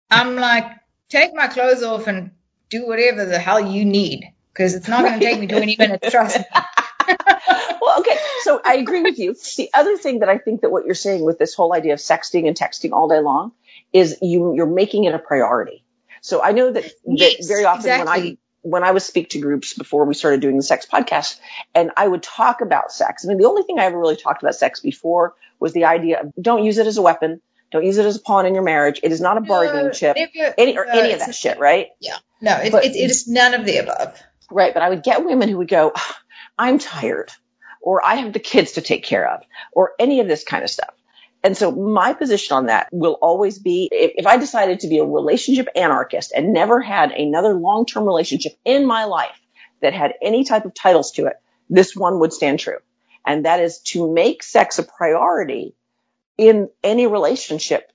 I'm 0.10 0.36
like, 0.38 0.66
take 1.10 1.34
my 1.34 1.48
clothes 1.48 1.84
off 1.84 2.08
and 2.08 2.32
do 2.74 2.88
whatever 2.88 3.26
the 3.26 3.40
hell 3.40 3.60
you 3.60 3.86
need. 3.86 4.34
Because 4.52 4.76
it's 4.76 4.88
not 4.88 5.04
going 5.04 5.20
to 5.20 5.26
take 5.26 5.40
me 5.40 5.48
20 5.48 5.76
minutes, 5.78 6.12
trust 6.12 6.40
me. 6.40 6.46
well, 7.82 8.00
okay. 8.00 8.18
So 8.42 8.62
I 8.64 8.76
agree 8.76 9.02
with 9.02 9.18
you. 9.18 9.36
The 9.58 9.70
other 9.74 9.98
thing 9.98 10.20
that 10.20 10.30
I 10.30 10.38
think 10.38 10.62
that 10.62 10.72
what 10.72 10.86
you're 10.86 10.96
saying 10.96 11.24
with 11.24 11.40
this 11.40 11.56
whole 11.56 11.74
idea 11.74 11.94
of 11.94 12.00
sexting 12.00 12.48
and 12.48 12.56
texting 12.56 12.92
all 12.92 13.08
day 13.08 13.20
long 13.20 13.52
is 13.92 14.18
you, 14.22 14.54
you're 14.56 14.68
making 14.68 15.06
it 15.06 15.16
a 15.16 15.20
priority. 15.20 15.84
So 16.22 16.42
I 16.44 16.52
know 16.52 16.72
that, 16.72 16.84
that 16.84 16.94
Yes, 17.06 17.48
very 17.48 17.66
often 17.66 18.00
when 18.00 18.08
I, 18.08 18.38
when 18.62 18.84
I 18.84 18.92
would 18.92 19.02
speak 19.02 19.30
to 19.30 19.40
groups 19.40 19.74
before 19.74 20.06
we 20.06 20.14
started 20.14 20.40
doing 20.40 20.56
the 20.56 20.64
sex 20.64 20.86
podcast 20.86 21.40
and 21.74 21.92
I 21.98 22.08
would 22.08 22.22
talk 22.22 22.62
about 22.62 22.92
sex. 22.92 23.26
I 23.26 23.30
mean, 23.30 23.38
the 23.38 23.48
only 23.48 23.64
thing 23.64 23.80
I 23.80 23.86
ever 23.86 23.98
really 23.98 24.18
talked 24.18 24.42
about 24.44 24.56
sex 24.56 24.80
before 24.80 25.34
was 25.60 25.74
the 25.74 25.86
idea 25.86 26.22
of 26.22 26.34
don't 26.40 26.64
use 26.64 26.78
it 26.78 26.88
as 26.88 26.98
a 26.98 27.02
weapon. 27.02 27.42
Don't 27.74 27.84
use 27.84 27.98
it 27.98 28.06
as 28.06 28.16
a 28.16 28.22
pawn 28.22 28.46
in 28.46 28.54
your 28.54 28.64
marriage. 28.64 29.00
It 29.04 29.12
is 29.12 29.20
not 29.20 29.38
a 29.38 29.42
bargaining 29.42 29.88
No, 29.88 29.92
chip. 29.92 30.16
Any, 30.58 30.78
or 30.78 30.86
no, 30.86 30.92
any 30.92 31.12
of 31.14 31.20
that 31.20 31.36
shit, 31.36 31.60
right? 31.60 31.88
Yeah. 32.00 32.18
No, 32.40 32.56
it, 32.58 32.72
But- 32.72 32.86
it, 32.86 32.96
it 32.96 33.10
is 33.12 33.28
none 33.28 33.54
of 33.54 33.66
the 33.66 33.78
above. 33.78 34.18
Right. 34.52 34.74
But 34.74 34.84
I 34.84 34.90
would 34.90 35.04
get 35.04 35.26
women 35.26 35.50
who 35.50 35.58
would 35.58 35.68
go, 35.68 35.92
"Ah, 35.96 36.20
I'm 36.58 36.78
tired 36.78 37.32
or 37.82 38.06
I 38.06 38.16
have 38.16 38.32
the 38.32 38.40
kids 38.40 38.74
to 38.74 38.82
take 38.82 39.04
care 39.04 39.28
of 39.28 39.42
or 39.72 39.94
any 40.00 40.20
of 40.20 40.28
this 40.28 40.44
kind 40.44 40.64
of 40.64 40.70
stuff. 40.70 40.94
And 41.44 41.58
so 41.58 41.72
my 41.72 42.14
position 42.14 42.56
on 42.56 42.68
that 42.68 42.88
will 42.92 43.18
always 43.22 43.58
be 43.60 43.90
if, 43.92 44.12
if 44.18 44.28
I 44.28 44.38
decided 44.38 44.82
to 44.82 44.88
be 44.88 45.00
a 45.00 45.06
relationship 45.06 45.68
anarchist 45.76 46.32
and 46.34 46.54
never 46.54 46.80
had 46.80 47.12
another 47.12 47.54
long-term 47.54 48.06
relationship 48.06 48.54
in 48.64 48.86
my 48.86 49.06
life 49.06 49.38
that 49.82 49.94
had 49.94 50.14
any 50.22 50.46
type 50.46 50.64
of 50.66 50.74
titles 50.74 51.12
to 51.14 51.26
it, 51.26 51.36
this 51.70 51.96
one 51.96 52.20
would 52.20 52.32
stand 52.32 52.60
true. 52.60 52.78
And 53.26 53.46
that 53.46 53.60
is 53.60 53.80
to 53.88 54.14
make 54.14 54.44
sex 54.44 54.80
a 54.80 54.84
priority 54.84 55.76
in 56.38 56.70
any 56.84 57.08
relationship 57.08 57.92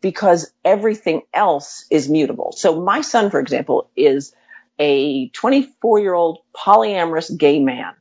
because 0.00 0.52
everything 0.64 1.22
else 1.32 1.86
is 1.90 2.08
mutable. 2.08 2.52
So 2.52 2.80
my 2.80 3.02
son, 3.02 3.30
for 3.30 3.40
example, 3.40 3.90
is 3.96 4.34
a 4.78 5.28
24 5.30 6.00
year 6.00 6.14
old 6.14 6.38
polyamorous 6.56 7.36
gay 7.36 7.58
man. 7.60 7.94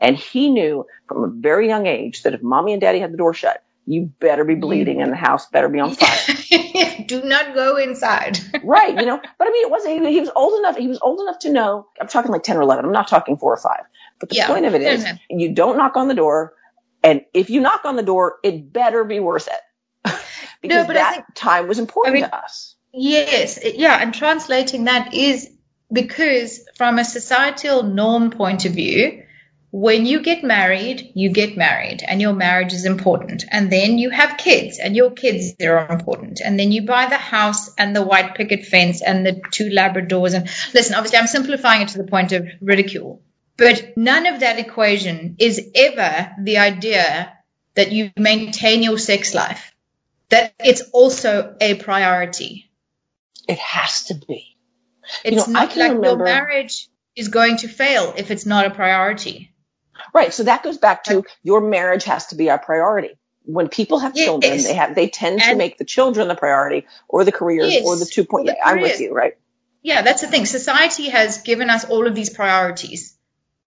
And 0.00 0.16
he 0.16 0.50
knew 0.50 0.86
from 1.08 1.24
a 1.24 1.28
very 1.28 1.68
young 1.68 1.86
age 1.86 2.22
that 2.22 2.34
if 2.34 2.42
mommy 2.42 2.72
and 2.72 2.80
daddy 2.80 2.98
had 2.98 3.12
the 3.12 3.16
door 3.16 3.32
shut, 3.34 3.62
you 3.86 4.10
better 4.18 4.44
be 4.44 4.54
bleeding 4.54 5.02
and 5.02 5.12
the 5.12 5.16
house 5.16 5.46
better 5.50 5.68
be 5.68 5.78
on 5.78 5.94
fire. 5.94 7.04
Do 7.06 7.22
not 7.22 7.54
go 7.54 7.76
inside. 7.76 8.38
right. 8.64 8.98
You 8.98 9.04
know, 9.06 9.20
but 9.38 9.48
I 9.48 9.50
mean, 9.50 9.66
it 9.66 9.70
wasn't, 9.70 10.06
he, 10.06 10.12
he 10.12 10.20
was 10.20 10.30
old 10.34 10.58
enough, 10.58 10.76
he 10.76 10.88
was 10.88 10.98
old 11.02 11.20
enough 11.20 11.38
to 11.40 11.52
know, 11.52 11.86
I'm 12.00 12.08
talking 12.08 12.32
like 12.32 12.42
10 12.42 12.56
or 12.56 12.62
11. 12.62 12.84
I'm 12.84 12.92
not 12.92 13.08
talking 13.08 13.36
four 13.36 13.52
or 13.52 13.58
five. 13.58 13.84
But 14.20 14.30
the 14.30 14.36
Yeah. 14.36 14.46
point 14.46 14.64
of 14.64 14.74
it 14.74 14.82
is 14.82 15.04
you 15.30 15.52
don't 15.52 15.76
knock 15.76 15.96
on 15.96 16.08
the 16.08 16.14
door. 16.14 16.54
And 17.04 17.20
if 17.32 17.50
you 17.50 17.60
knock 17.60 17.84
on 17.84 17.94
the 17.96 18.02
door, 18.02 18.36
it 18.42 18.72
better 18.72 19.04
be 19.04 19.20
worth 19.20 19.48
it. 19.48 19.60
because 20.62 20.86
but 20.86 20.96
I 20.96 21.00
that 21.00 21.14
think- 21.14 21.34
time 21.34 21.68
was 21.68 21.78
important 21.78 22.16
I 22.16 22.20
mean- 22.20 22.30
to 22.30 22.36
us. 22.36 22.74
Yes, 22.96 23.58
yeah, 23.74 24.00
and 24.00 24.14
translating 24.14 24.84
that 24.84 25.14
is 25.14 25.50
because 25.92 26.64
from 26.76 27.00
a 27.00 27.04
societal 27.04 27.82
norm 27.82 28.30
point 28.30 28.66
of 28.66 28.72
view, 28.72 29.24
when 29.72 30.06
you 30.06 30.22
get 30.22 30.44
married, 30.44 31.10
you 31.16 31.30
get 31.30 31.56
married 31.56 32.04
and 32.06 32.20
your 32.20 32.32
marriage 32.32 32.72
is 32.72 32.84
important. 32.84 33.44
And 33.50 33.72
then 33.72 33.98
you 33.98 34.10
have 34.10 34.36
kids 34.38 34.78
and 34.78 34.94
your 34.94 35.10
kids 35.10 35.54
are 35.60 35.88
important. 35.90 36.40
And 36.40 36.56
then 36.56 36.70
you 36.70 36.86
buy 36.86 37.06
the 37.06 37.16
house 37.16 37.74
and 37.76 37.96
the 37.96 38.02
white 38.04 38.36
picket 38.36 38.64
fence 38.64 39.02
and 39.02 39.26
the 39.26 39.42
two 39.50 39.70
Labradors. 39.70 40.32
And 40.32 40.48
listen, 40.72 40.94
obviously 40.94 41.18
I'm 41.18 41.26
simplifying 41.26 41.82
it 41.82 41.88
to 41.88 41.98
the 41.98 42.04
point 42.06 42.30
of 42.30 42.46
ridicule, 42.60 43.23
but 43.56 43.96
none 43.96 44.26
of 44.26 44.40
that 44.40 44.58
equation 44.58 45.36
is 45.38 45.70
ever 45.74 46.32
the 46.42 46.58
idea 46.58 47.32
that 47.74 47.92
you 47.92 48.10
maintain 48.16 48.82
your 48.82 48.98
sex 48.98 49.34
life, 49.34 49.72
that 50.30 50.54
it's 50.64 50.82
also 50.92 51.56
a 51.60 51.74
priority. 51.74 52.70
It 53.48 53.58
has 53.58 54.04
to 54.06 54.14
be. 54.14 54.56
It's 55.24 55.48
know, 55.48 55.58
I 55.58 55.64
not 55.64 55.70
can 55.70 55.80
like 55.80 55.92
remember- 55.92 56.24
your 56.26 56.34
marriage 56.34 56.88
is 57.14 57.28
going 57.28 57.58
to 57.58 57.68
fail 57.68 58.14
if 58.16 58.30
it's 58.30 58.46
not 58.46 58.66
a 58.66 58.70
priority. 58.70 59.52
Right. 60.12 60.32
So 60.32 60.44
that 60.44 60.62
goes 60.62 60.78
back 60.78 61.04
to 61.04 61.24
your 61.42 61.60
marriage 61.60 62.04
has 62.04 62.26
to 62.28 62.34
be 62.36 62.50
our 62.50 62.58
priority. 62.58 63.16
When 63.44 63.68
people 63.68 63.98
have 63.98 64.16
Yes. 64.16 64.24
children, 64.26 64.62
they 64.62 64.74
have 64.74 64.94
they 64.94 65.08
tend 65.08 65.42
to 65.42 65.54
make 65.54 65.76
the 65.78 65.84
children 65.84 66.28
the 66.28 66.34
priority 66.34 66.86
or 67.08 67.24
the 67.24 67.32
careers 67.32 67.72
Yes, 67.72 67.84
or 67.86 67.96
the 67.96 68.06
two 68.06 68.24
point. 68.24 68.46
the 68.46 68.56
I'm 68.66 68.80
with 68.80 69.00
you, 69.00 69.12
right? 69.12 69.34
Yeah, 69.82 70.00
that's 70.02 70.22
the 70.22 70.28
thing. 70.28 70.46
Society 70.46 71.10
has 71.10 71.42
given 71.42 71.68
us 71.68 71.84
all 71.84 72.06
of 72.06 72.14
these 72.14 72.30
priorities. 72.30 73.16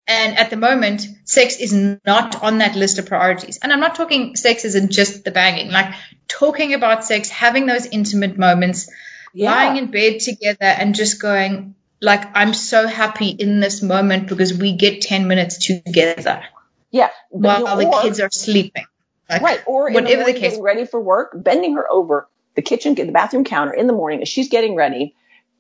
And 0.09 0.39
at 0.39 0.51
the 0.51 0.57
moment, 0.57 1.07
sex 1.25 1.57
is 1.57 1.73
not 1.73 2.43
on 2.43 2.59
that 2.59 2.77
list 2.77 2.99
of 2.99 3.07
priorities. 3.07 3.59
And 3.61 3.73
I'm 3.73 3.81
not 3.81 3.97
talking 3.97 4.37
sex 4.37 4.65
isn't 4.65 4.93
just 4.93 5.25
the 5.25 5.33
banging, 5.33 5.71
like 5.71 5.95
talking 6.29 6.75
about 6.75 7.05
sex, 7.05 7.29
having 7.29 7.67
those 7.67 7.87
intimate 7.87 8.39
moments, 8.39 8.89
lying 9.35 9.77
in 9.77 9.91
bed 9.91 10.21
together 10.21 10.65
and 10.65 10.95
just 10.95 11.21
going, 11.21 11.75
like, 12.01 12.37
I'm 12.37 12.55
so 12.55 12.87
happy 12.87 13.31
in 13.31 13.59
this 13.61 13.83
moment 13.83 14.29
because 14.29 14.57
we 14.57 14.77
get 14.77 15.03
10 15.03 15.27
minutes 15.27 15.67
together 15.67 16.43
yeah. 16.91 17.11
While 17.29 17.65
know, 17.65 17.77
the 17.77 18.01
kids 18.03 18.21
are 18.21 18.31
sleeping. 18.31 18.87
Like, 19.29 19.43
Right. 19.43 19.61
Or 19.67 19.91
whatever 19.91 20.25
the 20.25 20.33
the 20.33 20.39
case. 20.39 20.53
getting 20.53 20.63
ready 20.63 20.87
for 20.87 21.01
work, 21.01 21.33
bending 21.35 21.75
her 21.75 21.91
over 21.91 22.29
the 22.55 22.63
kitchen, 22.63 22.95
the 22.95 23.11
bathroom 23.11 23.45
counter 23.45 23.75
in 23.75 23.87
the 23.87 23.93
morning 23.93 24.23
as 24.23 24.29
she's 24.29 24.49
getting 24.49 24.75
ready. 24.75 25.15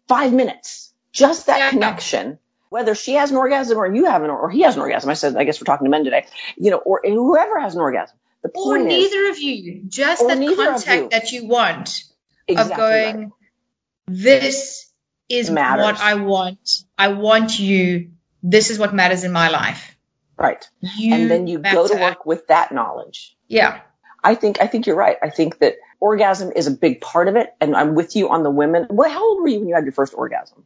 Five 0.09 0.32
minutes. 0.32 0.92
Just 1.12 1.46
that 1.46 1.59
Yeah. 1.59 1.70
connection. 1.70 2.38
Whether 2.68 2.94
she 2.94 3.14
has 3.14 3.31
an 3.31 3.37
orgasm 3.37 3.79
or 3.79 3.87
you 3.87 4.07
have 4.07 4.22
an 4.22 4.31
or 4.31 4.50
he 4.50 4.62
has 4.62 4.74
an 4.74 4.83
orgasm. 4.83 5.09
I 5.11 5.14
said, 5.14 5.37
I 5.37 5.44
guess 5.44 5.61
we're 5.61 5.64
talking 5.66 5.85
to 5.85 5.90
men 5.90 6.05
today. 6.05 6.26
You 6.57 6.70
know, 6.72 6.79
or 6.79 7.00
whoever 7.05 7.61
has 7.61 7.74
an 7.74 7.81
orgasm. 7.81 8.16
The 8.42 8.50
Or 8.55 8.76
point 8.76 8.92
is 8.92 9.11
neither 9.12 9.31
of 9.31 9.38
you, 9.38 9.83
just 9.88 10.20
the 10.26 10.55
contact 10.57 11.11
that 11.11 11.33
you 11.33 11.46
want 11.46 12.05
exactly 12.46 12.72
of 12.72 12.79
going, 12.79 13.20
right. 13.20 13.31
this 14.07 14.90
is 15.29 15.50
Matters. 15.50 15.85
what 15.85 16.00
I 16.00 16.14
want. 16.14 16.70
I 16.96 17.09
want 17.09 17.59
you. 17.59 18.11
This 18.42 18.70
is 18.70 18.79
what 18.79 18.94
matters 18.94 19.24
in 19.24 19.33
my 19.33 19.48
life. 19.48 19.96
right. 20.37 20.64
You 20.81 21.14
and 21.14 21.31
then 21.31 21.46
you 21.46 21.59
go 21.59 21.88
to 21.88 21.94
work 21.94 22.26
with 22.26 22.46
that 22.48 22.70
knowledge. 22.72 23.37
Yeah. 23.48 23.81
I 24.22 24.35
think 24.35 24.61
I 24.61 24.66
think 24.66 24.87
you're 24.87 24.96
right. 24.96 25.16
I 25.22 25.31
think 25.31 25.59
that 25.59 25.76
orgasm 25.98 26.52
is 26.55 26.66
a 26.66 26.70
big 26.70 27.00
part 27.00 27.29
of 27.29 27.37
it, 27.37 27.52
and 27.61 27.74
I'm 27.74 27.94
with 27.94 28.16
you 28.16 28.29
on 28.29 28.42
the 28.42 28.50
women. 28.50 28.87
Well, 28.90 29.11
how 29.11 29.24
old 29.24 29.40
were 29.40 29.48
you 29.48 29.61
when 29.61 29.68
you 29.68 29.74
had 29.74 29.85
your 29.85 29.92
first 29.92 30.14
orgasm? 30.14 30.64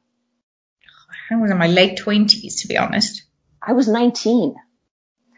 I 1.31 1.37
was 1.37 1.51
in 1.51 1.59
my 1.59 1.67
late 1.67 1.99
twenties, 1.99 2.63
to 2.63 2.69
be 2.69 2.77
honest. 2.79 3.23
I 3.63 3.73
was 3.73 3.89
19. 3.89 4.55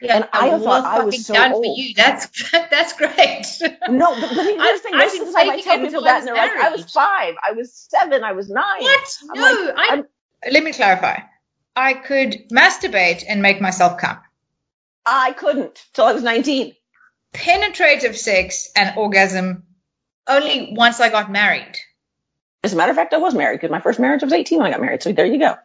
Yeah, 0.01 0.17
And 0.17 0.29
I 0.33 0.51
thought 0.59 0.85
I 0.85 1.05
was 1.05 1.27
so 1.27 1.35
done 1.35 1.53
old. 1.53 1.65
for 1.65 1.73
you. 1.81 1.95
That's 1.95 2.51
that's 2.71 2.93
great. 2.95 3.47
No, 3.89 4.15
but, 4.15 4.25
I- 4.25 4.73
the 4.77 4.81
thing. 4.83 4.97
Most 4.97 5.21
of 5.21 5.27
the 5.27 5.33
time 5.33 5.51
I 5.51 5.61
tell 5.61 5.79
people 5.79 6.03
that, 6.03 6.19
and 6.19 6.27
they're 6.29 6.35
like, 6.35 6.51
I 6.53 6.71
was 6.71 6.91
five, 6.91 7.35
I 7.43 7.53
was 7.53 7.73
seven, 7.73 8.25
I 8.25 8.33
was 8.33 8.49
nine. 8.51 8.83
what? 8.83 9.19
I'm 9.31 9.41
No, 9.41 9.43
like, 9.43 9.75
I. 9.77 10.03
Let 10.51 10.65
me 10.65 10.73
clarify. 10.73 11.21
I 11.77 11.95
could 11.95 12.49
masturbate 12.51 13.25
and 13.29 13.43
make 13.43 13.61
myself 13.61 13.99
come. 13.99 14.19
I 15.07 15.33
couldn't 15.33 15.81
till 15.95 16.05
I 16.05 16.13
was 16.13 16.23
19. 16.23 16.75
Penetrative 17.33 18.17
sex 18.17 18.71
and 18.77 18.97
orgasm 18.99 19.65
only 20.27 20.75
once 20.77 21.01
I 21.01 21.09
got 21.09 21.31
married. 21.31 21.77
As 22.65 22.73
a 22.73 22.77
matter 22.77 22.91
of 22.91 22.97
fact, 22.97 23.13
I 23.13 23.19
was 23.19 23.35
married 23.35 23.57
because 23.57 23.71
my 23.71 23.81
first 23.81 23.99
marriage 23.99 24.23
I 24.23 24.27
was 24.27 24.33
18 24.33 24.59
when 24.59 24.67
I 24.67 24.71
got 24.71 24.81
married. 24.81 25.03
So 25.03 25.13
there 25.13 25.27
you 25.27 25.39
go. 25.39 25.57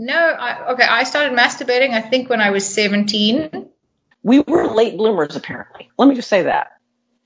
No, 0.00 0.14
I, 0.14 0.72
okay. 0.72 0.82
I 0.82 1.04
started 1.04 1.36
masturbating. 1.38 1.90
I 1.90 2.00
think 2.00 2.30
when 2.30 2.40
I 2.40 2.50
was 2.50 2.66
seventeen. 2.66 3.68
We 4.22 4.40
were 4.40 4.66
late 4.66 4.96
bloomers, 4.96 5.36
apparently. 5.36 5.90
Let 5.98 6.08
me 6.08 6.14
just 6.14 6.28
say 6.28 6.42
that. 6.42 6.72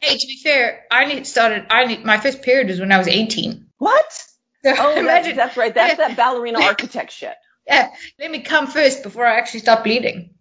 Hey, 0.00 0.16
to 0.18 0.26
be 0.26 0.36
fair, 0.42 0.84
I 0.90 1.06
need 1.06 1.26
started. 1.26 1.66
I 1.70 1.86
need 1.86 2.04
my 2.04 2.18
first 2.18 2.42
period 2.42 2.68
was 2.68 2.80
when 2.80 2.90
I 2.90 2.98
was 2.98 3.06
eighteen. 3.06 3.68
What? 3.78 4.12
So 4.12 4.70
Oh, 4.70 4.74
that's, 4.74 4.98
imagine 4.98 5.36
that's 5.36 5.56
right. 5.56 5.72
That's 5.72 5.98
that 5.98 6.16
ballerina 6.16 6.60
architect 6.62 7.12
shit. 7.12 7.34
Yeah, 7.66 7.90
let 8.18 8.30
me 8.30 8.40
come 8.40 8.66
first 8.66 9.04
before 9.04 9.24
I 9.24 9.36
actually 9.38 9.60
stop 9.60 9.84
bleeding. 9.84 10.34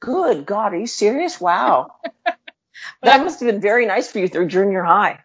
Good 0.00 0.46
God, 0.46 0.72
are 0.72 0.78
you 0.78 0.86
serious? 0.86 1.38
Wow. 1.40 1.96
that 3.02 3.20
must 3.24 3.40
have 3.40 3.48
been 3.48 3.60
very 3.60 3.84
nice 3.84 4.10
for 4.10 4.20
you 4.20 4.28
through 4.28 4.46
junior 4.46 4.82
high. 4.82 5.20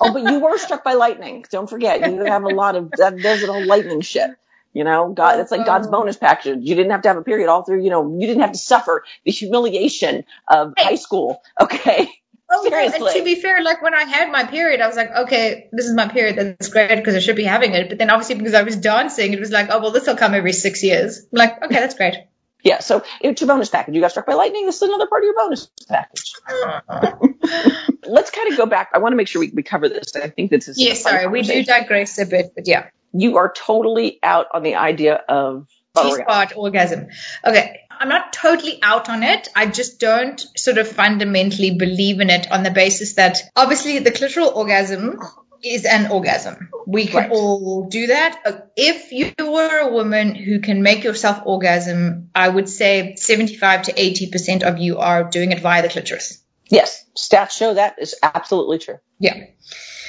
Oh, 0.00 0.12
but 0.12 0.30
you 0.30 0.40
were 0.40 0.58
struck 0.58 0.84
by 0.84 0.94
lightning. 0.94 1.44
Don't 1.50 1.68
forget, 1.68 2.10
you 2.10 2.24
have 2.24 2.44
a 2.44 2.48
lot 2.48 2.76
of 2.76 2.90
that. 2.92 3.20
There's 3.20 3.42
a 3.42 3.46
whole 3.46 3.64
lightning 3.64 4.00
shit. 4.00 4.30
You 4.72 4.82
know, 4.82 5.12
God, 5.12 5.38
it's 5.38 5.52
like 5.52 5.66
God's 5.66 5.86
uh-huh. 5.86 5.98
bonus 5.98 6.16
package. 6.16 6.58
You 6.60 6.74
didn't 6.74 6.90
have 6.90 7.02
to 7.02 7.08
have 7.08 7.16
a 7.16 7.22
period 7.22 7.48
all 7.48 7.62
through. 7.62 7.84
You 7.84 7.90
know, 7.90 8.18
you 8.18 8.26
didn't 8.26 8.42
have 8.42 8.52
to 8.52 8.58
suffer 8.58 9.04
the 9.24 9.30
humiliation 9.30 10.24
of 10.48 10.74
high 10.76 10.96
school. 10.96 11.40
Okay. 11.60 12.10
Oh, 12.50 12.68
no, 12.68 12.76
and 12.76 12.92
Seriously. 12.92 13.20
to 13.20 13.24
be 13.24 13.40
fair, 13.40 13.62
like 13.62 13.82
when 13.82 13.94
I 13.94 14.04
had 14.04 14.30
my 14.30 14.44
period, 14.44 14.80
I 14.80 14.86
was 14.86 14.96
like, 14.96 15.10
okay, 15.10 15.68
this 15.72 15.86
is 15.86 15.94
my 15.94 16.08
period. 16.08 16.36
That's 16.36 16.68
great 16.68 16.94
because 16.94 17.14
I 17.14 17.20
should 17.20 17.36
be 17.36 17.44
having 17.44 17.72
it. 17.72 17.88
But 17.88 17.98
then 17.98 18.10
obviously 18.10 18.34
because 18.34 18.54
I 18.54 18.62
was 18.62 18.76
dancing, 18.76 19.32
it 19.32 19.40
was 19.40 19.50
like, 19.50 19.68
oh 19.70 19.80
well, 19.80 19.92
this 19.92 20.06
will 20.06 20.16
come 20.16 20.34
every 20.34 20.52
six 20.52 20.82
years. 20.82 21.20
I'm 21.20 21.38
like, 21.38 21.62
okay, 21.64 21.76
that's 21.76 21.94
great. 21.94 22.16
Yeah. 22.64 22.80
So 22.80 23.04
it's 23.20 23.40
your 23.40 23.48
bonus 23.48 23.68
package. 23.68 23.94
You 23.94 24.00
got 24.00 24.10
struck 24.10 24.26
by 24.26 24.34
lightning. 24.34 24.66
This 24.66 24.76
is 24.76 24.82
another 24.82 25.06
part 25.06 25.22
of 25.22 25.26
your 25.26 25.34
bonus 25.34 25.68
package. 25.86 26.32
Let's 28.06 28.30
kind 28.30 28.50
of 28.50 28.56
go 28.56 28.66
back. 28.66 28.90
I 28.94 28.98
want 28.98 29.12
to 29.12 29.16
make 29.16 29.28
sure 29.28 29.40
we, 29.40 29.50
we 29.50 29.62
cover 29.62 29.88
this. 29.88 30.16
I 30.16 30.28
think 30.28 30.50
this 30.50 30.66
is. 30.68 30.78
a 30.78 30.82
yeah, 30.82 30.94
sorry, 30.94 31.26
we 31.26 31.42
do 31.42 31.62
digress 31.62 32.18
a 32.18 32.26
bit, 32.26 32.52
but 32.54 32.66
yeah. 32.66 32.88
You 33.16 33.36
are 33.36 33.52
totally 33.52 34.18
out 34.24 34.46
on 34.52 34.64
the 34.64 34.74
idea 34.74 35.14
of. 35.14 35.68
G-spot 35.96 36.54
orgasm. 36.56 37.06
Okay, 37.46 37.78
I'm 38.00 38.08
not 38.08 38.32
totally 38.32 38.80
out 38.82 39.08
on 39.08 39.22
it. 39.22 39.48
I 39.54 39.66
just 39.66 40.00
don't 40.00 40.44
sort 40.56 40.78
of 40.78 40.88
fundamentally 40.88 41.76
believe 41.76 42.20
in 42.20 42.30
it 42.30 42.50
on 42.50 42.64
the 42.64 42.72
basis 42.72 43.14
that 43.14 43.38
obviously 43.54 44.00
the 44.00 44.10
clitoral 44.10 44.54
orgasm 44.54 45.20
is 45.64 45.84
an 45.84 46.10
orgasm. 46.10 46.70
We 46.86 47.06
can 47.06 47.16
Right. 47.16 47.30
all 47.30 47.84
do 47.88 48.08
that. 48.08 48.70
If 48.76 49.12
you 49.12 49.32
were 49.38 49.78
a 49.78 49.92
woman 49.92 50.34
who 50.34 50.60
can 50.60 50.82
make 50.82 51.04
yourself 51.04 51.42
orgasm, 51.44 52.30
I 52.34 52.48
would 52.48 52.68
say 52.68 53.14
75 53.16 53.82
to 53.82 53.92
80% 53.92 54.62
of 54.62 54.78
you 54.78 54.98
are 54.98 55.24
doing 55.24 55.52
it 55.52 55.60
via 55.60 55.82
the 55.82 55.88
clitoris. 55.88 56.42
Yes, 56.68 57.04
stats 57.16 57.52
show 57.52 57.74
that 57.74 57.96
is 57.98 58.14
absolutely 58.22 58.78
true. 58.78 58.98
Yeah. 59.18 59.36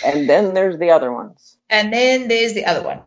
And 0.05 0.29
then 0.29 0.53
there's 0.53 0.77
the 0.77 0.91
other 0.91 1.11
ones. 1.11 1.57
And 1.69 1.91
then 1.91 2.27
there's 2.27 2.53
the 2.53 2.65
other 2.65 2.83
one. 2.83 3.01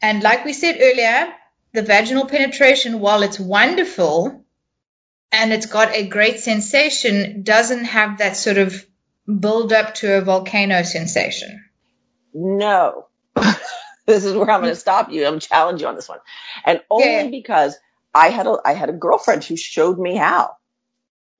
And 0.00 0.22
like 0.22 0.44
we 0.44 0.52
said 0.52 0.78
earlier, 0.80 1.32
the 1.72 1.82
vaginal 1.82 2.26
penetration, 2.26 3.00
while 3.00 3.22
it's 3.22 3.40
wonderful 3.40 4.44
and 5.30 5.52
it's 5.52 5.66
got 5.66 5.94
a 5.94 6.06
great 6.06 6.40
sensation, 6.40 7.42
doesn't 7.42 7.84
have 7.84 8.18
that 8.18 8.36
sort 8.36 8.58
of 8.58 8.84
build 9.26 9.72
up 9.72 9.94
to 9.94 10.18
a 10.18 10.20
volcano 10.20 10.82
sensation. 10.82 11.64
No. 12.34 13.06
this 14.06 14.24
is 14.24 14.34
where 14.34 14.50
I'm 14.50 14.60
going 14.60 14.72
to 14.72 14.76
stop 14.76 15.10
you. 15.10 15.26
I'm 15.26 15.38
challenge 15.40 15.80
you 15.80 15.86
on 15.88 15.94
this 15.96 16.08
one. 16.08 16.18
And 16.64 16.80
only 16.90 17.06
Yeah. 17.06 17.26
because 17.28 17.76
I 18.14 18.28
had 18.28 18.46
a 18.46 18.56
I 18.64 18.74
had 18.74 18.88
a 18.90 18.92
girlfriend 18.92 19.42
who 19.44 19.56
showed 19.56 19.98
me 19.98 20.16
how. 20.16 20.56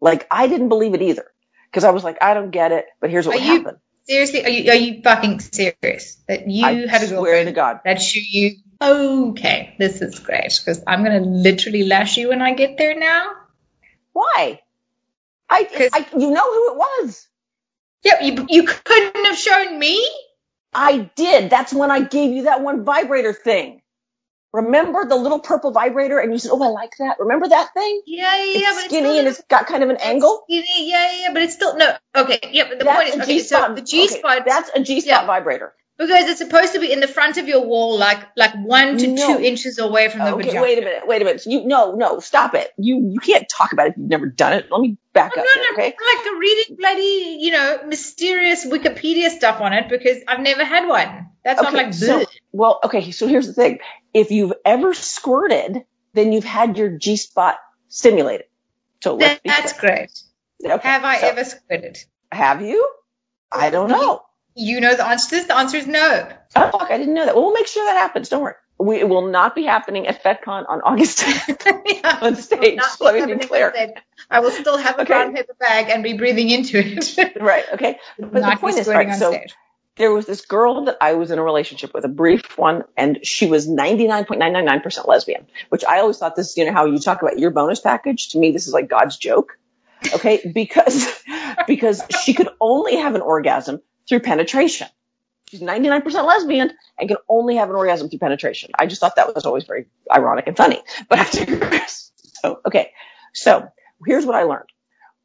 Like 0.00 0.26
I 0.30 0.46
didn't 0.48 0.68
believe 0.68 0.94
it 0.94 1.02
either. 1.02 1.26
Because 1.70 1.84
I 1.84 1.90
was 1.90 2.04
like, 2.04 2.18
I 2.22 2.34
don't 2.34 2.50
get 2.50 2.72
it, 2.72 2.86
but 3.00 3.10
here's 3.10 3.26
what 3.26 3.36
Are 3.36 3.38
would 3.38 3.46
you- 3.46 3.58
happen. 3.64 3.76
Seriously, 4.04 4.44
are 4.44 4.48
you 4.50 4.70
are 4.72 4.74
you 4.76 5.00
fucking 5.02 5.38
serious 5.38 6.16
that 6.26 6.50
you 6.50 6.66
I 6.66 6.86
had 6.88 7.04
a 7.04 7.06
girlfriend 7.06 7.46
to 7.46 7.52
God. 7.52 7.80
that 7.84 8.02
showed 8.02 8.24
you? 8.28 8.56
Okay, 8.82 9.76
this 9.78 10.02
is 10.02 10.18
great 10.18 10.58
because 10.58 10.82
I'm 10.88 11.04
gonna 11.04 11.20
literally 11.20 11.84
lash 11.84 12.16
you 12.16 12.30
when 12.30 12.42
I 12.42 12.52
get 12.54 12.76
there 12.78 12.98
now. 12.98 13.30
Why? 14.12 14.60
I, 15.48 15.68
I 15.92 16.06
you 16.18 16.30
know 16.32 16.52
who 16.52 16.72
it 16.72 16.76
was. 16.78 17.28
Yeah, 18.02 18.22
you 18.24 18.44
you 18.48 18.64
couldn't 18.64 19.24
have 19.24 19.36
shown 19.38 19.78
me. 19.78 20.04
I 20.74 21.10
did. 21.16 21.50
That's 21.50 21.72
when 21.74 21.90
I 21.90 22.02
gave 22.02 22.32
you 22.32 22.44
that 22.44 22.62
one 22.62 22.84
vibrator 22.84 23.32
thing. 23.32 23.82
Remember 24.52 25.04
the 25.06 25.16
little 25.16 25.40
purple 25.40 25.72
vibrator? 25.72 26.18
And 26.18 26.32
you 26.32 26.38
said, 26.38 26.52
"Oh, 26.52 26.62
I 26.62 26.68
like 26.68 26.92
that." 26.98 27.18
Remember 27.20 27.48
that 27.48 27.74
thing? 27.74 28.02
Yeah, 28.06 28.36
yeah, 28.36 28.44
It's 28.58 28.62
yeah, 28.62 28.72
but 28.74 28.84
skinny 28.86 29.08
it's 29.10 29.18
and 29.20 29.28
it's 29.28 29.42
got 29.48 29.66
kind 29.68 29.82
of 29.84 29.90
an 29.90 29.98
angle. 29.98 30.44
Skinny, 30.48 30.90
yeah, 30.90 31.12
yeah, 31.12 31.20
yeah, 31.22 31.32
but 31.34 31.42
it's 31.42 31.54
still 31.54 31.76
no. 31.76 31.96
Okay, 32.16 32.40
yeah, 32.52 32.64
but 32.68 32.78
the 32.80 32.84
That's 32.84 32.96
point 32.96 33.08
is, 33.10 33.22
okay, 33.22 33.38
G-spot. 33.38 33.68
so 33.68 33.74
the 33.76 33.82
G 33.82 34.08
spot 34.08 34.38
Okay, 34.40 34.50
that's 34.50 34.70
a 34.74 34.82
G 34.82 35.00
spot 35.02 35.08
Yeah. 35.08 35.26
vibrator. 35.26 35.74
Because 36.06 36.28
it's 36.28 36.38
supposed 36.38 36.74
to 36.74 36.80
be 36.80 36.92
in 36.92 37.00
the 37.00 37.06
front 37.08 37.36
of 37.38 37.48
your 37.48 37.64
wall, 37.66 37.98
like 37.98 38.18
like 38.36 38.54
one 38.54 38.98
to 38.98 39.06
No. 39.06 39.36
two 39.38 39.42
inches 39.42 39.78
away 39.78 40.08
from 40.08 40.20
the 40.20 40.34
Okay, 40.34 40.42
vagina. 40.48 40.62
wait 40.62 40.78
a 40.78 40.80
minute. 40.82 41.02
Wait 41.06 41.22
a 41.22 41.24
minute. 41.24 41.46
You 41.46 41.64
no, 41.66 41.94
no, 41.94 42.20
stop 42.20 42.54
it. 42.54 42.70
You 42.76 43.08
you 43.12 43.20
can't 43.20 43.48
talk 43.48 43.72
about 43.72 43.86
it 43.86 43.90
if 43.92 43.96
you've 43.98 44.08
never 44.10 44.26
done 44.26 44.52
it. 44.54 44.66
Let 44.70 44.80
me 44.80 44.96
back 45.12 45.32
I'm 45.34 45.40
up 45.40 45.46
not 45.46 45.64
here, 45.64 45.72
okay? 45.88 45.96
like 46.14 46.38
reading 46.38 46.76
bloody, 46.76 47.38
you 47.40 47.50
know, 47.52 47.78
mysterious 47.86 48.66
Wikipedia 48.66 49.30
stuff 49.30 49.60
on 49.60 49.72
it 49.72 49.88
because 49.88 50.18
I've 50.28 50.40
never 50.40 50.64
had 50.64 50.86
one. 50.88 51.28
That's 51.44 51.60
why 51.60 51.68
I'm 51.68 51.74
like, 51.74 51.92
so, 51.94 52.24
well, 52.52 52.78
okay, 52.84 53.10
so 53.10 53.26
here's 53.26 53.46
the 53.48 53.52
thing. 53.52 53.80
If 54.14 54.30
you've 54.30 54.52
ever 54.64 54.94
squirted, 54.94 55.82
then 56.14 56.32
you've 56.32 56.44
had 56.44 56.78
your 56.78 56.90
G 56.96 57.16
spot 57.16 57.56
stimulated. 57.88 58.46
So 59.02 59.16
That- 59.16 59.40
that's 59.44 59.72
great. 59.72 60.10
Okay, 60.64 60.88
Have 60.88 61.04
I 61.04 61.18
so- 61.20 61.26
ever 61.28 61.44
squirted? 61.44 61.98
Have 62.30 62.62
you? 62.62 62.88
I 63.50 63.70
don't 63.70 63.90
know. 63.90 64.22
You 64.54 64.80
know 64.80 64.94
the 64.94 65.06
answer 65.06 65.30
to 65.30 65.34
this. 65.36 65.44
The 65.46 65.56
answer 65.56 65.76
is 65.78 65.86
no. 65.86 66.28
Oh, 66.56 66.70
fuck, 66.70 66.90
I 66.90 66.98
didn't 66.98 67.14
know 67.14 67.24
that. 67.24 67.34
Well, 67.34 67.44
we'll 67.46 67.54
make 67.54 67.66
sure 67.66 67.84
that 67.86 67.96
happens. 67.96 68.28
Don't 68.28 68.42
worry. 68.42 68.54
We, 68.78 68.98
it 68.98 69.08
will 69.08 69.28
not 69.28 69.54
be 69.54 69.62
happening 69.64 70.06
at 70.08 70.22
FetCon 70.24 70.68
on 70.68 70.80
August 70.82 71.18
10th. 71.20 71.82
Yeah, 71.86 72.18
On 72.20 72.34
stage, 72.36 72.80
let 73.00 73.28
me 73.28 73.34
be 73.34 73.46
clear. 73.46 73.72
I 74.28 74.40
will 74.40 74.50
still 74.50 74.76
have 74.76 74.96
a 74.98 75.02
Okay. 75.02 75.12
brown 75.12 75.34
paper 75.34 75.54
bag 75.58 75.88
and 75.88 76.02
be 76.02 76.14
breathing 76.14 76.50
into 76.50 76.78
it. 76.78 77.36
right, 77.40 77.64
okay. 77.74 77.98
But 78.18 78.32
not 78.40 78.54
the 78.54 78.60
point 78.60 78.78
is, 78.78 78.88
right, 78.88 79.08
on 79.08 79.14
so 79.18 79.30
stage. 79.30 79.54
there 79.96 80.10
was 80.12 80.26
this 80.26 80.44
girl 80.46 80.86
that 80.86 80.96
I 81.00 81.14
was 81.14 81.30
in 81.30 81.38
a 81.38 81.42
relationship 81.44 81.94
with, 81.94 82.04
a 82.04 82.08
brief 82.08 82.58
one, 82.58 82.82
and 82.96 83.24
she 83.24 83.46
was 83.46 83.68
99.999% 83.68 85.06
lesbian, 85.06 85.46
which 85.68 85.84
I 85.84 86.00
always 86.00 86.18
thought 86.18 86.34
this, 86.34 86.56
you 86.56 86.64
know, 86.64 86.72
how 86.72 86.86
you 86.86 86.98
talk 86.98 87.22
about 87.22 87.38
your 87.38 87.50
bonus 87.50 87.80
package. 87.80 88.30
To 88.30 88.38
me, 88.38 88.50
this 88.50 88.66
is 88.66 88.72
like 88.72 88.88
God's 88.88 89.16
joke. 89.16 89.58
Okay. 90.14 90.40
Because, 90.54 91.22
because 91.68 92.02
she 92.24 92.34
could 92.34 92.48
only 92.60 92.96
have 92.96 93.14
an 93.14 93.20
orgasm 93.20 93.80
through 94.08 94.20
penetration. 94.20 94.88
She's 95.48 95.60
99% 95.60 96.04
lesbian 96.26 96.72
and 96.98 97.08
can 97.08 97.18
only 97.28 97.56
have 97.56 97.68
an 97.68 97.76
orgasm 97.76 98.08
through 98.08 98.20
penetration. 98.20 98.70
I 98.78 98.86
just 98.86 99.00
thought 99.00 99.16
that 99.16 99.34
was 99.34 99.44
always 99.44 99.64
very 99.64 99.86
ironic 100.10 100.46
and 100.46 100.56
funny, 100.56 100.80
but 101.08 101.18
I 101.18 101.44
digress. 101.44 102.08
So, 102.42 102.60
okay. 102.66 102.90
So 103.32 103.68
here's 104.04 104.26
what 104.26 104.34
I 104.34 104.42
learned 104.42 104.68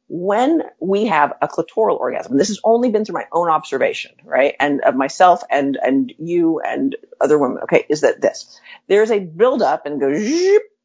when 0.08 0.62
we 0.80 1.06
have 1.06 1.34
a 1.42 1.48
clitoral 1.48 1.98
orgasm, 1.98 2.38
this 2.38 2.48
has 2.48 2.60
only 2.64 2.90
been 2.90 3.04
through 3.04 3.14
my 3.14 3.26
own 3.30 3.48
observation, 3.48 4.12
right? 4.24 4.54
And 4.58 4.80
of 4.80 4.96
myself 4.96 5.42
and, 5.50 5.78
and 5.80 6.12
you 6.18 6.60
and 6.60 6.96
other 7.20 7.38
women, 7.38 7.58
okay, 7.64 7.84
is 7.88 8.00
that 8.00 8.20
this, 8.20 8.58
there's 8.88 9.10
a 9.10 9.20
buildup 9.20 9.84
and 9.84 10.00
goes 10.00 10.26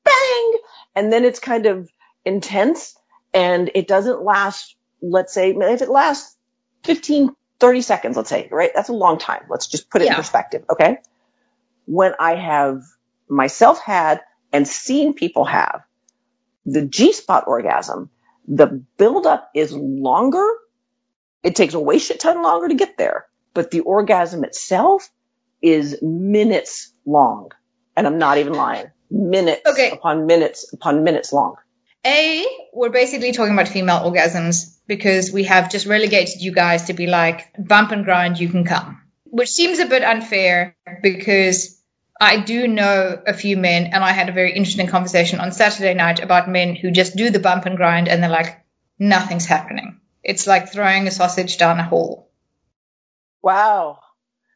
bang, 0.03 0.53
and 0.95 1.11
then 1.11 1.23
it's 1.23 1.39
kind 1.39 1.65
of 1.65 1.89
intense 2.25 2.95
and 3.33 3.71
it 3.73 3.87
doesn't 3.87 4.21
last, 4.21 4.75
let's 5.01 5.33
say, 5.33 5.51
if 5.51 5.81
it 5.81 5.89
lasts 5.89 6.35
15, 6.83 7.33
30 7.63 7.81
seconds, 7.81 8.17
let's 8.17 8.29
say, 8.29 8.49
right? 8.51 8.71
That's 8.75 8.89
a 8.89 8.93
long 8.93 9.17
time. 9.17 9.43
Let's 9.49 9.67
just 9.67 9.89
put 9.89 10.01
it 10.01 10.05
yeah. 10.05 10.11
in 10.11 10.17
perspective, 10.17 10.65
okay? 10.69 10.97
When 11.85 12.13
I 12.19 12.35
have 12.35 12.81
myself 13.29 13.79
had 13.79 14.19
and 14.51 14.67
seen 14.67 15.13
people 15.13 15.45
have 15.45 15.83
the 16.65 16.81
G-spot 16.85 17.45
orgasm, 17.47 18.09
the 18.45 18.83
buildup 18.97 19.49
is 19.55 19.71
longer. 19.71 20.45
It 21.41 21.55
takes 21.55 21.73
a 21.73 21.79
way 21.79 21.99
shit 21.99 22.19
ton 22.19 22.43
longer 22.43 22.67
to 22.67 22.75
get 22.75 22.97
there, 22.97 23.27
but 23.53 23.71
the 23.71 23.79
orgasm 23.79 24.43
itself 24.43 25.09
is 25.61 26.01
minutes 26.01 26.91
long. 27.05 27.53
And 27.95 28.05
I'm 28.05 28.17
not 28.17 28.39
even 28.39 28.55
lying. 28.55 28.87
Minutes 29.09 29.61
okay. 29.65 29.91
upon 29.91 30.25
minutes 30.25 30.73
upon 30.73 31.05
minutes 31.05 31.31
long. 31.31 31.55
A, 32.05 32.45
we're 32.73 32.89
basically 32.89 33.31
talking 33.31 33.53
about 33.53 33.67
female 33.67 33.99
orgasms 33.99 34.77
because 34.87 35.31
we 35.31 35.43
have 35.45 35.71
just 35.71 35.85
relegated 35.85 36.41
you 36.41 36.51
guys 36.51 36.85
to 36.85 36.93
be 36.93 37.07
like, 37.07 37.49
bump 37.57 37.91
and 37.91 38.03
grind, 38.03 38.39
you 38.39 38.49
can 38.49 38.65
come. 38.65 39.01
Which 39.25 39.49
seems 39.49 39.79
a 39.79 39.85
bit 39.85 40.03
unfair 40.03 40.75
because 41.01 41.81
I 42.19 42.41
do 42.41 42.67
know 42.67 43.21
a 43.25 43.33
few 43.33 43.57
men, 43.57 43.87
and 43.87 44.03
I 44.03 44.11
had 44.11 44.29
a 44.29 44.33
very 44.33 44.53
interesting 44.53 44.87
conversation 44.87 45.39
on 45.39 45.51
Saturday 45.51 45.93
night 45.93 46.19
about 46.19 46.49
men 46.49 46.75
who 46.75 46.91
just 46.91 47.15
do 47.15 47.29
the 47.29 47.39
bump 47.39 47.65
and 47.65 47.77
grind 47.77 48.07
and 48.07 48.21
they're 48.21 48.29
like, 48.29 48.63
nothing's 48.99 49.45
happening. 49.45 49.99
It's 50.23 50.47
like 50.47 50.71
throwing 50.71 51.07
a 51.07 51.11
sausage 51.11 51.57
down 51.57 51.79
a 51.79 51.83
hole. 51.83 52.29
Wow. 53.41 53.99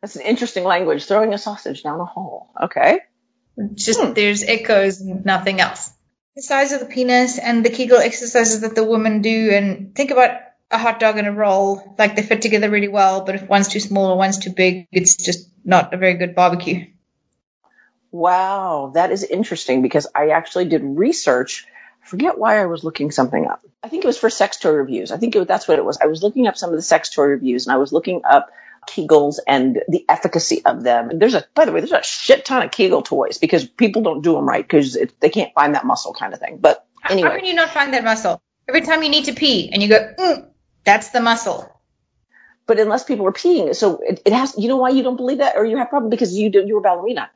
That's 0.02 0.16
an 0.16 0.22
interesting 0.22 0.64
language, 0.64 1.06
throwing 1.06 1.34
a 1.34 1.38
sausage 1.38 1.84
down 1.84 2.00
a 2.00 2.06
hole. 2.06 2.50
Okay. 2.62 3.00
Just 3.74 4.02
hmm. 4.02 4.14
there's 4.14 4.44
echoes, 4.44 5.02
nothing 5.02 5.60
else. 5.60 5.92
The 6.38 6.44
size 6.44 6.72
of 6.72 6.82
the 6.82 6.86
penis 6.86 7.40
and 7.40 7.66
the 7.66 7.72
Kegel 7.72 7.98
exercises 7.98 8.62
that 8.62 8.76
the 8.76 8.84
women 8.84 9.24
do, 9.24 9.50
and 9.52 9.96
think 9.96 10.12
about 10.12 10.40
a 10.70 10.78
hot 10.78 11.00
dog 11.00 11.18
and 11.18 11.28
a 11.28 11.32
roll. 11.32 11.96
Like 11.98 12.16
they 12.16 12.22
fit 12.22 12.44
together 12.44 12.70
really 12.70 12.90
well, 12.90 13.26
but 13.26 13.34
if 13.34 13.50
one's 13.50 13.70
too 13.70 13.80
small 13.80 14.12
or 14.12 14.18
one's 14.20 14.38
too 14.38 14.52
big, 14.52 14.88
it's 14.92 15.16
just 15.16 15.50
not 15.66 15.96
a 15.96 15.98
very 15.98 16.14
good 16.14 16.36
barbecue. 16.36 16.86
Wow, 18.12 18.92
that 18.94 19.12
is 19.12 19.24
interesting 19.24 19.82
because 19.82 20.06
I 20.14 20.30
actually 20.30 20.66
did 20.66 20.84
research. 20.84 21.66
Forget 22.04 22.38
why 22.38 22.62
I 22.62 22.68
was 22.68 22.84
looking 22.84 23.10
something 23.10 23.48
up. 23.48 23.66
I 23.82 23.90
think 23.90 24.04
it 24.04 24.08
was 24.08 24.20
for 24.20 24.30
sex 24.30 24.58
toy 24.58 24.74
reviews. 24.74 25.12
I 25.12 25.18
think 25.18 25.36
it, 25.36 25.48
that's 25.48 25.68
what 25.68 25.80
it 25.80 25.86
was. 25.86 25.98
I 25.98 26.06
was 26.06 26.22
looking 26.22 26.46
up 26.46 26.56
some 26.56 26.70
of 26.70 26.76
the 26.76 26.84
sex 26.84 27.10
toy 27.10 27.24
reviews 27.24 27.66
and 27.66 27.74
I 27.74 27.78
was 27.78 27.92
looking 27.92 28.22
up 28.24 28.52
Kegels 28.88 29.40
and 29.48 29.82
the 29.88 30.06
efficacy 30.10 30.64
of 30.66 30.84
them. 30.84 31.20
There's 31.20 31.34
a, 31.34 31.46
by 31.54 31.66
the 31.66 31.72
way, 31.72 31.80
there's 31.80 31.92
a 31.92 32.04
shit 32.04 32.46
ton 32.46 32.64
of 32.64 32.72
Kegel 32.72 33.02
toys 33.02 33.38
because 33.38 33.66
people 33.66 34.02
don't 34.02 34.22
do 34.22 34.34
them 34.34 34.48
right 34.48 34.68
because 34.68 34.98
they 35.20 35.30
can't 35.30 35.54
find 35.54 35.76
that 35.76 35.86
muscle 35.86 36.14
kind 36.14 36.34
of 36.34 36.40
thing. 36.40 36.58
But 36.58 36.86
anyway. 37.10 37.30
How 37.30 37.36
can 37.36 37.46
you 37.46 37.54
not 37.54 37.70
find 37.70 37.94
that 37.94 38.04
muscle? 38.04 38.42
Every 38.68 38.82
time 38.82 39.04
you 39.04 39.10
need 39.10 39.26
to 39.26 39.34
pee 39.34 39.70
and 39.72 39.82
you 39.82 39.90
go, 39.90 40.14
mm, 40.18 40.50
that's 40.84 41.10
the 41.10 41.22
muscle. 41.22 41.74
But 42.66 42.80
unless 42.80 43.06
people 43.06 43.26
are 43.28 43.32
peeing, 43.32 43.74
so 43.76 44.00
it, 44.06 44.22
it, 44.26 44.34
has, 44.34 44.56
you 44.58 44.68
know 44.68 44.76
why 44.76 44.90
you 44.90 45.04
don't 45.04 45.16
believe 45.16 45.38
that 45.38 45.56
or 45.56 45.66
you 45.66 45.78
have 45.78 45.90
problem 45.90 46.10
because 46.10 46.38
you 46.38 46.50
do, 46.50 46.66
you're 46.66 46.80
a 46.80 46.82
ballerina. 46.82 47.30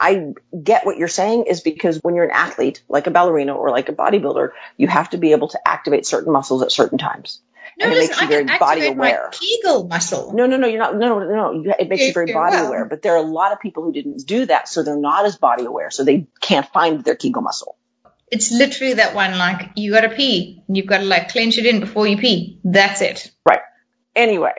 I 0.00 0.34
get 0.62 0.86
what 0.86 0.96
you're 0.96 1.08
saying 1.08 1.46
is 1.48 1.60
because 1.60 1.98
when 2.02 2.14
you're 2.14 2.24
an 2.24 2.30
athlete, 2.30 2.82
like 2.88 3.08
a 3.08 3.10
ballerina 3.10 3.54
or 3.54 3.70
like 3.70 3.88
a 3.88 3.92
bodybuilder, 3.92 4.50
you 4.76 4.86
have 4.86 5.10
to 5.10 5.18
be 5.18 5.32
able 5.32 5.48
to 5.48 5.68
activate 5.68 6.06
certain 6.06 6.32
muscles 6.32 6.62
at 6.62 6.70
certain 6.70 6.98
times. 6.98 7.40
No, 7.78 7.86
and 7.86 7.92
it 7.92 7.96
listen, 7.96 8.10
makes 8.10 8.20
you 8.22 8.28
very 8.28 8.58
body 8.58 8.86
aware. 8.88 9.30
Kegel 9.32 9.86
muscle. 9.86 10.32
No, 10.34 10.46
no, 10.46 10.56
no, 10.56 10.66
you're 10.66 10.80
not. 10.80 10.96
No, 10.96 11.18
no, 11.20 11.52
no. 11.52 11.74
It 11.78 11.88
makes 11.88 12.02
you 12.02 12.12
very 12.12 12.32
body 12.32 12.56
well. 12.56 12.66
aware. 12.66 12.84
But 12.84 13.02
there 13.02 13.14
are 13.14 13.18
a 13.18 13.22
lot 13.22 13.52
of 13.52 13.60
people 13.60 13.84
who 13.84 13.92
didn't 13.92 14.26
do 14.26 14.46
that, 14.46 14.68
so 14.68 14.82
they're 14.82 14.98
not 14.98 15.24
as 15.24 15.36
body 15.36 15.64
aware, 15.64 15.90
so 15.90 16.04
they 16.04 16.26
can't 16.40 16.66
find 16.66 17.04
their 17.04 17.14
Kegel 17.14 17.42
muscle. 17.42 17.76
It's 18.30 18.50
literally 18.50 18.94
that 18.94 19.14
one. 19.14 19.38
Like 19.38 19.70
you 19.76 19.92
got 19.92 20.00
to 20.00 20.10
pee, 20.10 20.62
and 20.66 20.76
you've 20.76 20.86
got 20.86 20.98
to 20.98 21.04
like 21.04 21.30
clench 21.30 21.58
it 21.58 21.66
in 21.66 21.80
before 21.80 22.06
you 22.06 22.16
pee. 22.16 22.60
That's 22.64 23.00
it. 23.00 23.30
Right. 23.46 23.60
Anyway, 24.16 24.52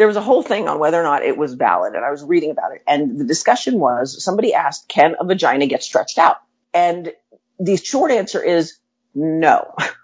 there 0.00 0.06
was 0.06 0.16
a 0.16 0.22
whole 0.22 0.42
thing 0.42 0.66
on 0.66 0.78
whether 0.78 0.98
or 0.98 1.02
not 1.02 1.22
it 1.22 1.36
was 1.36 1.52
valid 1.52 1.94
and 1.94 2.02
I 2.02 2.10
was 2.10 2.24
reading 2.24 2.50
about 2.50 2.72
it 2.72 2.82
and 2.88 3.20
the 3.20 3.24
discussion 3.24 3.78
was 3.78 4.24
somebody 4.24 4.54
asked, 4.54 4.88
can 4.88 5.14
a 5.20 5.26
vagina 5.26 5.66
get 5.66 5.82
stretched 5.82 6.16
out? 6.16 6.38
And 6.72 7.12
the 7.58 7.76
short 7.76 8.10
answer 8.10 8.42
is 8.42 8.78
no. 9.14 9.74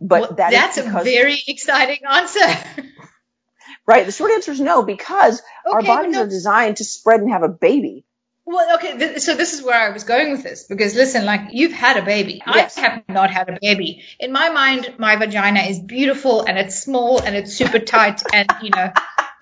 but 0.00 0.20
well, 0.20 0.32
that 0.34 0.50
that's 0.50 0.76
because, 0.76 1.02
a 1.02 1.04
very 1.04 1.42
exciting 1.46 2.00
answer. 2.08 2.40
right. 3.86 4.06
The 4.06 4.12
short 4.12 4.32
answer 4.32 4.52
is 4.52 4.60
no 4.60 4.82
because 4.82 5.42
okay, 5.66 5.74
our 5.74 5.82
bodies 5.82 6.14
no. 6.14 6.22
are 6.22 6.28
designed 6.28 6.78
to 6.78 6.84
spread 6.84 7.20
and 7.20 7.30
have 7.30 7.42
a 7.42 7.48
baby. 7.48 8.04
Well, 8.48 8.76
okay, 8.76 8.96
th- 8.96 9.18
so 9.18 9.34
this 9.34 9.54
is 9.54 9.62
where 9.62 9.78
I 9.78 9.90
was 9.90 10.04
going 10.04 10.30
with 10.30 10.44
this 10.44 10.64
because 10.64 10.94
listen, 10.94 11.24
like 11.24 11.48
you've 11.50 11.72
had 11.72 11.96
a 11.96 12.02
baby. 12.02 12.40
Yes. 12.46 12.78
I 12.78 12.80
have 12.82 13.02
not 13.08 13.30
had 13.30 13.48
a 13.48 13.58
baby. 13.60 14.04
In 14.20 14.30
my 14.30 14.50
mind, 14.50 14.94
my 14.98 15.16
vagina 15.16 15.60
is 15.62 15.80
beautiful 15.80 16.42
and 16.42 16.56
it's 16.56 16.78
small 16.80 17.20
and 17.20 17.34
it's 17.34 17.54
super 17.54 17.80
tight 17.80 18.22
and 18.32 18.48
you 18.62 18.70
know, 18.70 18.92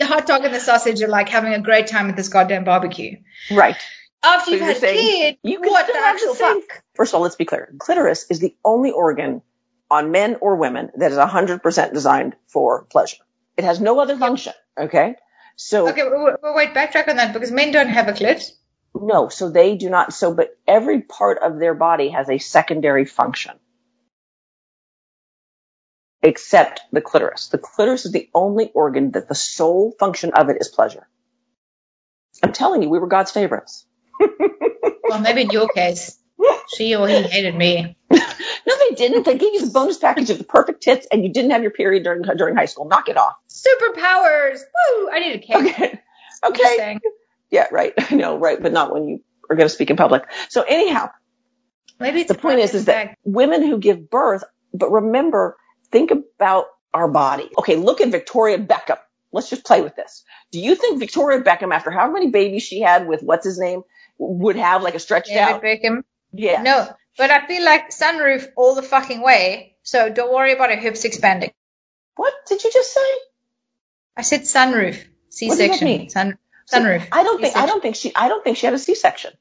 the 0.01 0.07
hot 0.07 0.27
dog 0.27 0.45
and 0.45 0.55
the 0.55 0.61
sausage 0.61 1.03
are 1.03 1.09
like 1.09 1.29
having 1.29 1.53
a 1.53 1.61
great 1.61 1.87
time 1.87 2.09
at 2.09 2.17
this 2.17 2.29
goddamn 2.29 2.65
barbecue. 2.65 3.19
Right. 3.51 3.77
After 4.23 4.47
so 4.47 4.51
you've 4.53 4.63
had 4.63 4.77
a 4.79 4.81
kid, 4.81 5.39
you 5.43 5.61
can 5.61 5.71
what 5.71 5.87
the 5.87 5.99
actual 5.99 6.35
fuck? 6.35 6.83
First 6.95 7.13
of 7.13 7.17
all, 7.17 7.23
let's 7.23 7.37
be 7.37 7.45
clear. 7.45 7.75
Clitoris 7.79 8.25
is 8.31 8.41
the 8.41 8.57
only 8.65 8.91
organ 8.91 9.43
on 9.95 10.11
men 10.11 10.37
or 10.41 10.57
women 10.57 10.91
that 10.97 11.13
is 11.13 11.19
100% 11.19 11.93
designed 11.93 12.35
for 12.49 12.85
pleasure. 12.85 13.23
It 13.57 13.65
has 13.65 13.81
no 13.81 14.01
other 14.01 14.17
function. 14.17 14.53
Okay. 14.79 15.15
So. 15.57 15.89
Okay, 15.89 16.03
wait, 16.03 16.37
wait, 16.43 16.75
backtrack 16.75 17.09
on 17.09 17.17
that 17.17 17.33
because 17.33 17.53
men 17.53 17.71
don't 17.71 17.89
have 17.89 18.09
a 18.09 18.13
clit. 18.13 18.51
No, 18.95 19.29
so 19.29 19.51
they 19.51 19.77
do 19.77 19.89
not. 19.91 20.13
So, 20.13 20.35
but 20.35 20.57
every 20.67 21.03
part 21.03 21.39
of 21.43 21.59
their 21.61 21.75
body 21.75 22.09
has 22.09 22.29
a 22.29 22.39
secondary 22.39 23.05
function. 23.05 23.53
Except 26.23 26.81
the 26.91 27.01
clitoris. 27.01 27.49
The 27.49 27.59
clitoris 27.59 28.07
is 28.07 28.13
the 28.13 28.29
only 28.35 28.71
organ 28.73 29.13
that 29.13 29.29
the 29.29 29.35
sole 29.35 29.95
function 30.01 30.33
of 30.33 30.49
it 30.49 30.57
is 30.61 30.69
pleasure. 30.69 31.07
I'm 32.43 32.53
telling 32.53 32.83
you, 32.83 32.89
we 32.89 32.99
were 32.99 33.07
God's 33.07 33.31
favorites. 33.31 33.87
well, 35.09 35.21
maybe 35.21 35.43
in 35.43 35.51
your 35.51 35.69
case, 35.69 36.19
she 36.75 36.97
or 36.97 37.07
he 37.07 37.23
hated 37.23 37.55
me. 37.55 37.97
no, 38.67 38.75
they 38.89 38.95
didn't. 38.95 39.25
They 39.25 39.37
gave 39.37 39.55
you 39.55 39.67
the 39.67 39.73
bonus 39.73 39.99
package 39.99 40.31
of 40.31 40.39
the 40.39 40.45
perfect 40.45 40.83
tits, 40.83 41.07
and 41.11 41.23
you 41.23 41.33
didn't 41.33 41.51
have 41.51 41.62
your 41.62 41.71
period 41.71 42.05
during 42.05 42.23
during 42.37 42.57
high 42.57 42.65
school. 42.67 42.87
Knock 42.87 43.09
it 43.09 43.17
off. 43.17 43.35
Superpowers. 43.49 44.61
Woo! 44.61 45.11
I 45.11 45.19
need 45.21 45.37
a 45.37 45.39
cake. 45.39 45.57
Okay. 45.57 46.01
Okay. 46.45 46.99
Yeah, 47.51 47.67
right. 47.71 47.93
I 48.11 48.15
know, 48.15 48.39
right, 48.39 48.61
but 48.61 48.73
not 48.73 48.93
when 48.93 49.09
you 49.09 49.21
are 49.49 49.57
going 49.57 49.69
to 49.69 49.75
speak 49.75 49.91
in 49.91 49.97
public. 49.97 50.25
So 50.49 50.62
anyhow, 50.62 51.11
maybe 52.01 52.25
the 52.25 52.35
point 52.35 52.61
is, 52.61 52.75
is 52.75 52.87
that 52.87 53.17
women 53.25 53.62
who 53.62 53.79
give 53.79 54.11
birth, 54.11 54.45
but 54.73 54.91
remember, 54.91 55.57
think 55.91 56.11
about 56.11 56.67
our 56.93 57.09
body. 57.09 57.51
Okay, 57.59 57.77
look 57.77 58.01
at 58.01 58.09
Victoria 58.09 58.59
Beckham. 58.59 58.99
Let's 59.33 59.51
just 59.51 59.65
play 59.65 59.83
with 59.83 59.97
this. 59.97 60.25
Do 60.53 60.61
you 60.61 60.75
think 60.77 61.01
Victoria 61.01 61.43
Beckham, 61.43 61.75
after 61.75 61.91
how 61.91 62.11
many 62.11 62.31
babies 62.31 62.62
she 62.62 62.81
had 62.81 63.09
with 63.09 63.23
what's 63.23 63.45
his 63.45 63.59
name, 63.59 63.83
would 64.19 64.57
have 64.57 64.83
like 64.83 64.95
a 64.95 65.01
stretched 65.01 65.29
David 65.29 65.43
out? 65.43 65.62
Beckham. 65.62 66.05
Yeah. 66.33 66.62
No, 66.62 66.89
but 67.17 67.31
I 67.31 67.47
feel 67.47 67.65
like 67.65 67.91
sunroof 67.91 68.49
all 68.57 68.75
the 68.75 68.83
fucking 68.83 69.23
way. 69.23 69.77
So 69.83 70.11
don't 70.11 70.33
worry 70.33 70.53
about 70.53 70.71
her 70.71 70.77
hips 70.77 71.05
expanding. 71.05 71.53
What 72.17 72.33
did 72.47 72.65
you 72.65 72.73
just 72.73 72.93
say? 72.93 73.07
I 74.17 74.23
said 74.23 74.43
sunroof. 74.43 75.05
C-section. 75.31 76.09
Sun, 76.09 76.39
sunroof. 76.73 77.07
I 77.11 77.23
don't 77.25 77.41
think 77.41 77.57
I 77.57 77.67
don't 77.67 77.83
think 77.83 77.97
she 77.97 78.15
I 78.15 78.29
don't 78.29 78.43
think 78.45 78.57
she 78.57 78.67
had 78.67 78.75
a 78.75 78.79
C-section. 78.79 79.33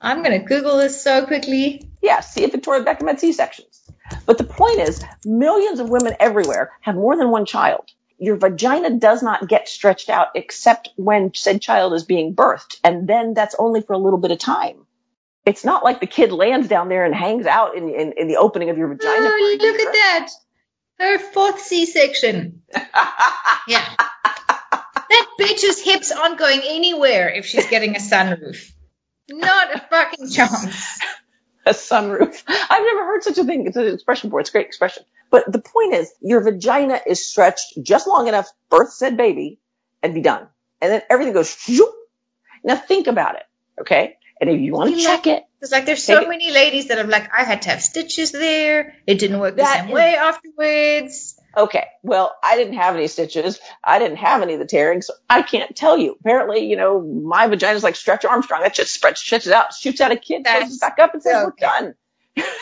I'm 0.00 0.22
gonna 0.22 0.38
Google 0.38 0.78
this 0.78 1.02
so 1.02 1.26
quickly. 1.26 1.88
Yeah, 2.02 2.20
see 2.20 2.44
if 2.44 2.52
Victoria 2.52 2.84
Beckham 2.84 3.08
had 3.08 3.20
C-sections. 3.20 3.82
But 4.26 4.38
the 4.38 4.44
point 4.44 4.80
is, 4.80 5.02
millions 5.24 5.80
of 5.80 5.88
women 5.88 6.14
everywhere 6.20 6.72
have 6.80 6.94
more 6.94 7.16
than 7.16 7.30
one 7.30 7.46
child. 7.46 7.90
Your 8.18 8.36
vagina 8.36 8.90
does 8.90 9.22
not 9.22 9.48
get 9.48 9.68
stretched 9.68 10.08
out 10.08 10.28
except 10.34 10.90
when 10.96 11.32
said 11.34 11.60
child 11.60 11.94
is 11.94 12.04
being 12.04 12.34
birthed, 12.34 12.78
and 12.84 13.08
then 13.08 13.34
that's 13.34 13.56
only 13.58 13.80
for 13.80 13.92
a 13.92 13.98
little 13.98 14.18
bit 14.18 14.30
of 14.30 14.38
time. 14.38 14.83
It's 15.46 15.64
not 15.64 15.84
like 15.84 16.00
the 16.00 16.06
kid 16.06 16.32
lands 16.32 16.68
down 16.68 16.88
there 16.88 17.04
and 17.04 17.14
hangs 17.14 17.46
out 17.46 17.76
in, 17.76 17.88
in, 17.90 18.14
in 18.16 18.28
the 18.28 18.36
opening 18.36 18.70
of 18.70 18.78
your 18.78 18.88
vagina. 18.88 19.28
Oh, 19.30 19.56
look 19.60 19.80
at 19.80 19.92
that! 19.92 20.28
Her 20.98 21.18
fourth 21.18 21.60
C-section. 21.60 22.62
yeah. 23.68 23.84
That 25.10 25.26
bitch's 25.38 25.80
hips 25.80 26.12
aren't 26.12 26.38
going 26.38 26.60
anywhere 26.64 27.28
if 27.28 27.46
she's 27.46 27.66
getting 27.66 27.94
a 27.94 27.98
sunroof. 27.98 28.72
Not 29.30 29.74
a 29.74 29.80
fucking 29.80 30.30
chance. 30.30 31.00
a 31.66 31.70
sunroof. 31.70 32.42
I've 32.48 32.84
never 32.84 33.04
heard 33.04 33.22
such 33.22 33.38
a 33.38 33.44
thing. 33.44 33.66
It's 33.66 33.76
an 33.76 33.86
expression 33.86 34.30
for 34.30 34.38
it. 34.38 34.42
It's 34.42 34.50
a 34.50 34.52
great 34.52 34.66
expression. 34.66 35.04
But 35.30 35.50
the 35.50 35.60
point 35.60 35.94
is, 35.94 36.12
your 36.20 36.40
vagina 36.40 37.00
is 37.06 37.28
stretched 37.28 37.82
just 37.82 38.06
long 38.06 38.28
enough, 38.28 38.48
birth 38.70 38.92
said 38.92 39.16
baby, 39.16 39.58
and 40.02 40.14
be 40.14 40.20
done. 40.20 40.46
And 40.80 40.92
then 40.92 41.02
everything 41.10 41.34
goes, 41.34 41.54
shoop. 41.54 41.90
now 42.62 42.76
think 42.76 43.06
about 43.06 43.36
it, 43.36 43.44
okay? 43.80 44.16
And 44.48 44.56
if 44.56 44.60
you 44.62 44.72
want 44.72 44.94
to 44.94 45.00
check 45.02 45.26
it, 45.26 45.44
It's 45.62 45.72
like 45.72 45.86
there's 45.86 46.04
so 46.04 46.28
many 46.28 46.50
ladies 46.52 46.88
that 46.88 46.98
have 46.98 47.08
like, 47.08 47.30
I 47.32 47.44
had 47.44 47.62
to 47.62 47.70
have 47.70 47.82
stitches 47.82 48.30
there. 48.32 48.94
It 49.06 49.18
didn't 49.18 49.40
work 49.40 49.56
the 49.56 49.62
That 49.62 49.80
same 49.80 49.88
is- 49.88 49.94
way 49.94 50.14
afterwards. 50.16 51.40
Okay. 51.56 51.86
Well, 52.02 52.34
I 52.42 52.56
didn't 52.56 52.74
have 52.74 52.96
any 52.96 53.06
stitches. 53.06 53.60
I 53.82 53.98
didn't 54.00 54.16
have 54.16 54.42
any 54.42 54.54
of 54.54 54.58
the 54.58 54.66
tearing, 54.66 55.02
so 55.02 55.14
I 55.30 55.42
can't 55.42 55.74
tell 55.74 55.96
you. 55.96 56.16
Apparently, 56.20 56.66
you 56.68 56.76
know, 56.76 57.00
my 57.00 57.46
vagina's 57.46 57.84
like 57.84 57.94
Stretch 57.96 58.24
Armstrong. 58.24 58.62
That 58.62 58.74
just 58.74 58.92
spreads, 58.92 59.22
it 59.32 59.46
out, 59.52 59.72
shoots 59.72 60.00
out 60.00 60.10
a 60.10 60.16
kid, 60.16 60.44
closes 60.44 60.78
back 60.78 60.98
up 60.98 61.14
and 61.14 61.22
says, 61.22 61.44
we're 61.46 61.52
done. 61.58 61.94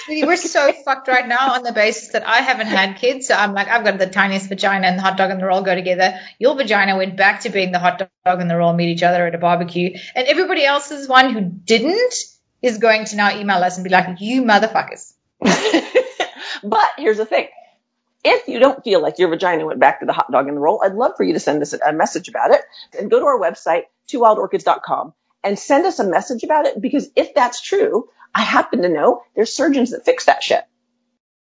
We're 0.08 0.36
so 0.36 0.72
fucked 0.84 1.08
right 1.08 1.26
now 1.26 1.54
on 1.54 1.62
the 1.62 1.72
basis 1.72 2.12
that 2.12 2.26
I 2.26 2.38
haven't 2.40 2.66
had 2.66 2.98
kids. 2.98 3.28
So 3.28 3.34
I'm 3.34 3.54
like, 3.54 3.68
I've 3.68 3.84
got 3.84 3.98
the 3.98 4.06
tiniest 4.06 4.48
vagina 4.48 4.86
and 4.86 4.98
the 4.98 5.02
hot 5.02 5.16
dog 5.16 5.30
and 5.30 5.40
the 5.40 5.46
roll 5.46 5.62
go 5.62 5.74
together. 5.74 6.18
Your 6.38 6.54
vagina 6.54 6.96
went 6.96 7.16
back 7.16 7.40
to 7.42 7.50
being 7.50 7.72
the 7.72 7.78
hot 7.78 7.98
dog 7.98 8.40
and 8.40 8.50
the 8.50 8.56
roll 8.56 8.72
meet 8.72 8.90
each 8.90 9.02
other 9.02 9.26
at 9.26 9.34
a 9.34 9.38
barbecue. 9.38 9.96
And 10.14 10.26
everybody 10.28 10.64
else's 10.64 11.08
one 11.08 11.32
who 11.32 11.40
didn't 11.40 12.14
is 12.60 12.78
going 12.78 13.06
to 13.06 13.16
now 13.16 13.36
email 13.36 13.58
us 13.58 13.76
and 13.76 13.84
be 13.84 13.90
like, 13.90 14.20
you 14.20 14.42
motherfuckers. 14.42 15.14
but 15.40 16.90
here's 16.98 17.18
the 17.18 17.26
thing. 17.26 17.48
If 18.24 18.46
you 18.46 18.60
don't 18.60 18.84
feel 18.84 19.00
like 19.00 19.18
your 19.18 19.30
vagina 19.30 19.66
went 19.66 19.80
back 19.80 20.00
to 20.00 20.06
the 20.06 20.12
hot 20.12 20.30
dog 20.30 20.46
and 20.46 20.56
the 20.56 20.60
roll, 20.60 20.80
I'd 20.84 20.94
love 20.94 21.12
for 21.16 21.24
you 21.24 21.32
to 21.32 21.40
send 21.40 21.62
us 21.62 21.72
a 21.72 21.92
message 21.92 22.28
about 22.28 22.52
it 22.52 22.60
and 22.98 23.10
go 23.10 23.18
to 23.18 23.26
our 23.26 23.38
website, 23.38 23.84
twowildorchids.com 24.08 25.14
and 25.44 25.58
send 25.58 25.86
us 25.86 25.98
a 25.98 26.08
message 26.08 26.44
about 26.44 26.66
it 26.66 26.80
because 26.80 27.10
if 27.16 27.34
that's 27.34 27.60
true, 27.60 28.08
I 28.34 28.42
happen 28.42 28.82
to 28.82 28.88
know 28.88 29.22
there's 29.34 29.52
surgeons 29.52 29.90
that 29.90 30.04
fix 30.04 30.26
that 30.26 30.42
shit. 30.42 30.64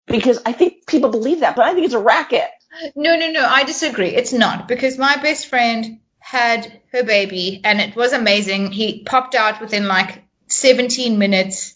Because 0.06 0.40
I 0.44 0.52
think 0.52 0.86
people 0.86 1.10
believe 1.10 1.40
that, 1.40 1.56
but 1.56 1.64
I 1.64 1.72
think 1.72 1.86
it's 1.86 1.94
a 1.94 1.98
racket. 1.98 2.48
No, 2.94 3.16
no, 3.16 3.30
no. 3.30 3.44
I 3.44 3.64
disagree. 3.64 4.10
It's 4.10 4.32
not 4.32 4.68
because 4.68 4.98
my 4.98 5.16
best 5.16 5.46
friend 5.46 6.00
had 6.18 6.80
her 6.92 7.02
baby 7.04 7.60
and 7.64 7.80
it 7.80 7.96
was 7.96 8.12
amazing. 8.12 8.72
He 8.72 9.02
popped 9.04 9.34
out 9.34 9.60
within 9.60 9.86
like 9.86 10.24
17 10.48 11.18
minutes. 11.18 11.74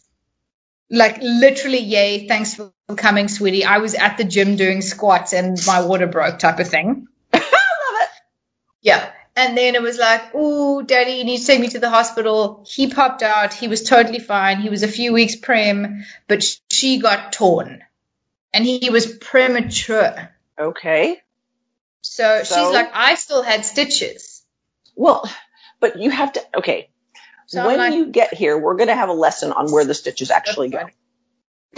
Like 0.91 1.19
literally, 1.21 1.81
yay, 1.81 2.27
thanks 2.27 2.55
for 2.55 2.73
coming, 2.97 3.29
sweetie. 3.29 3.65
I 3.65 3.79
was 3.79 3.95
at 3.95 4.17
the 4.17 4.25
gym 4.25 4.57
doing 4.57 4.81
squats 4.81 5.33
and 5.33 5.59
my 5.67 5.83
water 5.83 6.07
broke 6.07 6.39
type 6.39 6.59
of 6.59 6.69
thing. 6.69 7.07
I 7.33 7.39
love 7.39 8.03
it. 8.03 8.09
Yeah. 8.83 9.11
And 9.39 9.57
then 9.57 9.77
it 9.77 9.83
was 9.83 9.99
like, 9.99 10.33
oh, 10.35 10.83
daddy, 10.83 11.13
you 11.13 11.25
need 11.25 11.39
to 11.39 11.47
take 11.47 11.61
me 11.61 11.69
to 11.69 11.79
the 11.79 11.89
hospital. 11.89 12.65
He 12.67 12.91
popped 12.91 13.23
out. 13.23 13.55
He 13.55 13.69
was 13.69 13.85
totally 13.85 14.19
fine. 14.19 14.61
He 14.61 14.69
was 14.69 14.83
a 14.83 14.89
few 14.89 15.13
weeks 15.13 15.37
prem, 15.37 16.05
but 16.27 16.45
she 16.73 16.99
got 16.99 17.33
torn 17.33 17.85
and 18.53 18.65
he, 18.65 18.91
was 18.91 19.07
premature. 19.07 20.35
Okay. 20.59 21.23
So, 22.03 22.43
So? 22.43 22.57
she's 22.57 22.75
like, 22.75 22.91
I 22.93 23.15
still 23.15 23.45
had 23.45 23.65
stitches. 23.65 24.45
Well, 24.97 25.31
but 25.79 26.01
you 26.01 26.11
have 26.11 26.33
to, 26.33 26.43
okay. 26.57 26.91
So 27.47 27.65
when 27.65 27.79
like- 27.79 27.95
you 27.95 28.07
get 28.07 28.35
here, 28.35 28.59
we're 28.59 28.75
going 28.75 28.89
to 28.89 28.97
have 28.97 29.09
a 29.09 29.13
lesson 29.13 29.53
on 29.53 29.71
where 29.71 29.85
the 29.85 29.95
stitches 29.95 30.33
actually 30.33 30.71
go. 30.71 30.85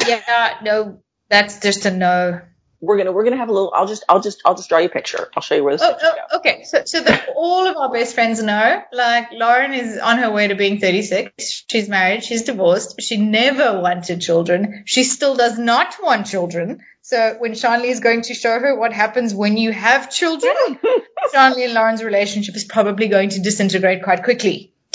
Yeah, 0.09 0.57
no, 0.63 1.03
that's 1.29 1.61
just 1.61 1.85
a 1.85 1.91
no. 1.91 2.41
We're 2.81 2.97
going 2.97 3.07
to, 3.07 3.13
we're 3.13 3.29
to 3.29 3.37
have 3.37 3.49
a 3.49 3.53
little, 3.53 3.73
I'll 3.75 3.87
just, 3.87 4.05
I'll 4.09 4.21
just, 4.21 4.41
I'll 4.45 4.55
just 4.55 4.69
draw 4.69 4.79
you 4.79 4.87
a 4.87 4.91
picture. 4.91 5.31
I'll 5.37 5.43
show 5.43 5.55
you 5.55 5.65
where 5.65 5.75
this. 5.75 5.83
Oh, 5.83 5.97
oh, 6.03 6.39
okay. 6.39 6.65
So, 6.65 6.83
so 6.87 7.03
that 7.03 7.29
all 7.37 7.67
of 7.67 7.77
our 7.77 7.93
best 7.93 8.15
friends 8.15 8.43
know, 8.43 8.83
like 8.93 9.29
Lauren 9.33 9.75
is 9.75 9.99
on 9.99 10.19
her 10.19 10.31
way 10.31 10.49
to 10.49 10.55
being 10.55 10.81
36. 10.81 11.65
She's 11.71 11.89
married. 11.89 12.25
She's 12.25 12.45
divorced. 12.45 13.01
She 13.01 13.19
never 13.19 13.81
wanted 13.81 14.21
children. 14.21 14.85
She 14.87 15.05
still 15.05 15.37
does 15.37 15.59
not 15.59 15.97
want 16.03 16.27
children. 16.27 16.81
So 17.03 17.37
when 17.39 17.55
Shanley 17.55 17.89
is 17.91 18.01
going 18.01 18.23
to 18.23 18.35
show 18.35 18.59
her 18.59 18.79
what 18.79 18.93
happens 18.93 19.35
when 19.35 19.57
you 19.57 19.73
have 19.73 20.11
children, 20.11 20.79
Shanley 21.33 21.65
and 21.65 21.75
Lauren's 21.75 22.05
relationship 22.05 22.57
is 22.57 22.65
probably 22.65 23.09
going 23.09 23.31
to 23.31 23.41
disintegrate 23.41 24.03
quite 24.03 24.23
quickly. 24.23 24.73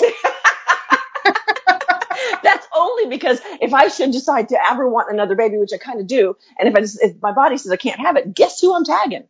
Because 3.08 3.40
if 3.60 3.72
I 3.74 3.88
should 3.88 4.12
decide 4.12 4.50
to 4.50 4.58
ever 4.70 4.88
want 4.88 5.10
another 5.10 5.34
baby, 5.34 5.58
which 5.58 5.72
I 5.74 5.78
kind 5.78 6.00
of 6.00 6.06
do, 6.06 6.36
and 6.58 6.68
if 6.68 6.74
I 6.74 6.80
just, 6.80 7.02
if 7.02 7.20
my 7.22 7.32
body 7.32 7.58
says 7.58 7.72
I 7.72 7.76
can't 7.76 8.00
have 8.00 8.16
it, 8.16 8.34
guess 8.34 8.60
who 8.60 8.74
I'm 8.74 8.84
tagging? 8.84 9.24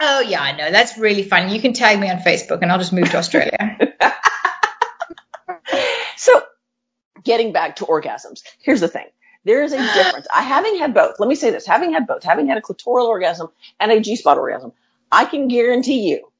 Oh 0.00 0.20
yeah, 0.20 0.40
I 0.40 0.56
know. 0.56 0.70
That's 0.70 0.96
really 0.96 1.22
fun. 1.22 1.50
You 1.50 1.60
can 1.60 1.72
tag 1.72 1.98
me 1.98 2.08
on 2.10 2.18
Facebook 2.18 2.62
and 2.62 2.72
I'll 2.72 2.78
just 2.78 2.92
move 2.92 3.10
to 3.10 3.18
Australia. 3.18 3.76
So, 6.20 6.42
getting 7.24 7.54
back 7.54 7.76
to 7.76 7.86
orgasms, 7.86 8.42
here's 8.58 8.80
the 8.82 8.88
thing. 8.88 9.06
There 9.46 9.62
is 9.62 9.72
a 9.72 9.78
difference. 9.78 10.26
I 10.34 10.42
having 10.42 10.76
had 10.76 10.92
both. 10.92 11.18
Let 11.18 11.30
me 11.30 11.34
say 11.34 11.50
this: 11.50 11.64
having 11.66 11.94
had 11.94 12.06
both, 12.06 12.22
having 12.22 12.46
had 12.46 12.58
a 12.58 12.60
clitoral 12.60 13.06
orgasm 13.06 13.48
and 13.78 13.90
a 13.90 14.00
G-spot 14.00 14.36
orgasm, 14.36 14.72
I 15.10 15.24
can 15.24 15.48
guarantee 15.48 16.10
you 16.10 16.30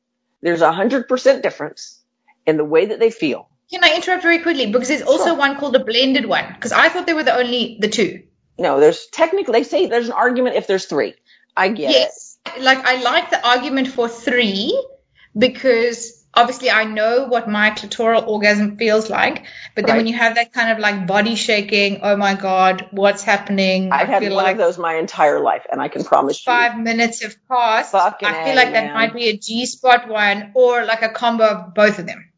there's 0.42 0.60
a 0.60 0.70
hundred 0.70 1.08
percent 1.08 1.42
difference 1.42 1.98
in 2.46 2.58
the 2.58 2.64
way 2.64 2.86
that 2.86 3.00
they 3.00 3.10
feel. 3.10 3.48
Can 3.70 3.84
I 3.84 3.94
interrupt 3.94 4.22
very 4.22 4.40
quickly? 4.40 4.66
Because 4.66 4.88
there's 4.88 5.02
also 5.02 5.26
Sure. 5.26 5.34
one 5.34 5.56
called 5.56 5.76
a 5.76 5.84
blended 5.84 6.26
one. 6.26 6.46
Because 6.54 6.72
I 6.72 6.88
thought 6.88 7.06
they 7.06 7.14
were 7.14 7.22
the 7.22 7.36
only 7.36 7.78
the 7.80 7.88
two. 7.88 8.22
No, 8.58 8.80
there's 8.80 9.06
technically 9.06 9.52
they 9.52 9.62
say 9.64 9.86
there's 9.86 10.08
an 10.08 10.12
argument 10.12 10.56
if 10.56 10.66
there's 10.66 10.86
three. 10.86 11.14
I 11.56 11.68
get 11.68 11.90
it. 11.90 11.94
Yes. 11.94 12.38
Like 12.58 12.84
I 12.84 13.00
like 13.02 13.30
the 13.30 13.46
argument 13.46 13.88
for 13.88 14.08
three 14.08 14.76
because 15.36 16.20
obviously 16.34 16.70
I 16.70 16.84
know 16.84 17.26
what 17.26 17.48
my 17.48 17.70
clitoral 17.70 18.26
orgasm 18.26 18.76
feels 18.76 19.10
like. 19.10 19.44
But 19.74 19.86
then 19.86 19.96
when 19.96 20.06
you 20.06 20.14
have 20.16 20.34
that 20.36 20.52
kind 20.52 20.72
of 20.72 20.78
like 20.78 21.06
body 21.06 21.34
shaking, 21.34 22.00
oh 22.02 22.16
my 22.16 22.34
god, 22.34 22.88
what's 22.90 23.22
happening? 23.22 23.92
I've 23.92 24.08
had 24.08 24.22
one 24.22 24.32
like 24.32 24.52
of 24.52 24.58
those 24.58 24.78
my 24.78 24.96
entire 24.96 25.40
life, 25.40 25.66
and 25.70 25.80
I 25.80 25.88
can 25.88 26.04
promise 26.04 26.44
you. 26.44 26.50
five 26.50 26.78
minutes 26.78 27.22
have 27.22 27.36
passed. 27.48 27.94
I 27.94 28.44
feel 28.44 28.56
like 28.56 28.72
that 28.72 28.94
might 28.94 29.14
be 29.14 29.28
a 29.28 29.36
G 29.36 29.66
spot 29.66 30.08
one 30.08 30.52
or 30.54 30.84
like 30.84 31.02
a 31.02 31.10
combo 31.10 31.44
of 31.44 31.74
both 31.74 31.98
of 31.98 32.06
them. 32.06 32.29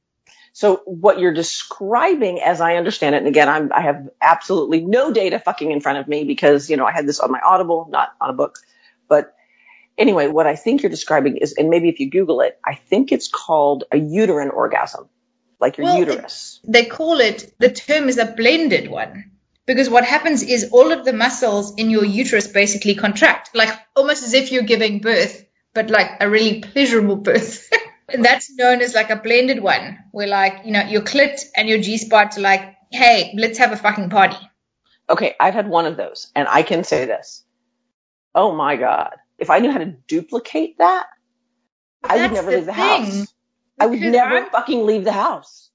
So 0.53 0.82
what 0.84 1.18
you're 1.18 1.32
describing, 1.32 2.40
as 2.40 2.61
I 2.61 2.76
understand 2.76 3.14
it, 3.14 3.18
and 3.18 3.26
again, 3.26 3.48
I'm, 3.48 3.72
I 3.72 3.80
have 3.80 4.09
absolutely 4.20 4.82
no 4.82 5.12
data 5.12 5.38
fucking 5.38 5.70
in 5.70 5.80
front 5.80 5.98
of 5.98 6.09
me 6.09 6.24
because, 6.24 6.68
you 6.68 6.76
know, 6.76 6.84
I 6.84 6.92
had 6.92 7.07
this 7.07 7.20
on 7.20 7.30
my 7.30 7.40
Audible, 7.40 7.88
not 7.90 8.11
on 8.20 8.28
a 8.28 8.34
book. 8.34 8.59
But 9.09 9.34
anyway, 9.96 10.28
what 10.28 10.46
I 10.46 10.57
think 10.57 10.82
you're 10.82 10.90
describing 10.90 11.38
is, 11.38 11.55
and 11.55 11.70
maybe 11.70 11.88
if 11.88 12.00
you 12.00 12.11
Google 12.11 12.42
it, 12.42 12.59
I 12.64 12.74
think 12.74 13.12
it's 13.12 13.28
called 13.28 13.84
a 13.90 13.96
uterine 13.96 14.50
orgasm, 14.50 15.09
like 15.59 15.78
your 15.78 15.86
Well, 15.86 15.98
uterus. 15.98 16.61
they 16.64 16.84
call 16.84 17.20
it 17.20 17.55
the 17.59 17.70
term 17.70 18.11
is 18.11 18.18
a 18.18 18.26
blended 18.26 18.90
one 18.90 19.30
because 19.66 19.88
what 19.88 20.05
happens 20.05 20.42
is 20.42 20.70
all 20.72 20.92
of 20.92 21.05
the 21.05 21.12
muscles 21.12 21.74
in 21.76 21.88
your 21.88 22.05
uterus 22.05 22.48
basically 22.48 22.94
contract 22.94 23.55
like 23.55 23.70
almost 23.94 24.24
as 24.24 24.34
if 24.34 24.50
you're 24.50 24.64
giving 24.64 24.98
birth 24.98 25.46
but 25.72 25.88
like 25.88 26.11
a 26.20 26.28
really 26.28 26.61
pleasurable 26.61 27.16
birth 27.16 27.70
that's 28.20 28.50
known 28.56 28.80
as 28.82 28.94
like 28.94 29.10
a 29.10 29.16
blended 29.16 29.62
one 29.62 29.98
where 30.12 30.26
like 30.28 30.64
you 30.64 30.72
know 30.72 30.82
your 30.82 31.02
clit 31.02 31.40
and 31.56 31.68
your 31.68 31.78
g-spot 31.78 32.36
are 32.38 32.40
like 32.42 32.74
hey 32.90 33.34
let's 33.36 33.58
have 33.58 33.72
a 33.72 33.76
fucking 33.76 34.10
party 34.10 34.36
Okay, 35.10 35.34
I've 35.38 35.52
had 35.54 35.68
one 35.68 35.86
of 35.86 35.96
those, 35.98 36.30
and 36.34 36.48
I 36.48 36.62
can 36.62 36.84
say 36.84 37.04
this. 37.04 37.44
Oh 38.34 38.52
my 38.52 38.76
God. 38.76 39.16
If 39.38 39.50
I 39.50 39.58
knew 39.58 39.70
how 39.70 39.78
to 39.78 39.86
duplicate 40.06 40.78
that, 40.78 41.06
I 42.04 42.16
would 42.22 42.32
never 42.32 42.50
the 42.50 42.56
leave 42.58 42.66
the 42.66 42.72
thing, 42.72 43.04
house. 43.04 43.34
I 43.80 43.86
would 43.86 44.00
never 44.00 44.34
I'm- 44.36 44.50
fucking 44.50 44.86
leave 44.86 45.04
the 45.04 45.12
house. 45.12 45.70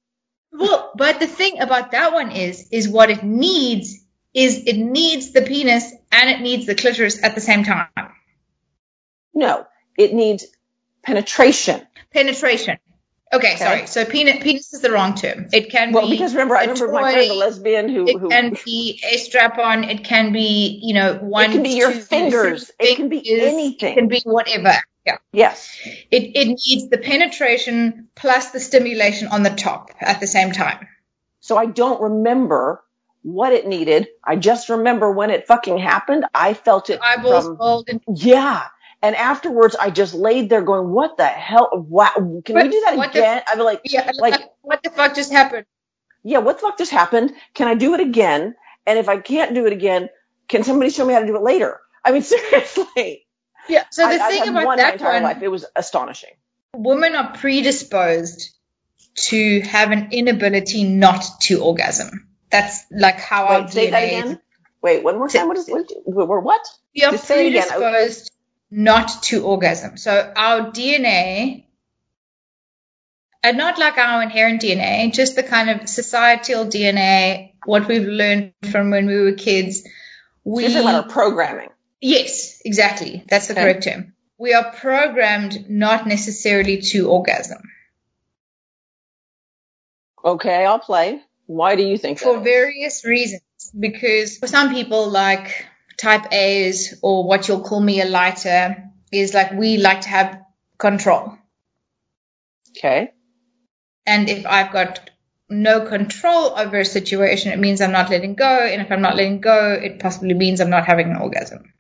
well 0.52 0.92
but 0.98 1.20
the 1.20 1.28
thing 1.28 1.60
about 1.60 1.92
that 1.92 2.14
one 2.14 2.32
is 2.32 2.70
is 2.72 2.88
what 2.90 3.10
it 3.10 3.24
needs 3.24 4.04
is 4.34 4.64
it 4.66 4.78
needs 4.78 5.34
the 5.34 5.42
penis 5.42 5.94
and 6.12 6.30
it 6.30 6.42
needs 6.42 6.66
the 6.66 6.76
clitoris 6.76 7.22
at 7.24 7.36
the 7.36 7.42
same 7.42 7.64
time 7.64 7.90
No, 9.34 9.66
it 9.98 10.14
needs 10.14 10.46
penetration. 11.04 11.87
Penetration. 12.14 12.78
Okay, 13.34 13.58
sorry. 13.58 13.88
So 13.88 14.06
penis, 14.06 14.42
penis 14.42 14.74
is 14.74 14.82
the 14.82 14.92
wrong 14.92 15.14
term. 15.16 15.48
It 15.52 15.70
can 15.70 15.92
Well, 15.92 16.06
be. 16.06 16.12
because 16.12 16.34
remember, 16.34 16.56
I 16.56 16.64
a 16.64 16.68
remember 16.70 16.94
my 16.94 17.12
friend, 17.12 17.30
the 17.30 17.36
lesbian, 17.36 17.90
who, 17.90 18.08
It 18.08 18.20
who 18.20 18.30
can 18.30 18.56
be 18.64 19.02
a 19.04 19.18
strap 19.18 19.58
on. 19.58 19.84
It 19.84 20.06
can 20.06 20.32
be, 20.32 20.80
you 20.82 20.94
know, 20.94 21.16
one. 21.16 21.50
it 21.50 21.52
can 21.52 21.64
be 21.64 21.72
your 21.72 21.92
fingers. 21.92 22.72
three 22.80 22.90
It 22.92 22.96
can 22.96 23.10
be 23.10 23.42
anything. 23.42 23.92
It 23.92 23.96
can 23.96 24.08
be 24.08 24.22
whatever. 24.24 24.76
Yeah. 25.06 25.18
yes. 25.32 25.78
It 26.12 26.36
it 26.36 26.48
needs 26.48 26.90
the 26.90 26.98
penetration 26.98 28.10
plus 28.16 28.52
the 28.52 28.60
stimulation 28.60 29.30
on 29.30 29.44
the 29.44 29.50
top 29.50 29.92
at 30.02 30.20
the 30.20 30.28
same 30.28 30.52
time. 30.52 30.88
So 31.40 31.58
I 31.58 31.66
don't 31.66 32.02
remember 32.02 32.84
what 33.24 33.52
it 33.54 33.68
needed. 33.68 34.08
I 34.24 34.36
just 34.38 34.70
remember 34.70 35.12
when 35.12 35.30
it 35.32 35.48
fucking 35.48 35.78
happened. 35.78 36.26
I 36.34 36.54
felt 36.54 36.90
it 36.90 37.00
Eyeballs 37.02 37.46
from, 37.46 38.02
yeah. 38.16 38.68
And 39.02 39.16
afterwards, 39.16 39.76
I 39.80 39.90
just 39.92 40.14
laid 40.14 40.50
there 40.50 40.62
going, 40.64 40.90
"What 40.92 41.18
the 41.18 41.26
hell? 41.28 41.70
Wow! 41.74 42.42
Can 42.44 42.56
we 42.56 42.68
do 42.70 42.82
that 42.86 42.98
what 42.98 43.14
the- 43.14 43.20
again?" 43.20 43.42
I'd 43.48 43.56
be 43.58 43.62
like, 43.64 43.82
yeah, 43.86 44.12
Like- 44.18 44.50
what 44.62 44.82
the 44.84 44.90
fuck 44.90 45.16
just 45.16 45.32
happened? 45.32 45.66
"Yeah, 46.24 46.40
what 46.40 46.58
the 46.58 46.62
fuck 46.64 46.78
just 46.78 46.92
happened? 46.92 47.34
Can 47.54 47.68
I 47.68 47.76
do 47.76 47.94
it 47.94 48.00
again? 48.00 48.56
And 48.86 48.98
if 48.98 49.08
I 49.10 49.18
can't 49.18 49.54
do 49.54 49.66
it 49.68 49.74
again, 49.74 50.10
can 50.48 50.64
somebody 50.64 50.90
show 50.90 51.06
me 51.06 51.14
how 51.14 51.20
to 51.20 51.28
do 51.28 51.36
it 51.36 51.44
later?" 51.44 51.80
I 52.04 52.12
mean, 52.12 52.22
seriously. 52.34 53.26
Yeah. 53.70 53.84
So 53.92 54.08
the 54.08 54.16
I, 54.22 54.26
I've 54.26 54.32
thing 54.32 54.50
about 54.50 54.66
one 54.66 54.78
my 54.78 54.84
that 54.84 54.94
entire 54.94 55.14
one, 55.14 55.24
life. 55.24 55.42
It 55.42 55.50
was 55.50 55.66
astonishing. 55.76 56.32
women 56.74 57.16
are 57.16 57.34
predisposed 57.34 58.52
to 59.30 59.62
have 59.62 59.92
an 59.92 60.10
inability 60.12 60.84
not 60.86 61.24
to 61.42 61.62
orgasm. 61.62 62.28
That's 62.50 62.86
like 62.92 63.20
how 63.20 63.62
Wait, 63.62 63.70
say 63.70 63.90
that 63.92 64.04
again. 64.04 64.40
Wait, 64.82 65.04
one 65.04 65.18
more 65.18 65.28
time. 65.28 65.48
What 65.50 65.58
is 65.58 65.68
what? 65.68 65.92
We're 66.06 66.40
what? 66.40 66.62
we 66.96 67.04
are 67.04 67.12
Just 67.12 67.26
say 67.26 67.48
it 67.48 67.50
again. 67.50 67.68
predisposed 67.68 68.32
not 68.70 69.24
to 69.24 69.44
orgasm. 69.44 69.98
So 69.98 70.32
our 70.36 70.72
DNA, 70.72 71.66
and 73.44 73.60
uh, 73.60 73.66
not 73.66 73.80
like 73.80 73.98
our 73.98 74.22
inherent 74.22 74.62
DNA, 74.62 75.14
just 75.14 75.36
the 75.36 75.44
kind 75.44 75.70
of 75.70 75.88
societal 75.88 76.66
DNA, 76.66 77.54
what 77.66 77.88
we've 77.88 78.08
learned 78.08 78.54
from 78.72 78.92
when 78.92 79.08
we 79.08 79.20
were 79.20 79.34
kids. 79.34 79.84
We 80.44 80.64
You're 80.64 80.72
talking 80.72 80.88
about 80.88 81.04
our 81.06 81.10
programming. 81.10 81.70
yes, 82.02 82.62
exactly. 82.66 83.24
That's 83.30 83.48
the 83.48 83.54
Okay. 83.54 83.62
correct 83.62 83.84
term. 83.84 84.14
We 84.38 84.54
are 84.54 84.72
programmed 84.72 85.70
not 85.70 86.06
necessarily 86.08 86.82
to 86.92 87.10
orgasm 87.10 87.62
Okay, 90.24 90.66
I'll 90.66 90.80
play. 90.80 91.22
Why 91.46 91.76
do 91.76 91.84
you 91.84 91.98
think 91.98 92.20
for 92.20 92.40
various 92.40 93.06
reasons. 93.06 93.42
Because 93.78 94.38
for 94.38 94.48
some 94.48 94.74
people, 94.74 95.10
like 95.10 95.66
type 95.98 96.32
A's 96.32 97.00
or 97.02 97.28
what 97.28 97.48
you'll 97.48 97.62
call 97.62 97.80
me 97.80 98.02
a 98.02 98.06
lighter, 98.06 98.84
is 99.12 99.34
like 99.34 99.52
we 99.52 99.78
like 99.78 100.02
to 100.02 100.10
have 100.10 100.42
control. 100.78 101.38
Okay. 102.78 103.12
And 104.06 104.30
if 104.30 104.46
I've 104.46 104.72
got 104.72 105.10
no 105.50 105.86
control 105.86 106.54
over 106.58 106.80
a 106.80 106.86
situation, 106.86 107.52
it 107.52 107.60
means 107.60 107.82
I'm 107.82 107.92
not 107.92 108.10
letting 108.10 108.36
go. 108.36 108.46
And 108.46 108.82
if 108.82 108.92
I'm 108.92 109.02
not 109.02 109.16
letting 109.16 109.42
go, 109.42 109.74
it 109.74 110.00
possibly 110.00 110.34
means 110.34 110.62
I'm 110.62 110.70
not 110.70 110.86
having 110.86 111.10
an 111.10 111.18
orgasm. 111.18 111.74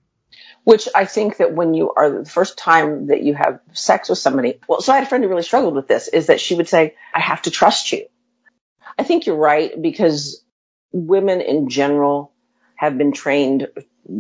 Which 0.64 0.90
I 0.94 1.06
think 1.06 1.38
that 1.38 1.54
when 1.54 1.74
you 1.74 1.94
are 1.96 2.24
the 2.24 2.30
first 2.30 2.58
time 2.58 3.08
that 3.08 3.24
you 3.24 3.34
have 3.36 3.62
sex 3.72 4.10
with 4.10 4.18
somebody, 4.18 4.60
well, 4.68 4.82
so 4.82 4.92
I 4.92 4.96
had 4.98 5.06
a 5.06 5.08
friend 5.08 5.24
who 5.24 5.30
really 5.30 5.44
struggled 5.44 5.76
with 5.76 5.88
this, 5.88 6.10
is 6.10 6.28
that 6.28 6.42
she 6.42 6.56
would 6.56 6.68
say, 6.68 6.96
I 7.14 7.22
have 7.22 7.44
to 7.44 7.52
trust 7.52 7.92
you. 7.94 8.08
I 8.98 9.04
think 9.04 9.26
you're 9.26 9.38
right 9.38 9.82
because 9.82 10.44
women 10.92 11.40
in 11.40 11.70
general 11.70 12.34
have 12.76 12.98
been 12.98 13.14
trained 13.14 13.68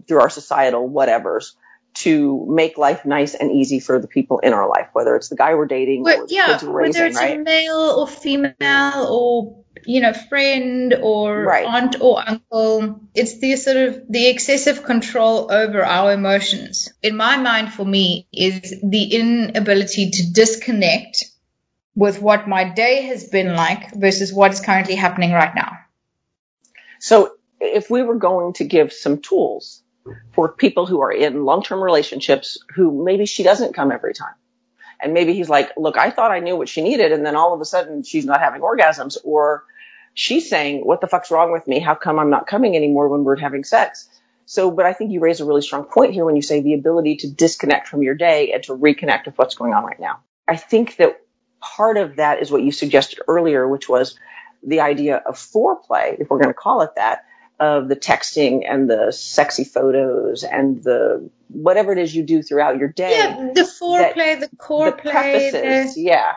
through 0.07 0.21
our 0.21 0.29
societal 0.29 0.89
whatevers 0.89 1.53
to 1.95 2.45
make 2.47 2.77
life 2.77 3.05
nice 3.05 3.33
and 3.33 3.51
easy 3.51 3.79
for 3.79 3.99
the 3.99 4.07
people 4.07 4.39
in 4.39 4.53
our 4.53 4.69
life, 4.69 4.89
whether 4.93 5.15
it's 5.15 5.29
the 5.29 5.35
guy 5.35 5.55
we're 5.55 5.65
dating 5.65 6.01
or 6.01 6.05
But 6.05 6.31
yeah, 6.31 6.47
kids 6.47 6.63
we're 6.63 6.71
whether 6.71 6.85
raising, 6.85 7.03
it's 7.07 7.17
right? 7.17 7.39
a 7.39 7.43
male 7.43 7.95
or 7.97 8.07
female 8.07 9.07
or 9.09 9.63
you 9.85 10.01
know 10.01 10.13
friend 10.13 10.95
or 11.01 11.45
Right. 11.45 11.65
aunt 11.65 11.97
or 12.01 12.21
uncle, 12.27 13.01
it's 13.15 13.39
the 13.39 13.55
sort 13.55 13.77
of 13.77 14.01
the 14.09 14.27
excessive 14.29 14.83
control 14.83 15.51
over 15.51 15.83
our 15.83 16.13
emotions. 16.13 16.89
In 17.01 17.17
my 17.17 17.37
mind, 17.37 17.73
for 17.73 17.85
me, 17.85 18.27
is 18.31 18.75
the 18.83 19.03
inability 19.15 20.11
to 20.11 20.31
disconnect 20.33 21.25
with 21.95 22.21
what 22.21 22.47
my 22.47 22.63
day 22.63 23.03
has 23.03 23.27
been 23.29 23.55
like 23.55 23.93
versus 23.95 24.33
what 24.33 24.53
is 24.53 24.61
currently 24.61 24.95
happening 24.95 25.31
right 25.31 25.55
now. 25.55 25.71
So 26.99 27.36
if 27.59 27.89
we 27.89 28.03
were 28.03 28.15
going 28.15 28.53
to 28.53 28.63
give 28.63 28.93
some 28.93 29.19
tools 29.19 29.81
for 30.33 30.49
people 30.49 30.85
who 30.85 31.01
are 31.01 31.11
in 31.11 31.43
long-term 31.43 31.81
relationships 31.81 32.57
who 32.75 33.03
maybe 33.03 33.25
she 33.25 33.43
doesn't 33.43 33.73
come 33.73 33.91
every 33.91 34.13
time. 34.13 34.33
And 34.99 35.13
maybe 35.13 35.33
he's 35.33 35.49
like, 35.49 35.71
look, 35.77 35.97
I 35.97 36.09
thought 36.09 36.31
I 36.31 36.39
knew 36.39 36.55
what 36.55 36.69
she 36.69 36.81
needed. 36.81 37.11
And 37.11 37.25
then 37.25 37.35
all 37.35 37.53
of 37.53 37.61
a 37.61 37.65
sudden 37.65 38.03
she's 38.03 38.25
not 38.25 38.39
having 38.39 38.61
orgasms 38.61 39.17
or 39.23 39.63
she's 40.13 40.49
saying, 40.49 40.85
what 40.85 41.01
the 41.01 41.07
fuck's 41.07 41.29
wrong 41.29 41.51
with 41.51 41.67
me? 41.67 41.79
How 41.79 41.93
come 41.93 42.19
I'm 42.19 42.29
not 42.29 42.47
coming 42.47 42.75
anymore 42.75 43.09
when 43.09 43.23
we're 43.23 43.35
having 43.35 43.63
sex? 43.63 44.09
So, 44.45 44.71
but 44.71 44.85
I 44.85 44.93
think 44.93 45.11
you 45.11 45.19
raise 45.19 45.41
a 45.41 45.45
really 45.45 45.61
strong 45.61 45.83
point 45.83 46.13
here 46.13 46.25
when 46.25 46.37
you 46.37 46.41
say 46.41 46.61
the 46.61 46.73
ability 46.73 47.17
to 47.17 47.29
disconnect 47.29 47.87
from 47.87 48.01
your 48.01 48.15
day 48.15 48.53
and 48.53 48.63
to 48.63 48.75
reconnect 48.75 49.25
with 49.25 49.37
what's 49.37 49.55
going 49.55 49.73
on 49.73 49.83
right 49.83 49.99
now. 49.99 50.21
I 50.47 50.55
think 50.55 50.95
that 50.95 51.21
part 51.59 51.97
of 51.97 52.15
that 52.15 52.41
is 52.41 52.49
what 52.49 52.63
you 52.63 52.71
suggested 52.71 53.19
earlier, 53.27 53.67
which 53.67 53.89
was 53.89 54.17
the 54.63 54.79
idea 54.79 55.17
of 55.17 55.35
foreplay, 55.35 56.19
if 56.19 56.29
we're 56.29 56.39
going 56.39 56.47
to 56.49 56.53
call 56.53 56.81
it 56.81 56.95
that, 56.95 57.25
of 57.59 57.89
the 57.89 57.95
texting 57.95 58.63
and 58.69 58.89
the 58.89 59.11
sexy 59.11 59.63
photos 59.63 60.43
and 60.43 60.83
the 60.83 61.29
whatever 61.49 61.91
it 61.91 61.97
is 61.97 62.15
you 62.15 62.23
do 62.23 62.43
throughout 62.43 62.77
your 62.77 62.89
day. 62.89 63.17
Yeah, 63.17 63.51
the 63.53 63.61
foreplay, 63.61 64.39
the 64.39 64.49
core 64.57 64.91
the 64.91 64.97
play, 64.97 65.49
prefaces, 65.51 65.95
the, 65.95 66.01
yeah. 66.01 66.33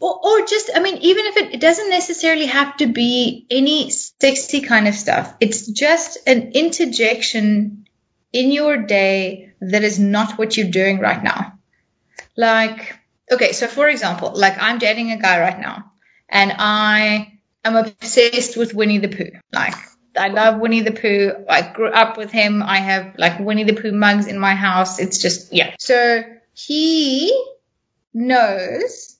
or, 0.00 0.18
or 0.24 0.46
just, 0.46 0.70
I 0.74 0.80
mean, 0.80 0.98
even 0.98 1.26
if 1.26 1.36
it, 1.36 1.54
it 1.54 1.60
doesn't 1.60 1.90
necessarily 1.90 2.46
have 2.46 2.76
to 2.78 2.86
be 2.86 3.46
any 3.50 3.90
sexy 3.90 4.60
kind 4.60 4.88
of 4.88 4.94
stuff, 4.94 5.34
it's 5.40 5.66
just 5.66 6.18
an 6.26 6.52
interjection 6.52 7.86
in 8.32 8.50
your 8.50 8.78
day 8.78 9.52
that 9.60 9.82
is 9.82 9.98
not 9.98 10.38
what 10.38 10.56
you're 10.56 10.70
doing 10.70 10.98
right 10.98 11.22
now. 11.22 11.58
Like, 12.36 12.98
okay, 13.30 13.52
so 13.52 13.66
for 13.66 13.88
example, 13.88 14.32
like 14.34 14.56
I'm 14.58 14.78
dating 14.78 15.12
a 15.12 15.20
guy 15.20 15.40
right 15.40 15.58
now 15.58 15.92
and 16.28 16.52
I 16.58 17.38
am 17.64 17.76
obsessed 17.76 18.56
with 18.56 18.74
Winnie 18.74 18.98
the 18.98 19.08
Pooh. 19.08 19.30
Like, 19.52 19.74
I 20.16 20.28
love 20.28 20.60
Winnie 20.60 20.82
the 20.82 20.92
Pooh. 20.92 21.32
I 21.48 21.62
grew 21.72 21.88
up 21.88 22.16
with 22.16 22.30
him. 22.30 22.62
I 22.62 22.78
have 22.78 23.14
like 23.18 23.40
Winnie 23.40 23.64
the 23.64 23.74
Pooh 23.74 23.92
mugs 23.92 24.26
in 24.26 24.38
my 24.38 24.54
house. 24.54 24.98
It's 24.98 25.18
just, 25.18 25.52
yeah. 25.52 25.74
So 25.78 26.22
he 26.54 27.32
knows 28.12 29.16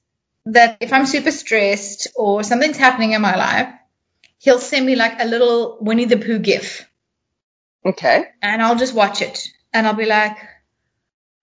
that 0.46 0.78
if 0.80 0.92
I'm 0.92 1.06
super 1.06 1.30
stressed 1.30 2.08
or 2.14 2.42
something's 2.42 2.76
happening 2.76 3.12
in 3.12 3.22
my 3.22 3.36
life, 3.36 3.68
he'll 4.38 4.58
send 4.58 4.86
me 4.86 4.94
like 4.94 5.20
a 5.20 5.24
little 5.24 5.78
Winnie 5.80 6.04
the 6.04 6.18
Pooh 6.18 6.38
gif 6.38 6.88
Okay. 7.84 8.24
and 8.40 8.62
I'll 8.62 8.76
just 8.76 8.94
watch 8.94 9.20
it 9.20 9.48
and 9.72 9.86
I'll 9.86 9.94
be 9.94 10.06
like, 10.06 10.36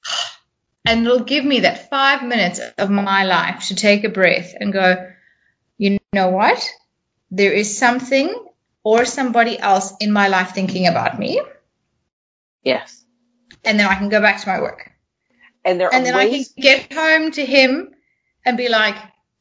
and 0.86 1.06
it'll 1.06 1.24
give 1.24 1.46
me 1.46 1.62
that 1.62 1.90
five 1.90 2.24
minutes 2.24 2.60
of 2.78 2.90
my 2.90 3.24
life 3.26 3.68
to 3.68 3.76
take 3.76 4.04
a 4.04 4.10
breath 4.10 4.54
and 4.60 4.74
go, 4.74 5.12
you 5.78 5.98
know 6.14 6.30
what? 6.30 6.68
There 7.32 7.54
is 7.54 7.78
something 7.78 8.34
or 8.84 9.06
somebody 9.06 9.58
else 9.58 9.94
in 10.00 10.12
my 10.12 10.28
life 10.28 10.52
thinking 10.52 10.88
about 10.88 11.20
me. 11.20 11.42
Yes. 12.64 13.04
And 13.64 13.80
then 13.80 13.88
I 13.88 13.96
can 13.96 14.10
go 14.10 14.22
back 14.22 14.42
to 14.42 14.48
my 14.48 14.62
work. 14.62 14.92
And 15.64 15.80
there 15.80 15.94
And 15.94 16.06
then 16.06 16.16
I 16.16 16.30
can 16.30 16.44
get 16.58 16.92
home 16.92 17.32
to 17.32 17.46
him 17.46 17.94
and 18.46 18.58
be 18.58 18.70
like, 18.70 18.96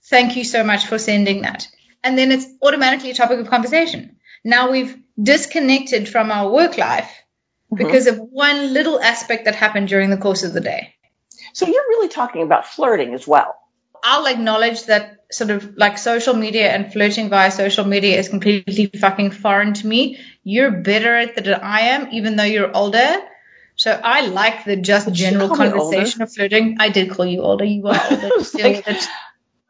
thank 0.04 0.36
you 0.36 0.44
so 0.44 0.62
much 0.62 0.86
for 0.86 0.98
sending 0.98 1.42
that. 1.42 1.66
And 2.02 2.16
then 2.18 2.32
it's 2.32 2.46
automatically 2.62 3.10
a 3.10 3.14
topic 3.14 3.38
of 3.38 3.48
conversation. 3.48 4.16
Now 4.44 4.70
we've 4.70 4.96
disconnected 5.20 6.08
from 6.08 6.30
our 6.30 6.50
work 6.50 6.78
life 6.78 7.10
mm-hmm. 7.72 7.76
because 7.76 8.06
of 8.06 8.18
one 8.18 8.72
little 8.72 9.00
aspect 9.00 9.46
that 9.46 9.54
happened 9.54 9.88
during 9.88 10.10
the 10.10 10.16
course 10.16 10.42
of 10.42 10.52
the 10.52 10.60
day. 10.60 10.94
so 11.52 11.66
you're 11.66 11.88
really 11.88 12.08
talking 12.08 12.42
about 12.42 12.66
flirting 12.66 13.14
as 13.14 13.26
well. 13.26 13.54
I'll 14.02 14.26
acknowledge 14.26 14.84
that 14.84 15.19
sort 15.30 15.50
of 15.50 15.76
like 15.76 15.98
social 15.98 16.34
media 16.34 16.70
and 16.70 16.92
flirting 16.92 17.28
via 17.28 17.50
social 17.50 17.84
media 17.84 18.18
is 18.18 18.28
completely 18.28 18.86
fucking 18.98 19.30
foreign 19.30 19.74
to 19.74 19.86
me. 19.86 20.18
You're 20.42 20.70
better 20.70 21.14
at 21.16 21.38
it 21.38 21.44
than 21.44 21.54
I 21.54 21.80
am, 21.92 22.08
even 22.12 22.36
though 22.36 22.44
you're 22.44 22.74
older. 22.74 23.16
So 23.76 23.98
I 24.02 24.26
like 24.26 24.64
the 24.64 24.76
just 24.76 25.12
general 25.12 25.48
conversation 25.48 26.22
of 26.22 26.32
flirting. 26.32 26.76
I 26.80 26.90
did 26.90 27.10
call 27.10 27.26
you 27.26 27.42
older. 27.42 27.64
You 27.64 27.86
are 27.86 28.00
older. 28.10 28.30
Like- 28.62 28.86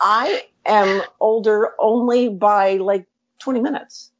I 0.00 0.42
am 0.64 1.02
older 1.20 1.74
only 1.78 2.28
by 2.28 2.76
like 2.76 3.06
20 3.40 3.60
minutes. 3.60 4.10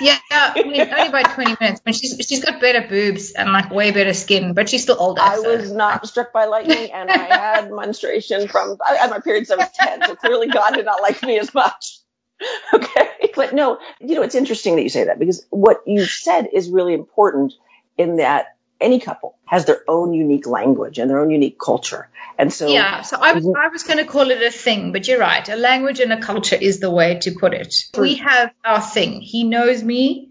Yeah, 0.00 0.18
I 0.30 0.62
mean, 0.64 0.80
only 0.80 1.10
by 1.12 1.22
20 1.22 1.56
minutes. 1.60 1.80
But 1.84 1.94
she's 1.94 2.16
she's 2.26 2.44
got 2.44 2.60
better 2.60 2.86
boobs 2.88 3.32
and 3.32 3.52
like 3.52 3.70
way 3.70 3.92
better 3.92 4.14
skin, 4.14 4.52
but 4.54 4.68
she's 4.68 4.82
still 4.82 4.96
older. 4.98 5.20
I 5.20 5.36
so- 5.36 5.56
was 5.56 5.70
not 5.70 6.06
struck 6.08 6.32
by 6.32 6.46
lightning 6.46 6.90
and 6.92 7.10
I 7.10 7.18
had 7.18 7.70
menstruation 7.72 8.48
from, 8.48 8.78
I 8.84 8.96
had 8.96 9.10
my 9.10 9.20
period 9.20 9.46
since 9.46 9.60
I 9.60 9.64
was 9.64 9.72
10. 10.00 10.08
So 10.08 10.16
clearly 10.16 10.48
God 10.48 10.72
did 10.74 10.84
not 10.84 11.02
like 11.02 11.22
me 11.22 11.38
as 11.38 11.52
much. 11.54 11.98
Okay. 12.74 13.30
But 13.36 13.54
no, 13.54 13.78
you 14.00 14.16
know, 14.16 14.22
it's 14.22 14.34
interesting 14.34 14.74
that 14.74 14.82
you 14.82 14.88
say 14.88 15.04
that 15.04 15.20
because 15.20 15.46
what 15.50 15.82
you 15.86 16.04
said 16.04 16.48
is 16.52 16.70
really 16.70 16.92
important 16.92 17.52
in 17.96 18.16
that 18.16 18.56
any 18.82 19.00
couple 19.00 19.36
has 19.46 19.64
their 19.64 19.82
own 19.88 20.12
unique 20.12 20.46
language 20.46 20.98
and 20.98 21.10
their 21.10 21.20
own 21.20 21.30
unique 21.30 21.58
culture. 21.58 22.08
And 22.38 22.52
so 22.52 22.68
Yeah, 22.68 23.02
so 23.02 23.18
I 23.20 23.32
was, 23.32 23.44
mhm. 23.44 23.54
I 23.56 23.68
was 23.68 23.82
going 23.82 23.98
to 23.98 24.04
call 24.04 24.30
it 24.30 24.42
a 24.42 24.50
thing, 24.50 24.92
but 24.92 25.06
you're 25.06 25.18
right. 25.18 25.48
A 25.48 25.56
language 25.56 26.00
and 26.00 26.12
a 26.12 26.20
culture 26.20 26.56
is 26.56 26.80
the 26.80 26.90
way 26.90 27.18
to 27.20 27.32
put 27.32 27.54
it. 27.54 27.74
We 27.96 28.16
have 28.16 28.52
our 28.64 28.80
thing. 28.80 29.20
He 29.20 29.44
knows 29.44 29.82
me. 29.82 30.30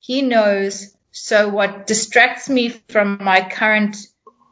He 0.00 0.22
knows. 0.22 0.94
So 1.12 1.48
what 1.48 1.86
distracts 1.86 2.48
me 2.48 2.68
from 2.68 3.18
my 3.22 3.48
current 3.48 3.96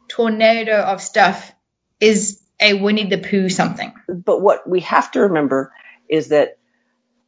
tornado 0.08 0.76
of 0.80 1.02
stuff 1.02 1.52
is 2.00 2.40
a 2.60 2.74
Winnie 2.74 3.08
the 3.08 3.18
Pooh 3.18 3.48
something. 3.48 3.92
but 4.08 4.40
what 4.40 4.68
we 4.68 4.80
have 4.80 5.10
to 5.12 5.20
remember 5.20 5.72
is 6.08 6.28
that 6.28 6.58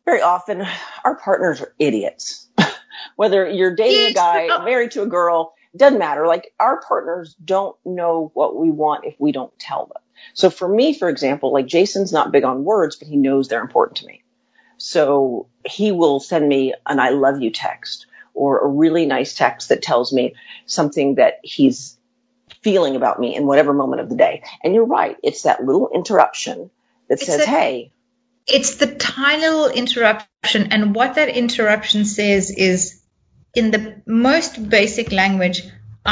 very 0.04 0.22
often 0.22 0.64
our 1.04 1.16
partners 1.16 1.60
are 1.60 1.74
idiots. 1.78 2.48
Whether 3.16 3.48
you're 3.48 3.74
dating 3.74 4.12
a 4.12 4.14
guy, 4.14 4.48
oh. 4.50 4.64
married 4.64 4.92
to 4.92 5.02
a 5.02 5.06
girl, 5.06 5.54
doesn't 5.76 5.98
matter. 5.98 6.26
Like 6.26 6.52
our 6.58 6.80
partners 6.80 7.34
don't 7.42 7.76
know 7.84 8.30
what 8.34 8.56
we 8.56 8.70
want 8.70 9.04
if 9.04 9.14
we 9.18 9.32
don't 9.32 9.56
tell 9.58 9.86
them. 9.86 10.02
So 10.34 10.50
for 10.50 10.68
me, 10.68 10.94
for 10.94 11.08
example, 11.08 11.52
like 11.52 11.66
Jason's 11.66 12.12
not 12.12 12.32
big 12.32 12.44
on 12.44 12.64
words, 12.64 12.96
but 12.96 13.08
he 13.08 13.16
knows 13.16 13.48
they're 13.48 13.60
important 13.60 13.98
to 13.98 14.06
me. 14.06 14.22
So 14.78 15.48
he 15.64 15.92
will 15.92 16.20
send 16.20 16.48
me 16.48 16.74
an 16.86 17.00
I 17.00 17.10
love 17.10 17.40
you 17.40 17.50
text 17.50 18.06
or 18.34 18.60
a 18.60 18.68
really 18.68 19.06
nice 19.06 19.34
text 19.34 19.70
that 19.70 19.82
tells 19.82 20.12
me 20.12 20.34
something 20.66 21.14
that 21.16 21.40
he's 21.42 21.96
feeling 22.62 22.96
about 22.96 23.18
me 23.18 23.34
in 23.34 23.46
whatever 23.46 23.72
moment 23.72 24.02
of 24.02 24.08
the 24.08 24.16
day. 24.16 24.42
And 24.62 24.74
you're 24.74 24.84
right. 24.86 25.16
It's 25.22 25.42
that 25.42 25.64
little 25.64 25.90
interruption 25.94 26.70
that 27.08 27.14
It's 27.14 27.26
says, 27.26 27.40
a- 27.40 27.46
Hey, 27.46 27.92
it's 28.46 28.76
the 28.76 28.94
tiny 28.94 29.42
little 29.46 29.68
interruption 29.68 30.72
and 30.72 30.94
what 30.94 31.14
that 31.14 31.28
interruption 31.30 32.04
says 32.04 32.50
is 32.50 33.02
in 33.56 33.70
the 33.76 33.80
most 34.06 34.58
basic 34.76 35.12
language 35.12 35.62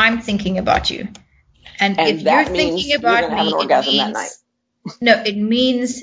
i'm 0.02 0.20
thinking 0.28 0.58
about 0.64 0.90
you 0.90 1.08
and, 1.80 1.98
And 1.98 2.08
if 2.08 2.22
you're 2.22 2.44
thinking 2.44 2.88
you're 2.90 2.98
about 2.98 3.30
have 3.30 3.46
me 3.46 3.52
it 3.64 3.86
means, 3.86 4.12
night. 4.18 4.30
no 5.00 5.12
it 5.32 5.36
means 5.36 6.02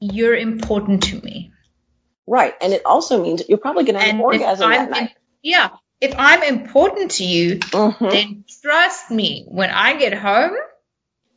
you're 0.00 0.36
important 0.36 1.04
to 1.10 1.20
me 1.20 1.50
right. 2.26 2.54
And 2.60 2.72
it 2.72 2.82
also 2.86 3.22
means 3.22 3.42
you're 3.48 3.58
probably 3.58 3.84
going 3.84 3.96
to 3.96 4.00
have 4.00 4.08
and 4.10 4.18
an 4.18 4.24
orgasm 4.24 4.70
that 4.70 4.90
night. 4.90 5.10
yeah 5.42 5.68
if 6.00 6.14
i'm 6.18 6.42
important 6.42 7.10
to 7.18 7.24
you 7.24 7.58
Mhm. 7.58 8.10
then 8.10 8.44
trust 8.62 9.10
me 9.10 9.44
when 9.48 9.70
i 9.70 9.96
get 10.04 10.14
home 10.14 10.56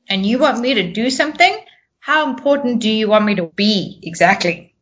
and 0.09 0.25
you 0.25 0.39
want 0.39 0.59
me 0.59 0.73
to 0.75 0.91
do 0.93 1.09
something 1.09 1.53
how 1.99 2.29
important 2.29 2.79
do 2.81 2.89
you 2.89 3.07
want 3.13 3.25
me 3.25 3.35
to 3.35 3.47
be 3.63 3.99
exactly 4.03 4.73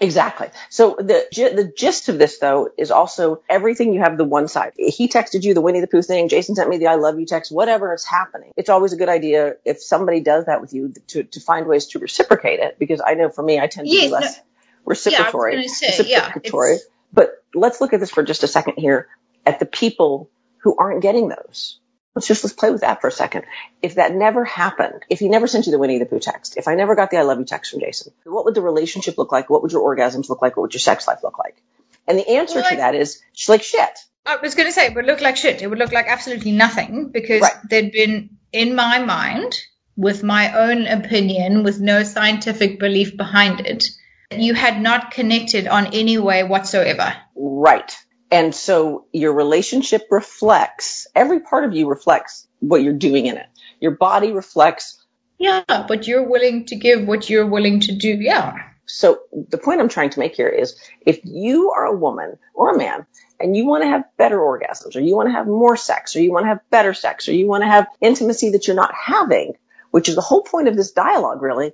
Exactly. 0.00 0.48
So 0.70 0.96
the 0.98 1.26
the 1.32 1.72
gist 1.76 2.08
of 2.08 2.18
this 2.18 2.38
though 2.38 2.70
is 2.78 2.90
also 2.90 3.42
everything 3.48 3.92
you 3.92 4.00
have 4.00 4.16
the 4.16 4.24
one 4.24 4.48
side. 4.48 4.72
He 4.76 5.08
texted 5.08 5.42
you 5.44 5.52
the 5.54 5.60
Winnie 5.60 5.80
the 5.80 5.86
Pooh 5.86 6.02
thing. 6.02 6.28
Jason 6.28 6.54
sent 6.54 6.68
me 6.70 6.78
the 6.78 6.86
I 6.86 6.94
love 6.94 7.18
you 7.20 7.26
text. 7.26 7.52
Whatever 7.52 7.92
is 7.94 8.04
happening, 8.04 8.52
it's 8.56 8.70
always 8.70 8.92
a 8.92 8.96
good 8.96 9.08
idea 9.08 9.56
if 9.64 9.82
somebody 9.82 10.20
does 10.20 10.46
that 10.46 10.60
with 10.60 10.72
you 10.72 10.94
to 11.08 11.24
to 11.24 11.40
find 11.40 11.66
ways 11.66 11.86
to 11.88 11.98
reciprocate 11.98 12.60
it. 12.60 12.78
Because 12.78 13.00
I 13.04 13.14
know 13.14 13.28
for 13.28 13.42
me, 13.42 13.58
I 13.58 13.66
tend 13.66 13.86
to 13.88 13.90
be 13.90 14.08
less 14.12 14.40
reciprocatory. 14.86 15.52
gonna 15.56 15.68
say, 15.68 15.86
reciprocatory. 16.32 16.74
it's- 16.76 16.86
but 17.12 17.42
let's 17.54 17.80
look 17.80 17.92
at 17.92 17.98
this 18.00 18.10
for 18.10 18.22
just 18.22 18.44
a 18.44 18.46
second 18.48 18.74
here 18.78 19.08
at 19.44 19.58
the 19.58 19.66
people 19.66 20.30
who 20.58 20.76
aren't 20.78 21.02
getting 21.02 21.28
those. 21.28 21.79
Let's 22.14 22.26
just 22.26 22.42
let's 22.42 22.54
play 22.54 22.70
with 22.70 22.80
that 22.80 23.00
for 23.00 23.06
a 23.08 23.12
second. 23.12 23.44
If 23.82 23.94
that 23.94 24.12
never 24.14 24.44
happened, 24.44 25.04
if 25.08 25.20
he 25.20 25.28
never 25.28 25.46
sent 25.46 25.66
you 25.66 25.72
the 25.72 25.78
Winnie 25.78 25.98
the 25.98 26.06
Pooh 26.06 26.18
text, 26.18 26.56
if 26.56 26.66
I 26.66 26.74
never 26.74 26.96
got 26.96 27.10
the 27.10 27.18
I 27.18 27.22
love 27.22 27.38
you 27.38 27.44
text 27.44 27.70
from 27.70 27.80
Jason, 27.80 28.12
what 28.24 28.44
would 28.44 28.54
the 28.54 28.62
relationship 28.62 29.16
look 29.16 29.30
like? 29.30 29.48
What 29.48 29.62
would 29.62 29.70
your 29.72 29.82
orgasms 29.96 30.28
look 30.28 30.42
like? 30.42 30.56
What 30.56 30.62
would 30.62 30.74
your 30.74 30.80
sex 30.80 31.06
life 31.06 31.20
look 31.22 31.38
like? 31.38 31.62
And 32.08 32.18
the 32.18 32.28
answer 32.28 32.56
Well, 32.56 32.64
to 32.64 32.74
I- 32.74 32.76
that 32.76 32.94
is 32.96 33.22
she's 33.32 33.48
like 33.48 33.62
shit. 33.62 33.90
I 34.26 34.36
was 34.36 34.54
going 34.54 34.68
to 34.68 34.72
say 34.72 34.86
it 34.86 34.94
would 34.94 35.06
look 35.06 35.20
like 35.22 35.36
shit. 35.36 35.62
It 35.62 35.68
would 35.68 35.78
look 35.78 35.92
like 35.92 36.06
absolutely 36.06 36.52
nothing 36.52 37.08
because 37.10 37.40
Right. 37.40 37.54
there'd 37.70 37.90
been 37.92 38.30
in 38.52 38.74
my 38.74 38.98
mind, 38.98 39.54
with 39.96 40.22
my 40.22 40.52
own 40.52 40.86
opinion, 40.86 41.62
with 41.62 41.80
no 41.80 42.02
scientific 42.02 42.78
belief 42.78 43.16
behind 43.16 43.60
it, 43.60 43.84
that 44.30 44.38
you 44.40 44.52
had 44.54 44.80
not 44.82 45.10
connected 45.12 45.66
on 45.68 45.94
any 45.94 46.18
way 46.18 46.42
whatsoever. 46.42 47.14
Right. 47.34 47.96
And 48.30 48.54
so 48.54 49.06
your 49.12 49.32
relationship 49.34 50.06
reflects, 50.10 51.08
every 51.14 51.40
part 51.40 51.64
of 51.64 51.74
you 51.74 51.88
reflects 51.88 52.46
what 52.60 52.82
you're 52.82 52.92
doing 52.92 53.26
in 53.26 53.36
it. 53.36 53.46
Your 53.80 53.92
body 53.92 54.32
reflects 54.32 55.04
Yeah, 55.38 55.64
but 55.88 56.06
you're 56.06 56.28
willing 56.28 56.66
to 56.66 56.76
give 56.76 57.06
what 57.06 57.28
you're 57.28 57.46
willing 57.46 57.80
to 57.80 57.96
do. 57.96 58.08
Yeah. 58.08 58.54
So 58.84 59.20
the 59.48 59.58
point 59.58 59.80
I'm 59.80 59.88
trying 59.88 60.10
to 60.10 60.18
make 60.18 60.34
here 60.34 60.48
is 60.48 60.76
if 61.00 61.20
you 61.24 61.70
are 61.70 61.86
a 61.86 61.96
woman 61.96 62.38
or 62.54 62.70
a 62.70 62.78
man 62.78 63.06
and 63.38 63.56
you 63.56 63.66
want 63.66 63.82
to 63.82 63.88
have 63.88 64.04
better 64.16 64.38
orgasms 64.38 64.96
or 64.96 65.00
you 65.00 65.16
want 65.16 65.28
to 65.28 65.32
have 65.32 65.46
more 65.46 65.76
sex 65.76 66.14
or 66.14 66.20
you 66.20 66.32
want 66.32 66.44
to 66.44 66.48
have 66.48 66.70
better 66.70 66.92
sex 66.92 67.28
or 67.28 67.32
you 67.32 67.46
want 67.46 67.62
to 67.62 67.68
have 67.68 67.86
intimacy 68.00 68.50
that 68.50 68.66
you're 68.66 68.76
not 68.76 68.94
having, 68.94 69.54
which 69.90 70.08
is 70.08 70.14
the 70.14 70.20
whole 70.20 70.42
point 70.42 70.68
of 70.68 70.76
this 70.76 70.92
dialogue 70.92 71.40
really, 71.40 71.72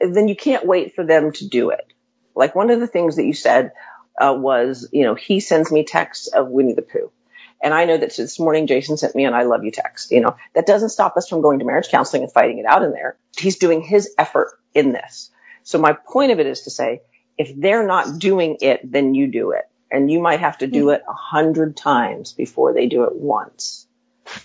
then 0.00 0.26
you 0.26 0.34
can't 0.36 0.66
wait 0.66 0.94
for 0.94 1.04
them 1.04 1.32
to 1.32 1.48
do 1.48 1.70
it. 1.70 1.92
Like 2.34 2.54
one 2.54 2.70
of 2.70 2.80
the 2.80 2.86
things 2.86 3.16
that 3.16 3.26
you 3.26 3.34
said 3.34 3.72
uh, 4.20 4.34
was, 4.34 4.88
you 4.92 5.04
know, 5.04 5.14
he 5.14 5.40
sends 5.40 5.70
me 5.72 5.84
texts 5.84 6.28
of 6.28 6.48
Winnie 6.48 6.74
the 6.74 6.82
Pooh. 6.82 7.10
And 7.62 7.74
I 7.74 7.86
know 7.86 7.96
that 7.96 8.16
this 8.16 8.38
morning 8.38 8.66
Jason 8.66 8.96
sent 8.96 9.16
me 9.16 9.24
an 9.24 9.34
I 9.34 9.42
love 9.42 9.64
you 9.64 9.70
text. 9.70 10.12
You 10.12 10.20
know, 10.20 10.36
that 10.54 10.66
doesn't 10.66 10.90
stop 10.90 11.16
us 11.16 11.28
from 11.28 11.42
going 11.42 11.58
to 11.58 11.64
marriage 11.64 11.88
counseling 11.88 12.22
and 12.22 12.32
fighting 12.32 12.58
it 12.58 12.66
out 12.66 12.84
in 12.84 12.92
there. 12.92 13.16
He's 13.36 13.56
doing 13.56 13.82
his 13.82 14.14
effort 14.16 14.52
in 14.74 14.92
this. 14.92 15.30
So 15.64 15.78
my 15.78 15.92
point 15.92 16.30
of 16.30 16.38
it 16.38 16.46
is 16.46 16.62
to 16.62 16.70
say, 16.70 17.02
if 17.36 17.52
they're 17.56 17.86
not 17.86 18.18
doing 18.18 18.58
it, 18.60 18.80
then 18.90 19.14
you 19.14 19.26
do 19.28 19.52
it. 19.52 19.64
And 19.90 20.10
you 20.10 20.20
might 20.20 20.40
have 20.40 20.58
to 20.58 20.66
do 20.66 20.90
it 20.90 21.02
a 21.08 21.12
hundred 21.12 21.76
times 21.76 22.32
before 22.32 22.74
they 22.74 22.86
do 22.86 23.04
it 23.04 23.14
once. 23.14 23.86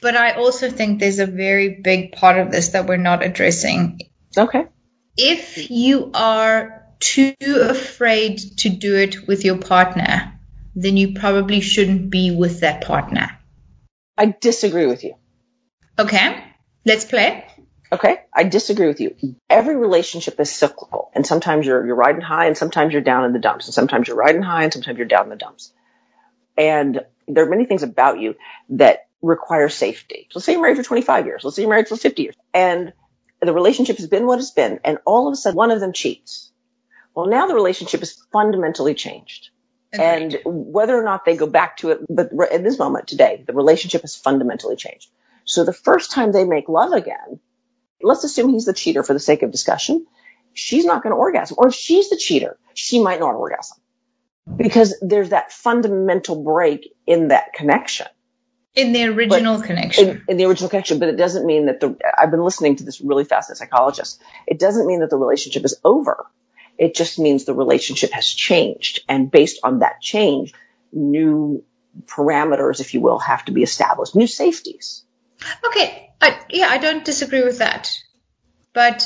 But 0.01 0.15
I 0.15 0.33
also 0.33 0.69
think 0.69 0.99
there's 0.99 1.19
a 1.19 1.25
very 1.25 1.81
big 1.81 2.13
part 2.13 2.39
of 2.39 2.51
this 2.51 2.69
that 2.69 2.87
we're 2.87 2.97
not 2.97 3.23
addressing. 3.23 3.99
Okay. 4.37 4.67
If 5.17 5.69
you 5.69 6.11
are 6.13 6.82
too 7.03 7.35
afraid 7.61 8.37
to 8.59 8.69
do 8.69 8.95
it 8.95 9.27
with 9.27 9.43
your 9.43 9.57
partner, 9.57 10.39
then 10.75 10.97
you 10.97 11.13
probably 11.13 11.59
shouldn't 11.59 12.09
be 12.09 12.31
with 12.31 12.61
that 12.61 12.83
partner. 12.83 13.37
I 14.17 14.33
disagree 14.39 14.85
with 14.85 15.03
you. 15.03 15.15
Okay, 15.99 16.43
let's 16.85 17.05
play. 17.05 17.45
Okay. 17.93 18.21
I 18.33 18.43
disagree 18.43 18.87
with 18.87 18.99
you. 18.99 19.35
Every 19.51 19.75
relationship 19.75 20.39
is 20.39 20.51
cyclical 20.51 21.11
and 21.13 21.27
sometimes 21.27 21.67
you're, 21.67 21.85
you're 21.85 21.95
riding 21.95 22.21
high 22.21 22.47
and 22.47 22.57
sometimes 22.57 22.91
you're 22.91 23.03
down 23.03 23.25
in 23.25 23.33
the 23.33 23.39
dumps 23.39 23.67
and 23.67 23.73
sometimes 23.73 24.07
you're 24.07 24.17
riding 24.17 24.41
high 24.41 24.63
and 24.63 24.73
sometimes 24.73 24.97
you're 24.97 25.07
down 25.07 25.25
in 25.25 25.29
the 25.29 25.35
dumps. 25.35 25.71
And 26.57 27.01
there 27.27 27.45
are 27.45 27.49
many 27.49 27.65
things 27.65 27.83
about 27.83 28.19
you 28.19 28.35
that 28.69 29.07
require 29.21 29.69
safety. 29.69 30.27
So 30.31 30.39
let's 30.39 30.45
say 30.47 30.53
you're 30.53 30.61
married 30.61 30.77
for 30.77 30.83
25 30.83 31.27
years. 31.27 31.43
Let's 31.43 31.55
say 31.55 31.61
you're 31.61 31.69
married 31.69 31.87
for 31.87 31.95
50 31.95 32.23
years 32.23 32.35
and 32.51 32.93
the 33.41 33.53
relationship 33.53 33.97
has 33.97 34.07
been 34.07 34.25
what 34.25 34.39
it's 34.39 34.51
been. 34.51 34.79
And 34.83 34.97
all 35.05 35.27
of 35.27 35.33
a 35.33 35.35
sudden 35.35 35.55
one 35.55 35.69
of 35.69 35.79
them 35.79 35.93
cheats. 35.93 36.51
Well, 37.15 37.27
now 37.27 37.47
the 37.47 37.55
relationship 37.55 38.01
is 38.01 38.13
fundamentally 38.31 38.93
changed. 38.93 39.49
Agreed. 39.93 40.05
And 40.05 40.39
whether 40.45 40.97
or 40.97 41.03
not 41.03 41.25
they 41.25 41.37
go 41.37 41.47
back 41.47 41.77
to 41.77 41.91
it, 41.91 41.99
but 42.09 42.31
in 42.51 42.63
this 42.63 42.79
moment 42.79 43.07
today, 43.07 43.43
the 43.45 43.53
relationship 43.53 44.01
has 44.01 44.15
fundamentally 44.15 44.75
changed. 44.75 45.09
So 45.45 45.63
the 45.63 45.73
first 45.73 46.11
time 46.11 46.31
they 46.31 46.45
make 46.45 46.67
love 46.67 46.93
again, 46.93 47.39
let's 48.01 48.23
assume 48.23 48.49
he's 48.49 48.65
the 48.65 48.73
cheater 48.73 49.03
for 49.03 49.13
the 49.13 49.19
sake 49.19 49.43
of 49.43 49.51
discussion. 49.51 50.07
She's 50.53 50.85
not 50.85 51.03
going 51.03 51.11
to 51.11 51.17
orgasm. 51.17 51.57
Or 51.59 51.67
if 51.67 51.75
she's 51.75 52.09
the 52.09 52.17
cheater, 52.17 52.57
she 52.73 53.01
might 53.01 53.19
not 53.19 53.35
orgasm 53.35 53.77
because 54.55 54.95
there's 55.01 55.29
that 55.29 55.51
fundamental 55.51 56.43
break 56.43 56.93
in 57.07 57.29
that 57.29 57.53
connection, 57.53 58.07
in 58.75 58.93
the 58.93 59.05
original 59.05 59.61
connection. 59.61 60.09
in, 60.09 60.23
in 60.29 60.37
the 60.37 60.45
original 60.45 60.69
connection. 60.69 60.99
But 60.99 61.09
it 61.09 61.17
doesn't 61.17 61.45
mean 61.45 61.67
that 61.67 61.79
the, 61.79 61.97
I've 62.17 62.31
been 62.31 62.43
listening 62.43 62.75
to 62.77 62.83
this 62.83 63.01
really 63.01 63.23
fascinating 63.25 63.59
psychologist. 63.59 64.21
It 64.47 64.59
doesn't 64.59 64.85
mean 64.85 64.99
that 64.99 65.09
the 65.09 65.17
relationship 65.17 65.63
is 65.65 65.79
over. 65.83 66.25
It 66.77 66.95
just 66.95 67.19
means 67.19 67.45
the 67.45 67.53
relationship 67.53 68.11
has 68.11 68.27
changed. 68.27 69.01
And 69.07 69.29
based 69.29 69.59
on 69.63 69.79
that 69.79 70.01
change, 70.01 70.53
new 70.91 71.63
parameters, 72.05 72.79
if 72.79 72.93
you 72.93 73.01
will, 73.01 73.19
have 73.19 73.45
to 73.45 73.51
be 73.51 73.63
established, 73.63 74.15
new 74.15 74.27
safeties. 74.27 75.03
Okay, 75.65 76.11
I, 76.21 76.39
yeah, 76.49 76.67
I 76.69 76.77
don't 76.77 77.05
disagree 77.05 77.43
with 77.43 77.59
that. 77.59 77.91
But 78.73 79.05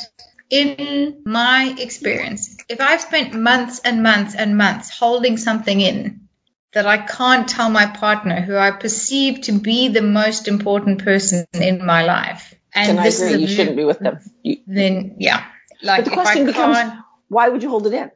in 0.50 1.22
my 1.26 1.74
experience, 1.78 2.56
if 2.68 2.80
I've 2.80 3.02
spent 3.02 3.34
months 3.34 3.80
and 3.84 4.02
months 4.02 4.34
and 4.34 4.56
months 4.56 4.90
holding 4.90 5.36
something 5.36 5.80
in 5.80 6.28
that 6.72 6.86
I 6.86 6.98
can't 6.98 7.48
tell 7.48 7.70
my 7.70 7.86
partner, 7.86 8.40
who 8.40 8.56
I 8.56 8.70
perceive 8.70 9.42
to 9.42 9.52
be 9.52 9.88
the 9.88 10.02
most 10.02 10.48
important 10.48 11.04
person 11.04 11.46
in 11.54 11.84
my 11.84 12.04
life, 12.04 12.54
and 12.74 12.90
And 12.90 13.00
I 13.00 13.06
agree, 13.06 13.40
you 13.42 13.46
shouldn't 13.46 13.76
be 13.76 13.84
with 13.84 13.98
them. 13.98 14.18
You, 14.42 14.58
then 14.66 15.16
yeah, 15.18 15.44
like 15.82 16.04
but 16.04 16.10
the 16.10 16.20
if 16.20 16.22
question 16.22 16.42
I 16.42 16.46
becomes, 16.46 16.76
can't. 16.76 17.04
Why 17.28 17.48
would 17.48 17.62
you 17.62 17.70
hold 17.70 17.86
it 17.86 17.92
in? 17.92 18.10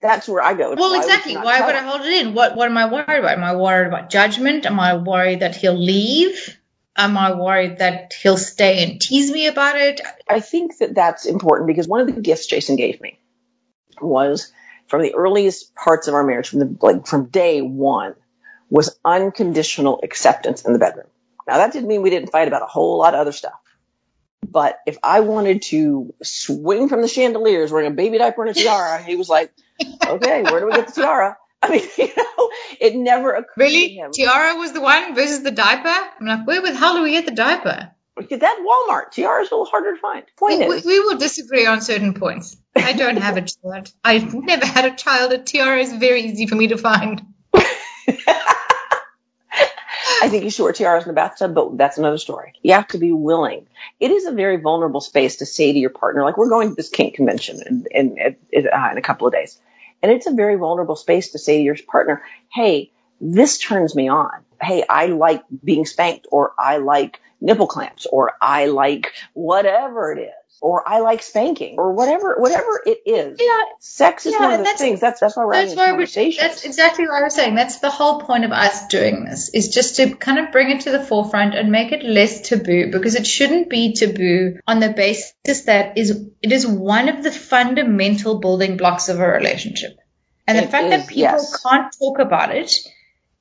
That's 0.00 0.28
where 0.28 0.42
I 0.42 0.52
go. 0.52 0.74
Well, 0.74 0.90
Why 0.90 0.98
exactly. 0.98 1.32
not 1.32 1.46
Why 1.46 1.64
would 1.64 1.74
I 1.74 1.82
hold 1.82 2.02
it 2.02 2.26
in? 2.26 2.34
What 2.34 2.56
What 2.56 2.68
am 2.68 2.76
I 2.76 2.92
worried 2.92 3.20
about? 3.20 3.38
Am 3.38 3.44
I 3.44 3.56
worried 3.56 3.86
about 3.86 4.10
judgment? 4.10 4.66
Am 4.66 4.78
I 4.78 4.96
worried 4.96 5.40
that 5.40 5.56
he'll 5.56 5.78
leave? 5.78 6.58
Am 6.96 7.16
I 7.16 7.34
worried 7.34 7.78
that 7.78 8.12
he'll 8.12 8.36
stay 8.36 8.84
and 8.84 9.00
tease 9.00 9.30
me 9.30 9.46
about 9.46 9.76
it? 9.76 10.02
I 10.28 10.40
think 10.40 10.76
that 10.78 10.94
that's 10.94 11.24
important 11.24 11.68
because 11.68 11.88
one 11.88 12.00
of 12.00 12.06
the 12.06 12.20
gifts 12.20 12.46
Jason 12.46 12.76
gave 12.76 13.00
me 13.00 13.18
was 14.00 14.52
from 14.88 15.02
the 15.02 15.14
earliest 15.14 15.74
parts 15.74 16.06
of 16.06 16.14
our 16.14 16.22
marriage, 16.22 16.50
from 16.50 16.58
the 16.58 16.76
like 16.82 17.06
from 17.06 17.26
day 17.26 17.62
one, 17.62 18.14
was 18.68 18.98
unconditional 19.04 20.00
acceptance 20.02 20.66
in 20.66 20.72
the 20.72 20.78
bedroom. 20.78 21.06
Now 21.48 21.56
that 21.56 21.72
didn't 21.72 21.88
mean 21.88 22.02
we 22.02 22.10
didn't 22.10 22.30
fight 22.30 22.46
about 22.46 22.62
a 22.62 22.66
whole 22.66 22.98
lot 22.98 23.14
of 23.14 23.20
other 23.20 23.32
stuff. 23.32 23.54
But 24.50 24.78
if 24.86 24.98
I 25.02 25.20
wanted 25.20 25.62
to 25.62 26.14
swing 26.22 26.88
from 26.88 27.02
the 27.02 27.08
chandeliers 27.08 27.72
wearing 27.72 27.92
a 27.92 27.94
baby 27.94 28.18
diaper 28.18 28.44
and 28.44 28.56
a 28.56 28.60
tiara, 28.60 29.02
he 29.02 29.16
was 29.16 29.28
like, 29.28 29.52
"Okay, 30.06 30.42
where 30.42 30.60
do 30.60 30.66
we 30.66 30.72
get 30.72 30.86
the 30.88 31.00
tiara?" 31.00 31.36
I 31.64 31.70
mean, 31.70 31.82
you 31.98 32.08
know, 32.16 32.50
it 32.80 32.94
never 32.94 33.32
occurred 33.32 33.54
to 33.58 33.64
Really? 33.64 34.02
Tiara 34.12 34.56
was 34.56 34.72
the 34.72 34.80
one 34.80 35.14
versus 35.14 35.42
the 35.42 35.50
diaper? 35.50 35.88
I'm 35.88 36.26
like, 36.26 36.46
where 36.46 36.60
the 36.60 36.74
hell 36.74 36.96
do 36.96 37.02
we 37.02 37.12
get 37.12 37.24
the 37.24 37.32
diaper? 37.32 37.90
That 38.16 38.64
Walmart 38.64 39.10
tiara 39.10 39.42
is 39.42 39.50
a 39.50 39.54
little 39.54 39.64
harder 39.64 39.94
to 39.94 40.00
find. 40.00 40.24
Point 40.36 40.60
We, 40.60 40.76
is, 40.76 40.84
we 40.84 41.00
will 41.00 41.18
disagree 41.18 41.66
on 41.66 41.80
certain 41.80 42.14
points. 42.14 42.56
I 42.76 42.92
don't 42.92 43.16
have 43.16 43.36
a 43.36 43.42
child. 43.42 43.90
I've 44.04 44.32
never 44.32 44.64
had 44.64 44.84
a 44.84 44.94
child. 44.94 45.32
A 45.32 45.38
tiara 45.38 45.80
is 45.80 45.92
very 45.92 46.22
easy 46.22 46.46
for 46.46 46.54
me 46.54 46.68
to 46.68 46.76
find. 46.76 47.22
I 50.24 50.30
think 50.30 50.44
you 50.44 50.48
should 50.48 50.62
wear 50.62 50.72
tiaras 50.72 51.04
in 51.04 51.08
the 51.08 51.14
bathtub, 51.14 51.54
but 51.54 51.76
that's 51.76 51.98
another 51.98 52.16
story. 52.16 52.54
You 52.62 52.72
have 52.72 52.88
to 52.88 52.98
be 52.98 53.12
willing. 53.12 53.66
It 54.00 54.10
is 54.10 54.24
a 54.24 54.32
very 54.32 54.56
vulnerable 54.56 55.02
space 55.02 55.36
to 55.36 55.46
say 55.46 55.70
to 55.70 55.78
your 55.78 55.90
partner, 55.90 56.22
like 56.24 56.38
we're 56.38 56.48
going 56.48 56.70
to 56.70 56.74
this 56.74 56.88
kink 56.88 57.14
convention 57.14 57.60
in, 57.60 57.86
in, 57.90 58.36
in, 58.50 58.68
uh, 58.68 58.88
in 58.92 58.96
a 58.96 59.02
couple 59.02 59.26
of 59.26 59.34
days. 59.34 59.60
And 60.02 60.10
it's 60.10 60.26
a 60.26 60.32
very 60.32 60.56
vulnerable 60.56 60.96
space 60.96 61.32
to 61.32 61.38
say 61.38 61.58
to 61.58 61.62
your 61.62 61.76
partner, 61.86 62.22
hey, 62.50 62.90
this 63.20 63.58
turns 63.58 63.94
me 63.94 64.08
on. 64.08 64.32
Hey, 64.62 64.82
I 64.88 65.06
like 65.08 65.42
being 65.62 65.84
spanked 65.84 66.26
or 66.32 66.54
I 66.58 66.78
like 66.78 67.20
nipple 67.42 67.66
clamps 67.66 68.06
or 68.06 68.32
I 68.40 68.64
like 68.66 69.12
whatever 69.34 70.10
it 70.10 70.22
is 70.22 70.43
or 70.60 70.88
I 70.88 71.00
like 71.00 71.22
spanking 71.22 71.76
or 71.78 71.92
whatever 71.92 72.36
whatever 72.38 72.80
it 72.86 72.98
is. 73.06 73.38
Yeah. 73.40 73.60
Sex 73.80 74.24
is 74.26 74.32
Yeah, 74.32 74.40
one 74.40 74.52
of 74.52 74.58
the 74.58 74.64
that's- 74.64 74.80
things. 74.80 75.00
That's 75.00 75.20
that's 75.20 75.36
why 75.36 75.44
we're 75.44 75.52
That's 75.52 75.70
having 75.74 75.76
why 75.78 75.84
these 75.84 75.92
we, 75.92 75.92
conversations. 76.32 76.40
that's 76.48 76.64
exactly 76.64 77.06
what 77.06 77.20
I 77.20 77.24
was 77.24 77.34
saying. 77.34 77.54
That's 77.54 77.78
the 77.80 77.90
whole 77.90 78.20
point 78.20 78.44
of 78.44 78.52
us 78.52 78.86
doing 78.88 79.24
this 79.24 79.50
is 79.52 79.68
just 79.68 79.96
to 79.96 80.14
kind 80.14 80.38
of 80.38 80.52
bring 80.52 80.70
it 80.70 80.82
to 80.82 80.90
the 80.90 81.02
forefront 81.04 81.54
and 81.54 81.70
make 81.70 81.92
it 81.92 82.02
less 82.04 82.40
taboo 82.48 82.90
because 82.90 83.14
it 83.14 83.26
shouldn't 83.26 83.68
be 83.68 83.92
taboo 83.94 84.58
on 84.66 84.80
the 84.80 84.90
basis 84.90 85.62
that 85.66 85.98
is 85.98 86.10
it 86.42 86.52
is 86.52 86.66
one 86.66 87.08
of 87.08 87.22
the 87.22 87.30
fundamental 87.32 88.38
building 88.38 88.76
blocks 88.76 89.08
of 89.08 89.20
a 89.20 89.26
relationship. 89.28 89.96
And 90.46 90.58
the 90.58 90.62
It 90.64 90.70
fact 90.70 90.84
is, 90.86 90.90
that 90.90 91.08
people 91.08 91.20
yes. 91.22 91.62
can't 91.62 91.94
talk 91.98 92.18
about 92.18 92.54
it 92.54 92.74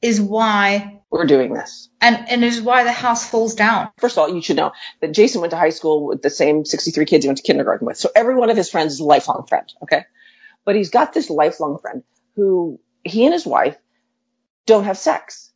is 0.01 0.20
why 0.22 0.93
we're 1.14 1.26
doing 1.26 1.53
this. 1.53 1.89
and, 2.01 2.28
and 2.30 2.43
it 2.43 2.47
is 2.53 2.61
why 2.61 2.84
the 2.84 2.91
house 2.91 3.30
falls 3.30 3.55
down. 3.55 3.89
First 3.99 4.18
of 4.18 4.24
all, 4.24 4.36
you 4.36 4.41
should 4.41 4.55
know 4.57 4.72
that 5.01 5.14
Jason 5.14 5.41
went 5.41 5.51
to 5.51 5.57
high 5.57 5.70
school 5.70 6.07
with 6.07 6.22
the 6.22 6.30
same 6.30 6.66
63 6.66 7.05
kids 7.05 7.24
he 7.24 7.30
went 7.30 7.38
to 7.38 7.43
kindergarten 7.43 7.86
with. 7.88 7.97
So 7.97 8.09
every 8.16 8.36
one 8.36 8.49
of 8.49 8.57
his 8.57 8.70
friends 8.70 8.93
is 8.93 8.99
a 8.99 9.05
lifelong 9.05 9.45
friend. 9.47 9.72
Okay. 9.84 10.05
But 10.66 10.76
he's 10.76 10.89
got 10.89 11.14
this 11.14 11.30
lifelong 11.30 11.78
friend 11.80 12.03
who 12.36 12.80
he 13.03 13.26
and 13.26 13.34
his 13.34 13.45
wife 13.45 13.78
don't 14.66 14.86
have 14.86 14.97
sex. 14.97 15.51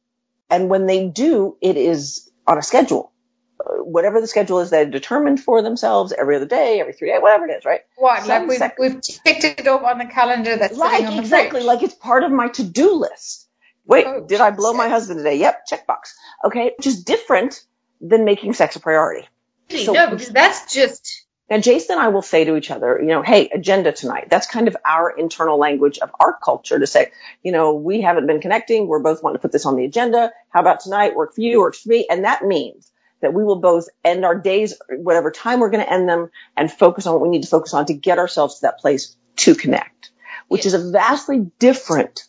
And 0.49 0.70
when 0.70 0.86
they 0.86 1.08
do, 1.08 1.58
it 1.62 1.76
is 1.76 2.30
on 2.45 2.58
a 2.58 2.62
schedule. 2.62 3.12
Uh, 3.60 3.84
Whatever 3.84 4.22
the 4.22 4.28
schedule 4.28 4.60
is 4.60 4.70
they've 4.70 4.91
determined 4.91 5.39
for 5.39 5.62
themselves 5.62 6.14
every 6.14 6.36
other 6.36 6.45
day, 6.45 6.80
every 6.80 6.93
three 6.93 7.10
days, 7.10 7.22
whatever 7.22 7.47
it 7.47 7.53
is, 7.58 7.66
right? 7.66 7.82
What? 7.95 8.20
Some 8.24 8.30
Like 8.30 8.47
we've, 8.47 8.58
sex- 8.60 8.76
we've 8.80 9.01
ticked 9.01 9.43
it 9.62 9.68
off 9.68 9.82
on 9.84 9.97
the 9.97 10.05
calendar 10.05 10.55
that's 10.55 10.78
Like, 10.78 11.03
on 11.03 11.16
the 11.16 11.22
exactly. 11.22 11.62
fridge. 11.62 11.66
Like 11.66 11.84
it's 11.84 11.95
part 11.95 12.24
of 12.24 12.32
my 12.32 12.49
to-do 12.49 12.93
list. 12.95 13.47
Wait, 13.88 14.06
Oh, 14.06 14.26
did 14.28 14.42
I 14.42 14.52
blow 14.52 14.74
my 14.74 14.90
husband 14.90 15.20
today? 15.20 15.38
Yep, 15.38 15.66
checkbox. 15.72 16.14
Okay. 16.46 16.74
Which 16.78 16.88
is 16.88 17.04
different 17.04 17.64
than 18.02 18.26
making 18.26 18.54
sex 18.54 18.76
a 18.76 18.80
priority. 18.80 19.28
so- 19.86 19.94
no, 19.94 20.10
because 20.12 20.30
that's 20.30 20.74
just 20.74 21.24
Now, 21.50 21.60
Jason 21.60 21.96
and 21.96 22.02
I 22.04 22.10
will 22.10 22.22
say 22.22 22.44
to 22.44 22.58
each 22.58 22.70
other, 22.72 23.00
you 23.00 23.08
know, 23.08 23.22
hey, 23.22 23.48
agenda 23.50 23.94
tonight. 23.94 24.28
That's 24.30 24.48
kind 24.48 24.68
of 24.68 24.76
our 24.86 25.10
internal 25.10 25.58
language 25.58 25.98
of 26.00 26.12
our 26.20 26.34
culture 26.44 26.78
to 26.78 26.86
say, 26.86 27.12
you 27.42 27.54
know, 27.54 27.74
we 27.74 28.02
haven't 28.02 28.28
been 28.28 28.42
connecting. 28.42 28.88
We're 28.88 29.00
both 29.00 29.24
wanting 29.24 29.38
to 29.38 29.42
put 29.42 29.54
this 29.54 29.66
on 29.66 29.78
the 29.78 29.86
agenda. 29.86 30.34
How 30.50 30.60
about 30.60 30.82
tonight? 30.82 31.16
Work 31.16 31.34
for 31.34 31.42
you, 31.42 31.60
works 31.62 31.82
for 31.82 31.90
me. 31.90 32.06
And 32.10 32.26
that 32.26 32.44
means 32.44 32.92
that 33.22 33.34
we 33.34 33.46
will 33.46 33.62
both 33.62 33.88
end 34.04 34.26
our 34.26 34.36
days, 34.38 34.74
whatever 34.90 35.32
time 35.32 35.60
we're 35.62 35.70
going 35.70 35.84
to 35.86 35.92
end 35.92 36.08
them 36.10 36.30
and 36.58 36.70
focus 36.72 37.08
on 37.08 37.14
what 37.14 37.22
we 37.24 37.30
need 37.30 37.44
to 37.44 37.50
focus 37.50 37.74
on 37.74 37.86
to 37.86 37.94
get 37.94 38.20
ourselves 38.20 38.56
to 38.56 38.62
that 38.64 38.80
place 38.80 39.16
to 39.38 39.56
connect, 39.56 40.12
which 40.50 40.66
is 40.66 40.74
a 40.74 40.92
vastly 40.92 41.50
different 41.60 42.26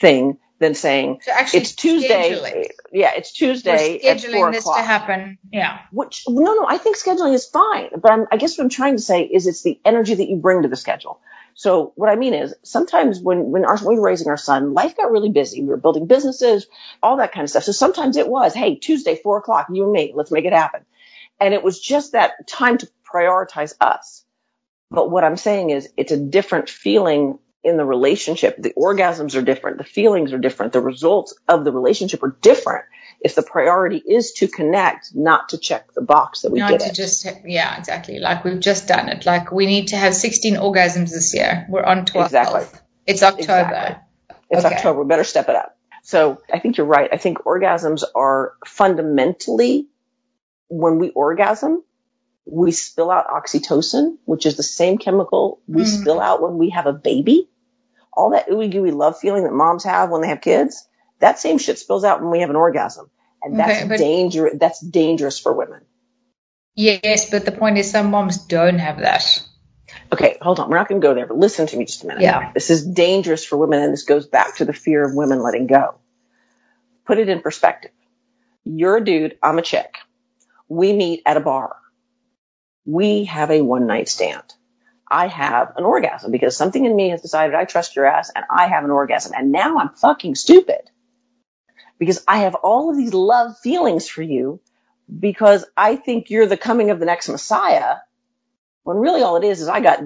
thing 0.00 0.38
than 0.58 0.74
saying 0.74 1.20
to 1.24 1.30
actually 1.32 1.60
it's 1.60 1.74
Tuesday. 1.74 2.32
scheduling. 2.32 2.68
Yeah, 2.92 3.12
it's 3.16 3.32
Tuesday 3.32 4.00
We're 4.02 4.10
at 4.10 4.20
four 4.20 4.30
scheduling 4.30 4.52
this 4.52 4.64
o'clock 4.64 4.78
to 4.78 4.82
happen. 4.82 5.38
Yeah. 5.52 5.80
which 5.92 6.24
no 6.28 6.54
no 6.54 6.66
i 6.68 6.78
think 6.78 6.96
scheduling 6.96 7.34
is 7.34 7.46
fine 7.46 7.90
but 8.00 8.10
I'm, 8.10 8.26
i 8.32 8.36
guess 8.36 8.56
what 8.56 8.64
i'm 8.64 8.70
trying 8.70 8.96
to 8.96 9.02
say 9.02 9.22
is 9.22 9.46
it's 9.46 9.62
the 9.62 9.78
energy 9.84 10.14
that 10.14 10.28
you 10.28 10.36
bring 10.36 10.62
to 10.62 10.68
the 10.68 10.76
schedule 10.76 11.20
so 11.54 11.92
what 11.96 12.08
i 12.08 12.16
mean 12.16 12.34
is 12.34 12.54
sometimes 12.62 13.20
when 13.20 13.50
when, 13.50 13.64
our, 13.64 13.76
when 13.78 13.94
we 13.96 14.00
were 14.00 14.06
raising 14.06 14.28
our 14.28 14.36
son 14.36 14.74
life 14.74 14.96
got 14.96 15.10
really 15.10 15.30
busy 15.30 15.60
we 15.60 15.68
were 15.68 15.76
building 15.76 16.06
businesses 16.06 16.66
all 17.02 17.16
that 17.18 17.32
kind 17.32 17.44
of 17.44 17.50
stuff 17.50 17.64
so 17.64 17.72
sometimes 17.72 18.16
it 18.16 18.28
was 18.28 18.54
hey 18.54 18.76
tuesday 18.76 19.18
four 19.22 19.38
o'clock 19.38 19.66
you 19.72 19.84
and 19.84 19.92
me 19.92 20.12
let's 20.14 20.30
make 20.30 20.44
it 20.44 20.52
happen 20.52 20.84
and 21.40 21.54
it 21.54 21.62
was 21.62 21.80
just 21.80 22.12
that 22.12 22.46
time 22.46 22.78
to 22.78 22.88
prioritize 23.10 23.74
us 23.80 24.24
but 24.90 25.10
what 25.10 25.24
i'm 25.24 25.36
saying 25.36 25.70
is 25.70 25.88
it's 25.96 26.12
a 26.12 26.16
different 26.16 26.68
feeling 26.68 27.38
in 27.66 27.76
the 27.76 27.84
relationship 27.84 28.56
the 28.58 28.72
orgasms 28.78 29.34
are 29.36 29.42
different 29.42 29.78
the 29.78 29.84
feelings 29.84 30.32
are 30.32 30.38
different 30.38 30.72
the 30.72 30.80
results 30.80 31.34
of 31.48 31.64
the 31.64 31.72
relationship 31.72 32.22
are 32.22 32.36
different 32.40 32.84
if 33.20 33.34
the 33.34 33.42
priority 33.42 33.96
is 33.96 34.32
to 34.34 34.46
connect, 34.46 35.14
not 35.14 35.48
to 35.48 35.56
check 35.58 35.92
the 35.94 36.02
box 36.02 36.42
that 36.42 36.52
we 36.52 36.58
Not 36.58 36.72
did 36.72 36.80
to 36.80 36.86
it. 36.88 36.94
just, 36.94 37.26
yeah, 37.46 37.78
exactly. 37.78 38.18
Like 38.18 38.44
we've 38.44 38.60
just 38.60 38.86
done 38.86 39.08
it. 39.08 39.24
Like 39.24 39.50
we 39.50 39.64
need 39.64 39.88
to 39.88 39.96
have 39.96 40.14
16 40.14 40.56
orgasms 40.56 41.10
this 41.10 41.34
year. 41.34 41.64
We're 41.70 41.82
on 41.82 42.04
12. 42.04 42.26
Exactly. 42.26 42.80
It's 43.06 43.22
October. 43.22 43.40
Exactly. 43.62 44.36
It's 44.50 44.64
Okay. 44.66 44.74
October. 44.76 45.02
We 45.02 45.08
better 45.08 45.24
step 45.24 45.48
it 45.48 45.56
up. 45.56 45.78
So 46.02 46.42
I 46.52 46.58
think 46.58 46.76
you're 46.76 46.86
right. 46.86 47.08
I 47.10 47.16
think 47.16 47.38
orgasms 47.38 48.04
are 48.14 48.52
fundamentally 48.66 49.88
when 50.68 50.98
we 50.98 51.08
orgasm, 51.10 51.82
we 52.44 52.70
spill 52.70 53.10
out 53.10 53.28
oxytocin, 53.28 54.18
which 54.26 54.44
is 54.44 54.56
the 54.58 54.62
same 54.62 54.98
chemical 54.98 55.60
we 55.66 55.82
Mhm. 55.82 56.00
spill 56.02 56.20
out 56.20 56.42
when 56.42 56.58
we 56.58 56.68
have 56.70 56.86
a 56.86 56.92
baby. 56.92 57.48
All 58.16 58.30
that 58.30 58.48
ooey 58.48 58.70
gooey 58.70 58.90
love 58.90 59.18
feeling 59.18 59.44
that 59.44 59.52
moms 59.52 59.84
have 59.84 60.10
when 60.10 60.22
they 60.22 60.28
have 60.28 60.40
kids, 60.40 60.86
that 61.20 61.38
same 61.38 61.58
shit 61.58 61.78
spills 61.78 62.04
out 62.04 62.20
when 62.20 62.30
we 62.30 62.40
have 62.40 62.50
an 62.50 62.56
orgasm. 62.56 63.10
And 63.42 63.58
that's 63.58 63.80
Okay, 63.80 63.88
but- 63.88 63.98
danger 63.98 64.50
that's 64.54 64.80
dangerous 64.80 65.38
for 65.38 65.52
women. 65.52 65.82
Yes, 66.74 67.30
but 67.30 67.44
the 67.46 67.52
point 67.52 67.78
is 67.78 67.90
some 67.90 68.10
moms 68.10 68.36
don't 68.38 68.78
have 68.78 68.98
that. 68.98 69.42
Okay, 70.12 70.36
hold 70.42 70.60
on. 70.60 70.68
We're 70.68 70.76
not 70.76 70.88
going 70.88 71.00
to 71.00 71.06
go 71.06 71.14
there, 71.14 71.26
but 71.26 71.38
listen 71.38 71.66
to 71.66 71.76
me 71.76 71.86
just 71.86 72.04
a 72.04 72.06
minute. 72.06 72.22
Yeah. 72.22 72.52
This 72.52 72.68
is 72.68 72.86
dangerous 72.86 73.44
for 73.46 73.56
women, 73.56 73.82
and 73.82 73.92
this 73.94 74.02
goes 74.02 74.26
back 74.26 74.56
to 74.56 74.66
the 74.66 74.74
fear 74.74 75.02
of 75.04 75.14
women 75.14 75.42
letting 75.42 75.66
go. 75.66 75.94
Put 77.06 77.18
it 77.18 77.30
in 77.30 77.40
perspective. 77.40 77.92
You're 78.64 78.96
a 78.98 79.04
dude, 79.04 79.38
I'm 79.42 79.58
a 79.58 79.62
chick. 79.62 79.94
We 80.68 80.92
meet 80.92 81.22
at 81.24 81.36
a 81.36 81.40
bar. 81.40 81.76
We 82.84 83.24
have 83.24 83.50
a 83.50 83.62
one 83.62 83.86
night 83.86 84.08
stand. 84.08 84.42
I 85.08 85.28
have 85.28 85.74
an 85.76 85.84
orgasm 85.84 86.32
because 86.32 86.56
something 86.56 86.84
in 86.84 86.94
me 86.94 87.10
has 87.10 87.22
decided 87.22 87.54
I 87.54 87.64
trust 87.64 87.96
your 87.96 88.06
ass 88.06 88.30
and 88.34 88.44
I 88.50 88.66
have 88.66 88.84
an 88.84 88.90
orgasm. 88.90 89.32
And 89.36 89.52
now 89.52 89.78
I'm 89.78 89.90
fucking 89.90 90.34
stupid 90.34 90.90
because 91.98 92.24
I 92.26 92.38
have 92.38 92.54
all 92.56 92.90
of 92.90 92.96
these 92.96 93.14
love 93.14 93.58
feelings 93.58 94.08
for 94.08 94.22
you 94.22 94.60
because 95.20 95.64
I 95.76 95.96
think 95.96 96.30
you're 96.30 96.46
the 96.46 96.56
coming 96.56 96.90
of 96.90 96.98
the 96.98 97.06
next 97.06 97.28
Messiah 97.28 97.96
when 98.82 98.96
really 98.96 99.22
all 99.22 99.36
it 99.36 99.44
is 99.44 99.60
is 99.60 99.68
I 99.68 99.80
got 99.80 100.00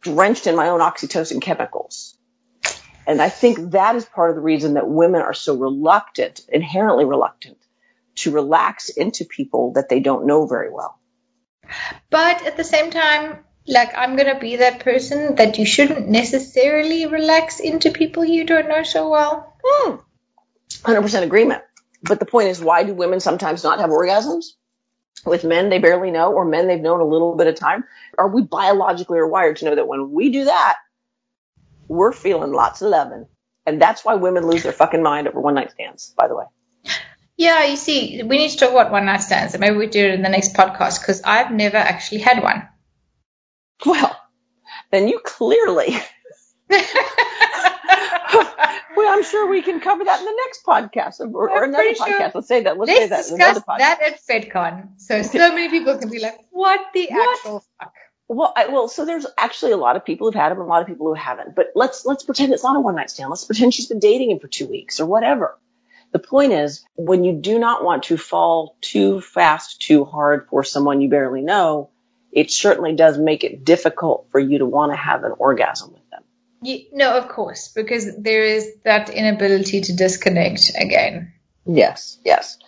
drenched 0.00 0.46
in 0.46 0.56
my 0.56 0.68
own 0.68 0.80
oxytocin 0.80 1.42
chemicals. 1.42 2.16
And 3.06 3.22
I 3.22 3.28
think 3.28 3.70
that 3.70 3.94
is 3.94 4.04
part 4.04 4.30
of 4.30 4.36
the 4.36 4.42
reason 4.42 4.74
that 4.74 4.88
women 4.88 5.22
are 5.22 5.34
so 5.34 5.56
reluctant, 5.56 6.40
inherently 6.48 7.04
reluctant, 7.04 7.58
to 8.16 8.32
relax 8.32 8.88
into 8.88 9.24
people 9.24 9.74
that 9.74 9.88
they 9.88 10.00
don't 10.00 10.26
know 10.26 10.46
very 10.46 10.70
well. 10.72 10.98
But 12.10 12.44
at 12.46 12.56
the 12.56 12.64
same 12.64 12.90
time, 12.90 13.38
like 13.68 13.92
I'm 13.96 14.16
gonna 14.16 14.38
be 14.38 14.56
that 14.56 14.80
person 14.80 15.36
that 15.36 15.58
you 15.58 15.66
shouldn't 15.66 16.08
necessarily 16.08 17.06
relax 17.06 17.60
into 17.60 17.90
people 17.90 18.24
you 18.24 18.44
don't 18.44 18.68
know 18.68 18.82
so 18.82 19.10
well. 19.10 19.56
Hmm. 19.64 19.96
100% 20.68 21.22
agreement. 21.22 21.62
But 22.02 22.20
the 22.20 22.26
point 22.26 22.48
is, 22.48 22.60
why 22.60 22.84
do 22.84 22.94
women 22.94 23.20
sometimes 23.20 23.64
not 23.64 23.80
have 23.80 23.90
orgasms? 23.90 24.46
With 25.24 25.44
men 25.44 25.70
they 25.70 25.78
barely 25.78 26.10
know, 26.10 26.32
or 26.32 26.44
men 26.44 26.68
they've 26.68 26.80
known 26.80 27.00
a 27.00 27.06
little 27.06 27.34
bit 27.36 27.46
of 27.46 27.56
time? 27.56 27.84
Are 28.18 28.28
we 28.28 28.42
biologically 28.42 29.18
wired 29.22 29.56
to 29.56 29.64
know 29.64 29.74
that 29.74 29.88
when 29.88 30.12
we 30.12 30.30
do 30.30 30.44
that, 30.44 30.76
we're 31.88 32.12
feeling 32.12 32.52
lots 32.52 32.82
of 32.82 32.90
loving? 32.90 33.26
And 33.64 33.82
that's 33.82 34.04
why 34.04 34.14
women 34.14 34.46
lose 34.46 34.62
their 34.62 34.72
fucking 34.72 35.02
mind 35.02 35.26
over 35.26 35.40
one 35.40 35.54
night 35.54 35.72
stands, 35.72 36.14
by 36.16 36.28
the 36.28 36.36
way. 36.36 36.44
Yeah, 37.36 37.64
you 37.64 37.76
see, 37.76 38.22
we 38.22 38.38
need 38.38 38.50
to 38.50 38.56
talk 38.56 38.70
about 38.70 38.92
one 38.92 39.06
night 39.06 39.22
stands, 39.22 39.54
and 39.54 39.60
maybe 39.60 39.76
we 39.76 39.88
do 39.88 40.04
it 40.06 40.14
in 40.14 40.22
the 40.22 40.28
next 40.28 40.54
podcast 40.54 41.00
because 41.00 41.22
I've 41.22 41.50
never 41.50 41.76
actually 41.76 42.20
had 42.20 42.42
one. 42.42 42.68
Well, 43.84 44.16
then 44.90 45.08
you 45.08 45.20
clearly, 45.22 45.96
well, 46.70 46.84
I'm 48.96 49.24
sure 49.24 49.48
we 49.48 49.62
can 49.62 49.80
cover 49.80 50.04
that 50.04 50.18
in 50.20 50.24
the 50.24 50.42
next 50.46 50.64
podcast 50.64 51.20
or, 51.20 51.50
or 51.50 51.64
another 51.64 51.94
sure- 51.94 52.06
podcast. 52.06 52.34
Let's 52.34 52.48
say 52.48 52.62
that. 52.62 52.78
Let's, 52.78 52.90
say 52.90 53.08
Let's 53.08 53.30
that 53.30 53.36
discuss 53.36 53.62
that 53.78 54.02
at 54.02 54.20
FetCon. 54.26 55.00
So 55.00 55.22
so 55.22 55.52
many 55.52 55.68
people 55.68 55.98
can 55.98 56.08
be 56.08 56.20
like, 56.20 56.38
"What 56.50 56.80
the 56.94 57.08
What? 57.10 57.38
actual 57.38 57.64
fuck?" 57.78 57.92
Well, 58.28 58.52
I, 58.56 58.66
well, 58.68 58.88
so 58.88 59.04
there's 59.04 59.26
actually 59.38 59.72
a 59.72 59.76
lot 59.76 59.94
of 59.94 60.04
people 60.04 60.26
who've 60.26 60.34
had 60.34 60.50
him 60.50 60.58
and 60.58 60.66
a 60.66 60.68
lot 60.68 60.80
of 60.82 60.88
people 60.88 61.06
who 61.06 61.14
haven't. 61.14 61.54
But 61.54 61.68
let's 61.74 62.04
let's 62.04 62.24
pretend 62.24 62.52
it's 62.52 62.64
not 62.64 62.76
a 62.76 62.80
one 62.80 62.96
night 62.96 63.10
stand. 63.10 63.30
Let's 63.30 63.44
pretend 63.44 63.72
she's 63.74 63.86
been 63.86 64.00
dating 64.00 64.30
him 64.32 64.40
for 64.40 64.48
two 64.48 64.66
weeks 64.66 64.98
or 64.98 65.06
whatever. 65.06 65.58
The 66.12 66.18
point 66.18 66.52
is, 66.52 66.84
when 66.94 67.24
you 67.24 67.34
do 67.34 67.58
not 67.58 67.84
want 67.84 68.04
to 68.04 68.16
fall 68.16 68.76
too 68.80 69.20
fast, 69.20 69.82
too 69.82 70.04
hard 70.04 70.46
for 70.48 70.64
someone 70.64 71.00
you 71.00 71.08
barely 71.08 71.42
know, 71.42 71.90
it 72.36 72.50
certainly 72.50 72.94
does 72.94 73.16
make 73.16 73.44
it 73.44 73.64
difficult 73.64 74.28
for 74.30 74.38
you 74.38 74.58
to 74.58 74.66
want 74.66 74.92
to 74.92 74.96
have 74.96 75.24
an 75.24 75.32
orgasm 75.38 75.94
with 75.94 76.10
them. 76.10 76.22
You, 76.60 76.84
no, 76.92 77.16
of 77.16 77.28
course, 77.28 77.68
because 77.68 78.14
there 78.18 78.44
is 78.44 78.74
that 78.84 79.08
inability 79.08 79.80
to 79.80 79.96
disconnect 79.96 80.72
again. 80.78 81.32
Yes, 81.64 82.18
yes. 82.26 82.58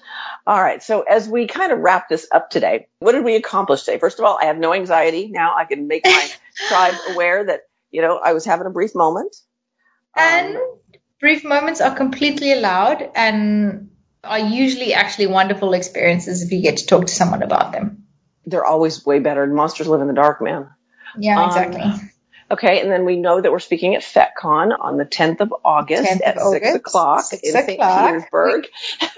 All 0.46 0.58
right. 0.58 0.82
So 0.82 1.02
as 1.02 1.28
we 1.28 1.46
kind 1.46 1.70
of 1.70 1.80
wrap 1.80 2.08
this 2.08 2.26
up 2.32 2.48
today, 2.48 2.88
what 3.00 3.12
did 3.12 3.26
we 3.26 3.36
accomplish 3.36 3.82
today? 3.82 3.98
First 3.98 4.18
of 4.18 4.24
all, 4.24 4.38
I 4.40 4.46
have 4.46 4.56
no 4.56 4.72
anxiety 4.72 5.28
now. 5.28 5.54
I 5.54 5.66
can 5.66 5.86
make 5.86 6.06
my 6.06 6.28
tribe 6.68 6.94
aware 7.10 7.44
that 7.44 7.60
you 7.90 8.00
know 8.00 8.16
I 8.16 8.32
was 8.32 8.46
having 8.46 8.66
a 8.66 8.70
brief 8.70 8.94
moment. 8.94 9.36
Um, 10.16 10.24
And 10.24 10.58
brief 11.20 11.44
moments 11.44 11.82
are 11.82 11.94
completely 11.94 12.52
allowed 12.52 13.10
and 13.14 13.90
are 14.24 14.38
usually 14.38 14.94
actually 14.94 15.26
wonderful 15.26 15.74
experiences 15.74 16.42
if 16.42 16.50
you 16.52 16.62
get 16.62 16.78
to 16.78 16.86
talk 16.86 17.06
to 17.06 17.14
someone 17.14 17.42
about 17.42 17.72
them. 17.72 18.07
They're 18.48 18.64
always 18.64 19.04
way 19.04 19.18
better. 19.18 19.46
Monsters 19.46 19.88
live 19.88 20.00
in 20.00 20.08
the 20.08 20.14
dark, 20.14 20.40
man. 20.42 20.68
Yeah, 21.18 21.40
Um, 21.40 21.48
exactly. 21.48 21.92
Okay, 22.50 22.80
and 22.80 22.90
then 22.90 23.04
we 23.04 23.16
know 23.16 23.42
that 23.42 23.52
we're 23.52 23.58
speaking 23.58 23.94
at 23.94 24.00
FetCon 24.00 24.74
on 24.80 24.96
the 24.96 25.04
10th 25.04 25.40
of 25.40 25.52
August 25.66 26.10
10th 26.10 26.16
of 26.16 26.22
at 26.22 26.38
August, 26.38 26.62
6 26.62 26.74
o'clock 26.76 27.20
six 27.24 27.42
in 27.46 27.52
St. 27.52 27.78
Petersburg. 27.78 28.66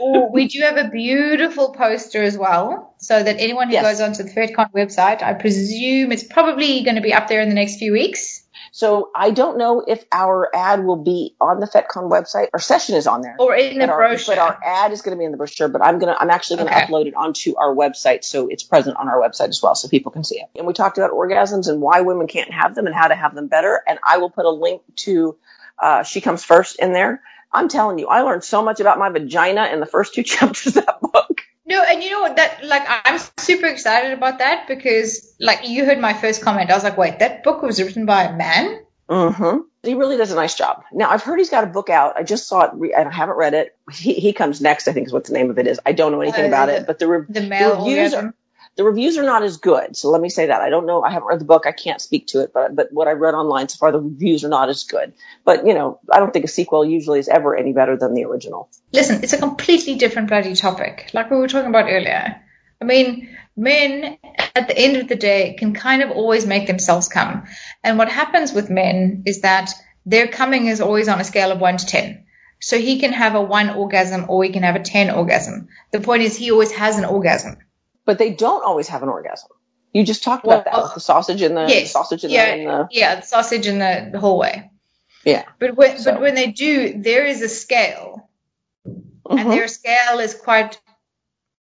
Ooh, 0.01 0.29
we 0.33 0.49
do 0.49 0.63
have 0.63 0.77
a 0.77 0.89
beautiful 0.89 1.73
poster 1.73 2.25
as 2.25 2.37
well, 2.37 2.97
so 2.99 3.23
that 3.23 3.37
anyone 3.39 3.69
who 3.69 3.75
Yes. 3.75 3.85
goes 3.85 4.01
onto 4.01 4.25
the 4.25 4.31
FetCon 4.31 4.73
website, 4.73 5.23
I 5.23 5.35
presume 5.35 6.11
it's 6.11 6.25
probably 6.25 6.83
going 6.83 6.97
to 6.97 7.03
be 7.03 7.13
up 7.15 7.29
there 7.29 7.41
in 7.41 7.49
the 7.49 7.55
next 7.55 7.77
few 7.77 7.93
weeks. 7.93 8.43
So 8.73 9.11
I 9.17 9.31
don't 9.33 9.59
know 9.59 9.83
if 9.87 10.05
our 10.13 10.49
ad 10.55 10.85
will 10.85 11.03
be 11.03 11.35
on 11.41 11.59
the 11.61 11.67
FetCon 11.67 12.09
website. 12.11 12.49
Our 12.53 12.61
session 12.61 12.95
is 12.97 13.07
on 13.07 13.21
there. 13.23 13.37
Or 13.39 13.55
in 13.55 13.79
the 13.79 13.89
our, 13.91 13.97
brochure. 13.97 14.37
but 14.37 14.39
our 14.41 14.59
ad 14.65 14.93
is 14.93 15.03
going 15.03 15.17
to 15.17 15.19
be 15.19 15.25
in 15.25 15.33
the 15.33 15.37
brochure, 15.37 15.69
but 15.69 15.83
I'm 15.83 15.99
going 15.99 16.15
to, 16.15 16.21
I'm 16.21 16.31
actually 16.31 16.59
going 16.59 16.69
to 16.69 16.77
Okay. 16.77 16.87
upload 16.87 17.07
it 17.07 17.15
onto 17.15 17.57
our 17.57 17.75
website 17.75 18.23
so 18.25 18.47
it's 18.49 18.63
present 18.63 18.97
on 18.97 19.09
our 19.09 19.21
website 19.21 19.49
as 19.49 19.61
well 19.63 19.75
so 19.75 19.89
people 19.89 20.13
can 20.13 20.23
see 20.25 20.37
it. 20.37 20.47
And 20.57 20.67
we 20.67 20.73
talked 20.73 20.99
about 20.99 21.11
orgasms 21.11 21.69
and 21.69 21.81
why 21.81 22.03
women 22.03 22.27
can't 22.29 22.53
have 22.53 22.75
them 22.75 22.87
and 22.87 22.95
how 22.95 23.09
to 23.09 23.15
have 23.15 23.35
them 23.35 23.49
better. 23.49 23.83
And 23.87 23.99
I 24.05 24.19
will 24.19 24.31
put 24.31 24.45
a 24.45 24.51
link 24.51 24.83
to, 24.99 25.37
uh, 25.79 26.03
She 26.05 26.21
Comes 26.21 26.45
First 26.45 26.79
in 26.79 26.93
there. 26.93 27.23
I'm 27.53 27.69
telling 27.69 27.99
you, 27.99 28.07
I 28.07 28.21
learned 28.23 28.45
so 28.45 28.63
much 28.63 28.79
about 28.79 28.99
my 29.01 29.09
vagina 29.09 29.67
in 29.73 29.81
the 29.81 29.87
first 29.87 30.15
two 30.15 30.23
chapters 30.25 30.77
of 30.77 30.87
that 30.87 31.01
book. 31.01 31.30
No, 31.71 31.83
and 31.83 32.03
you 32.03 32.11
know 32.11 32.21
what? 32.23 32.37
That 32.37 32.65
like 32.65 32.83
I'm 32.87 33.19
super 33.39 33.67
excited 33.67 34.13
about 34.13 34.39
that 34.39 34.67
because 34.69 35.35
like 35.41 35.67
you 35.69 35.85
heard 35.87 35.99
my 36.01 36.13
first 36.13 36.43
comment. 36.43 36.71
I 36.71 36.75
was 36.75 36.85
like, 36.85 36.99
wait, 36.99 37.21
that 37.21 37.43
book 37.45 37.63
was 37.63 37.81
written 37.81 38.05
by 38.07 38.25
a 38.25 38.37
man. 38.37 38.85
Mm-hmm. 39.09 39.59
He 39.83 39.95
really 39.95 40.17
does 40.17 40.31
a 40.31 40.35
nice 40.37 40.55
job. 40.55 40.83
Now 40.93 41.11
I've 41.11 41.23
heard 41.23 41.39
he's 41.39 41.51
got 41.51 41.65
a 41.65 41.69
book 41.69 41.89
out. 41.91 42.17
I 42.17 42.23
just 42.23 42.47
saw 42.47 42.63
it. 42.63 42.71
Re- 42.75 42.95
I 42.95 43.09
haven't 43.11 43.37
read 43.37 43.55
it. 43.55 43.75
He, 43.91 44.15
he 44.15 44.33
comes 44.33 44.61
next. 44.61 44.89
I 44.89 44.93
think 44.93 45.07
is 45.07 45.13
what 45.13 45.25
the 45.25 45.33
name 45.33 45.49
of 45.51 45.59
it 45.59 45.67
is. 45.67 45.81
I 45.87 45.93
don't 45.93 46.13
know 46.13 46.21
anything 46.21 46.45
Uh, 46.45 46.49
about 46.49 46.67
the- 46.67 46.77
it, 46.77 46.87
but 46.87 46.99
the, 46.99 47.09
re- 47.09 47.27
The 47.29 47.41
male 47.43 47.79
reviews 47.79 48.13
orgasm. 48.15 48.35
The 48.77 48.85
reviews 48.85 49.19
are 49.19 49.25
not 49.25 49.43
as 49.43 49.57
good. 49.59 49.97
So 49.97 50.11
let 50.11 50.21
me 50.21 50.29
say 50.29 50.47
that. 50.47 50.61
I 50.61 50.71
don't 50.71 50.87
know. 50.87 51.03
I 51.03 51.11
haven't 51.11 51.29
read 51.29 51.41
the 51.41 51.45
book. 51.45 51.67
I 51.67 51.73
can't 51.73 52.01
speak 52.01 52.29
to 52.29 52.43
it, 52.43 52.53
but, 52.53 52.75
but 52.75 52.93
what 52.93 53.09
I've 53.09 53.19
read 53.19 53.35
online 53.35 53.69
so 53.69 53.79
far, 53.79 53.93
the 53.93 54.01
reviews 54.01 54.45
are 54.45 54.49
not 54.49 54.69
as 54.69 54.85
good. 54.85 55.13
But, 55.45 55.67
you 55.67 55.75
know, 55.75 56.01
I 56.11 56.19
don't 56.19 56.33
think 56.33 56.45
a 56.45 56.49
sequel 56.49 56.85
usually 56.85 57.19
is 57.19 57.29
ever 57.29 57.57
any 57.57 57.73
better 57.73 57.97
than 57.97 58.15
the 58.15 58.25
original. 58.25 58.71
Listen, 58.93 59.23
it's 59.23 59.33
a 59.33 59.39
completely 59.39 59.97
different 59.97 60.29
bloody 60.29 60.55
topic, 60.55 61.11
like 61.13 61.31
we 61.31 61.37
were 61.37 61.49
talking 61.49 61.69
about 61.69 61.91
earlier. 61.91 62.41
I 62.81 62.85
mean, 62.85 63.37
men 63.57 64.19
at 64.55 64.69
the 64.69 64.79
end 64.79 64.97
of 64.97 65.09
the 65.09 65.17
day 65.17 65.57
can 65.59 65.75
kind 65.75 66.03
of 66.03 66.11
always 66.11 66.47
make 66.47 66.67
themselves 66.67 67.09
come. 67.09 67.47
And 67.85 67.99
what 67.99 68.09
happens 68.09 68.53
with 68.53 68.71
men 68.71 69.25
is 69.27 69.43
that 69.43 69.73
their 70.07 70.29
coming 70.29 70.67
is 70.67 70.81
always 70.81 71.09
on 71.09 71.21
a 71.21 71.25
scale 71.25 71.53
of 71.53 71.61
one 71.61 71.77
to 71.77 71.87
10. 71.87 72.25
So 72.61 72.79
he 72.79 72.99
can 73.01 73.13
have 73.13 73.35
a 73.35 73.43
one 73.43 73.71
orgasm 73.71 74.27
or 74.29 74.45
he 74.45 74.51
can 74.51 74.63
have 74.63 74.77
a 74.77 74.83
10 74.83 75.11
orgasm. 75.11 75.69
The 75.93 76.01
point 76.01 76.23
is 76.23 76.37
he 76.37 76.51
always 76.51 76.73
has 76.73 76.99
an 76.99 77.05
orgasm. 77.05 77.59
But 78.11 78.19
they 78.19 78.33
don't 78.33 78.65
always 78.65 78.89
have 78.89 79.05
an 79.05 79.09
orgasm. 79.09 79.51
You 79.93 80.03
just 80.05 80.25
talked 80.25 80.45
about 80.45 80.67
Well, 80.67 80.75
that 80.75 80.83
with 80.83 80.95
the 80.95 81.01
sausage 81.01 81.43
in 81.43 81.55
the 81.55 81.67
yes. 81.69 81.93
sausage 81.93 82.25
in 82.25 82.31
yeah, 82.31 82.47
the, 82.57 82.61
in 82.61 82.65
the 82.67 82.89
yeah, 82.91 83.15
the 83.21 83.23
sausage 83.23 83.67
in 83.69 83.79
the, 83.79 84.19
hallway. 84.19 84.69
yeah. 85.25 85.45
But 85.61 85.77
when, 85.77 85.97
So- 85.99 86.11
but 86.11 86.21
when 86.21 86.35
they 86.35 86.49
do, 86.51 87.01
there 87.09 87.25
is 87.25 87.41
a 87.43 87.49
scale, 87.49 88.29
Mhm. 89.29 89.41
and 89.41 89.51
their 89.53 89.69
scale 89.69 90.19
is 90.19 90.35
quite 90.35 90.81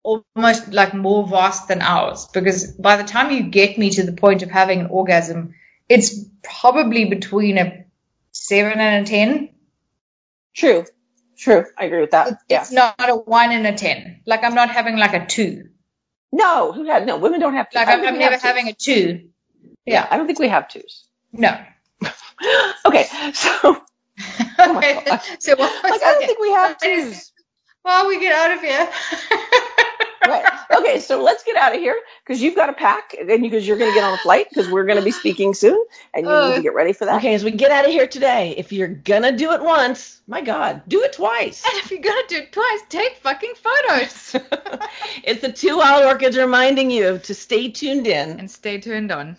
almost 0.03 0.71
like 0.79 0.93
more 0.93 1.27
vast 1.27 1.67
than 1.67 1.81
ours. 1.81 2.25
Because 2.33 2.71
by 2.71 2.95
the 2.95 3.03
time 3.03 3.31
you 3.31 3.43
get 3.59 3.77
me 3.77 3.89
to 3.97 4.03
the 4.03 4.13
point 4.13 4.41
of 4.43 4.49
having 4.49 4.79
an 4.79 4.87
orgasm, 4.87 5.53
it's 5.89 6.09
probably 6.41 7.03
between 7.05 7.57
a 7.57 7.83
seven 8.31 8.79
and 8.79 9.05
a 9.05 9.09
ten. 9.09 9.49
True. 10.55 10.85
True. 11.37 11.65
I 11.77 11.85
agree 11.85 12.01
with 12.01 12.11
that. 12.11 12.27
It's, 12.29 12.43
yeah. 12.49 12.61
it's 12.61 12.71
not 12.71 13.09
a 13.09 13.15
one 13.15 13.51
and 13.51 13.67
a 13.67 13.73
ten. 13.73 14.21
Like 14.25 14.43
I'm 14.45 14.55
not 14.55 14.69
having 14.69 14.95
like 14.97 15.13
a 15.13 15.25
two. 15.25 15.69
No, 16.31 16.71
who 16.71 16.85
had, 16.85 17.05
no, 17.05 17.17
women 17.17 17.39
don't 17.39 17.55
have 17.55 17.69
to. 17.71 17.77
Like 17.77 17.87
I'm, 17.87 18.05
I'm 18.05 18.19
never 18.19 18.37
having 18.37 18.67
a 18.69 18.73
two. 18.73 19.29
Yeah. 19.85 20.07
I 20.09 20.17
don't 20.17 20.27
think 20.27 20.39
we 20.39 20.49
have 20.49 20.67
twos. 20.69 21.05
No. 21.33 21.57
Okay. 22.85 23.05
So, 23.33 23.49
oh 24.59 24.77
okay. 24.77 25.05
So 25.39 25.55
Oh 25.59 25.79
like, 25.83 25.93
I 25.93 25.97
don't 25.97 26.25
think 26.25 26.39
we 26.39 26.51
have 26.51 26.77
twos. 26.79 27.31
Well, 27.83 28.07
we 28.07 28.19
get 28.19 28.33
out 28.33 28.57
of 28.57 28.61
here. 28.61 28.89
right. 30.27 30.45
Okay, 30.77 30.99
so 30.99 31.23
let's 31.23 31.43
get 31.43 31.57
out 31.57 31.73
of 31.73 31.79
here 31.79 31.97
because 32.23 32.41
you've 32.41 32.55
got 32.55 32.67
to 32.67 32.73
pack 32.73 33.15
and 33.19 33.27
because 33.41 33.67
you're 33.67 33.77
going 33.77 33.91
to 33.91 33.95
get 33.95 34.03
on 34.03 34.13
a 34.13 34.17
flight 34.17 34.47
because 34.49 34.69
we're 34.69 34.85
going 34.85 34.97
to 34.97 35.03
be 35.03 35.11
speaking 35.11 35.53
soon 35.53 35.83
and 36.13 36.25
you 36.25 36.31
need 36.31 36.53
to 36.53 36.59
oh. 36.59 36.61
get 36.61 36.73
ready 36.73 36.93
for 36.93 37.05
that. 37.05 37.17
Okay, 37.17 37.33
as 37.33 37.43
we 37.43 37.51
get 37.51 37.71
out 37.71 37.85
of 37.85 37.91
here 37.91 38.07
today, 38.07 38.55
if 38.57 38.71
you're 38.71 38.87
gonna 38.87 39.35
do 39.35 39.51
it 39.51 39.61
once, 39.61 40.21
my 40.27 40.41
God, 40.41 40.83
do 40.87 41.01
it 41.03 41.13
twice. 41.13 41.63
And 41.65 41.73
if 41.83 41.91
you're 41.91 42.01
gonna 42.01 42.27
do 42.27 42.37
it 42.37 42.51
twice, 42.51 42.81
take 42.89 43.15
fucking 43.17 43.53
photos. 43.55 44.35
it's 45.23 45.41
the 45.41 45.51
two 45.51 45.77
wild 45.77 46.05
orchids 46.05 46.37
reminding 46.37 46.91
you 46.91 47.19
to 47.19 47.33
stay 47.33 47.69
tuned 47.69 48.07
in. 48.07 48.39
and 48.39 48.49
stay 48.49 48.79
tuned 48.79 49.11
on. 49.11 49.37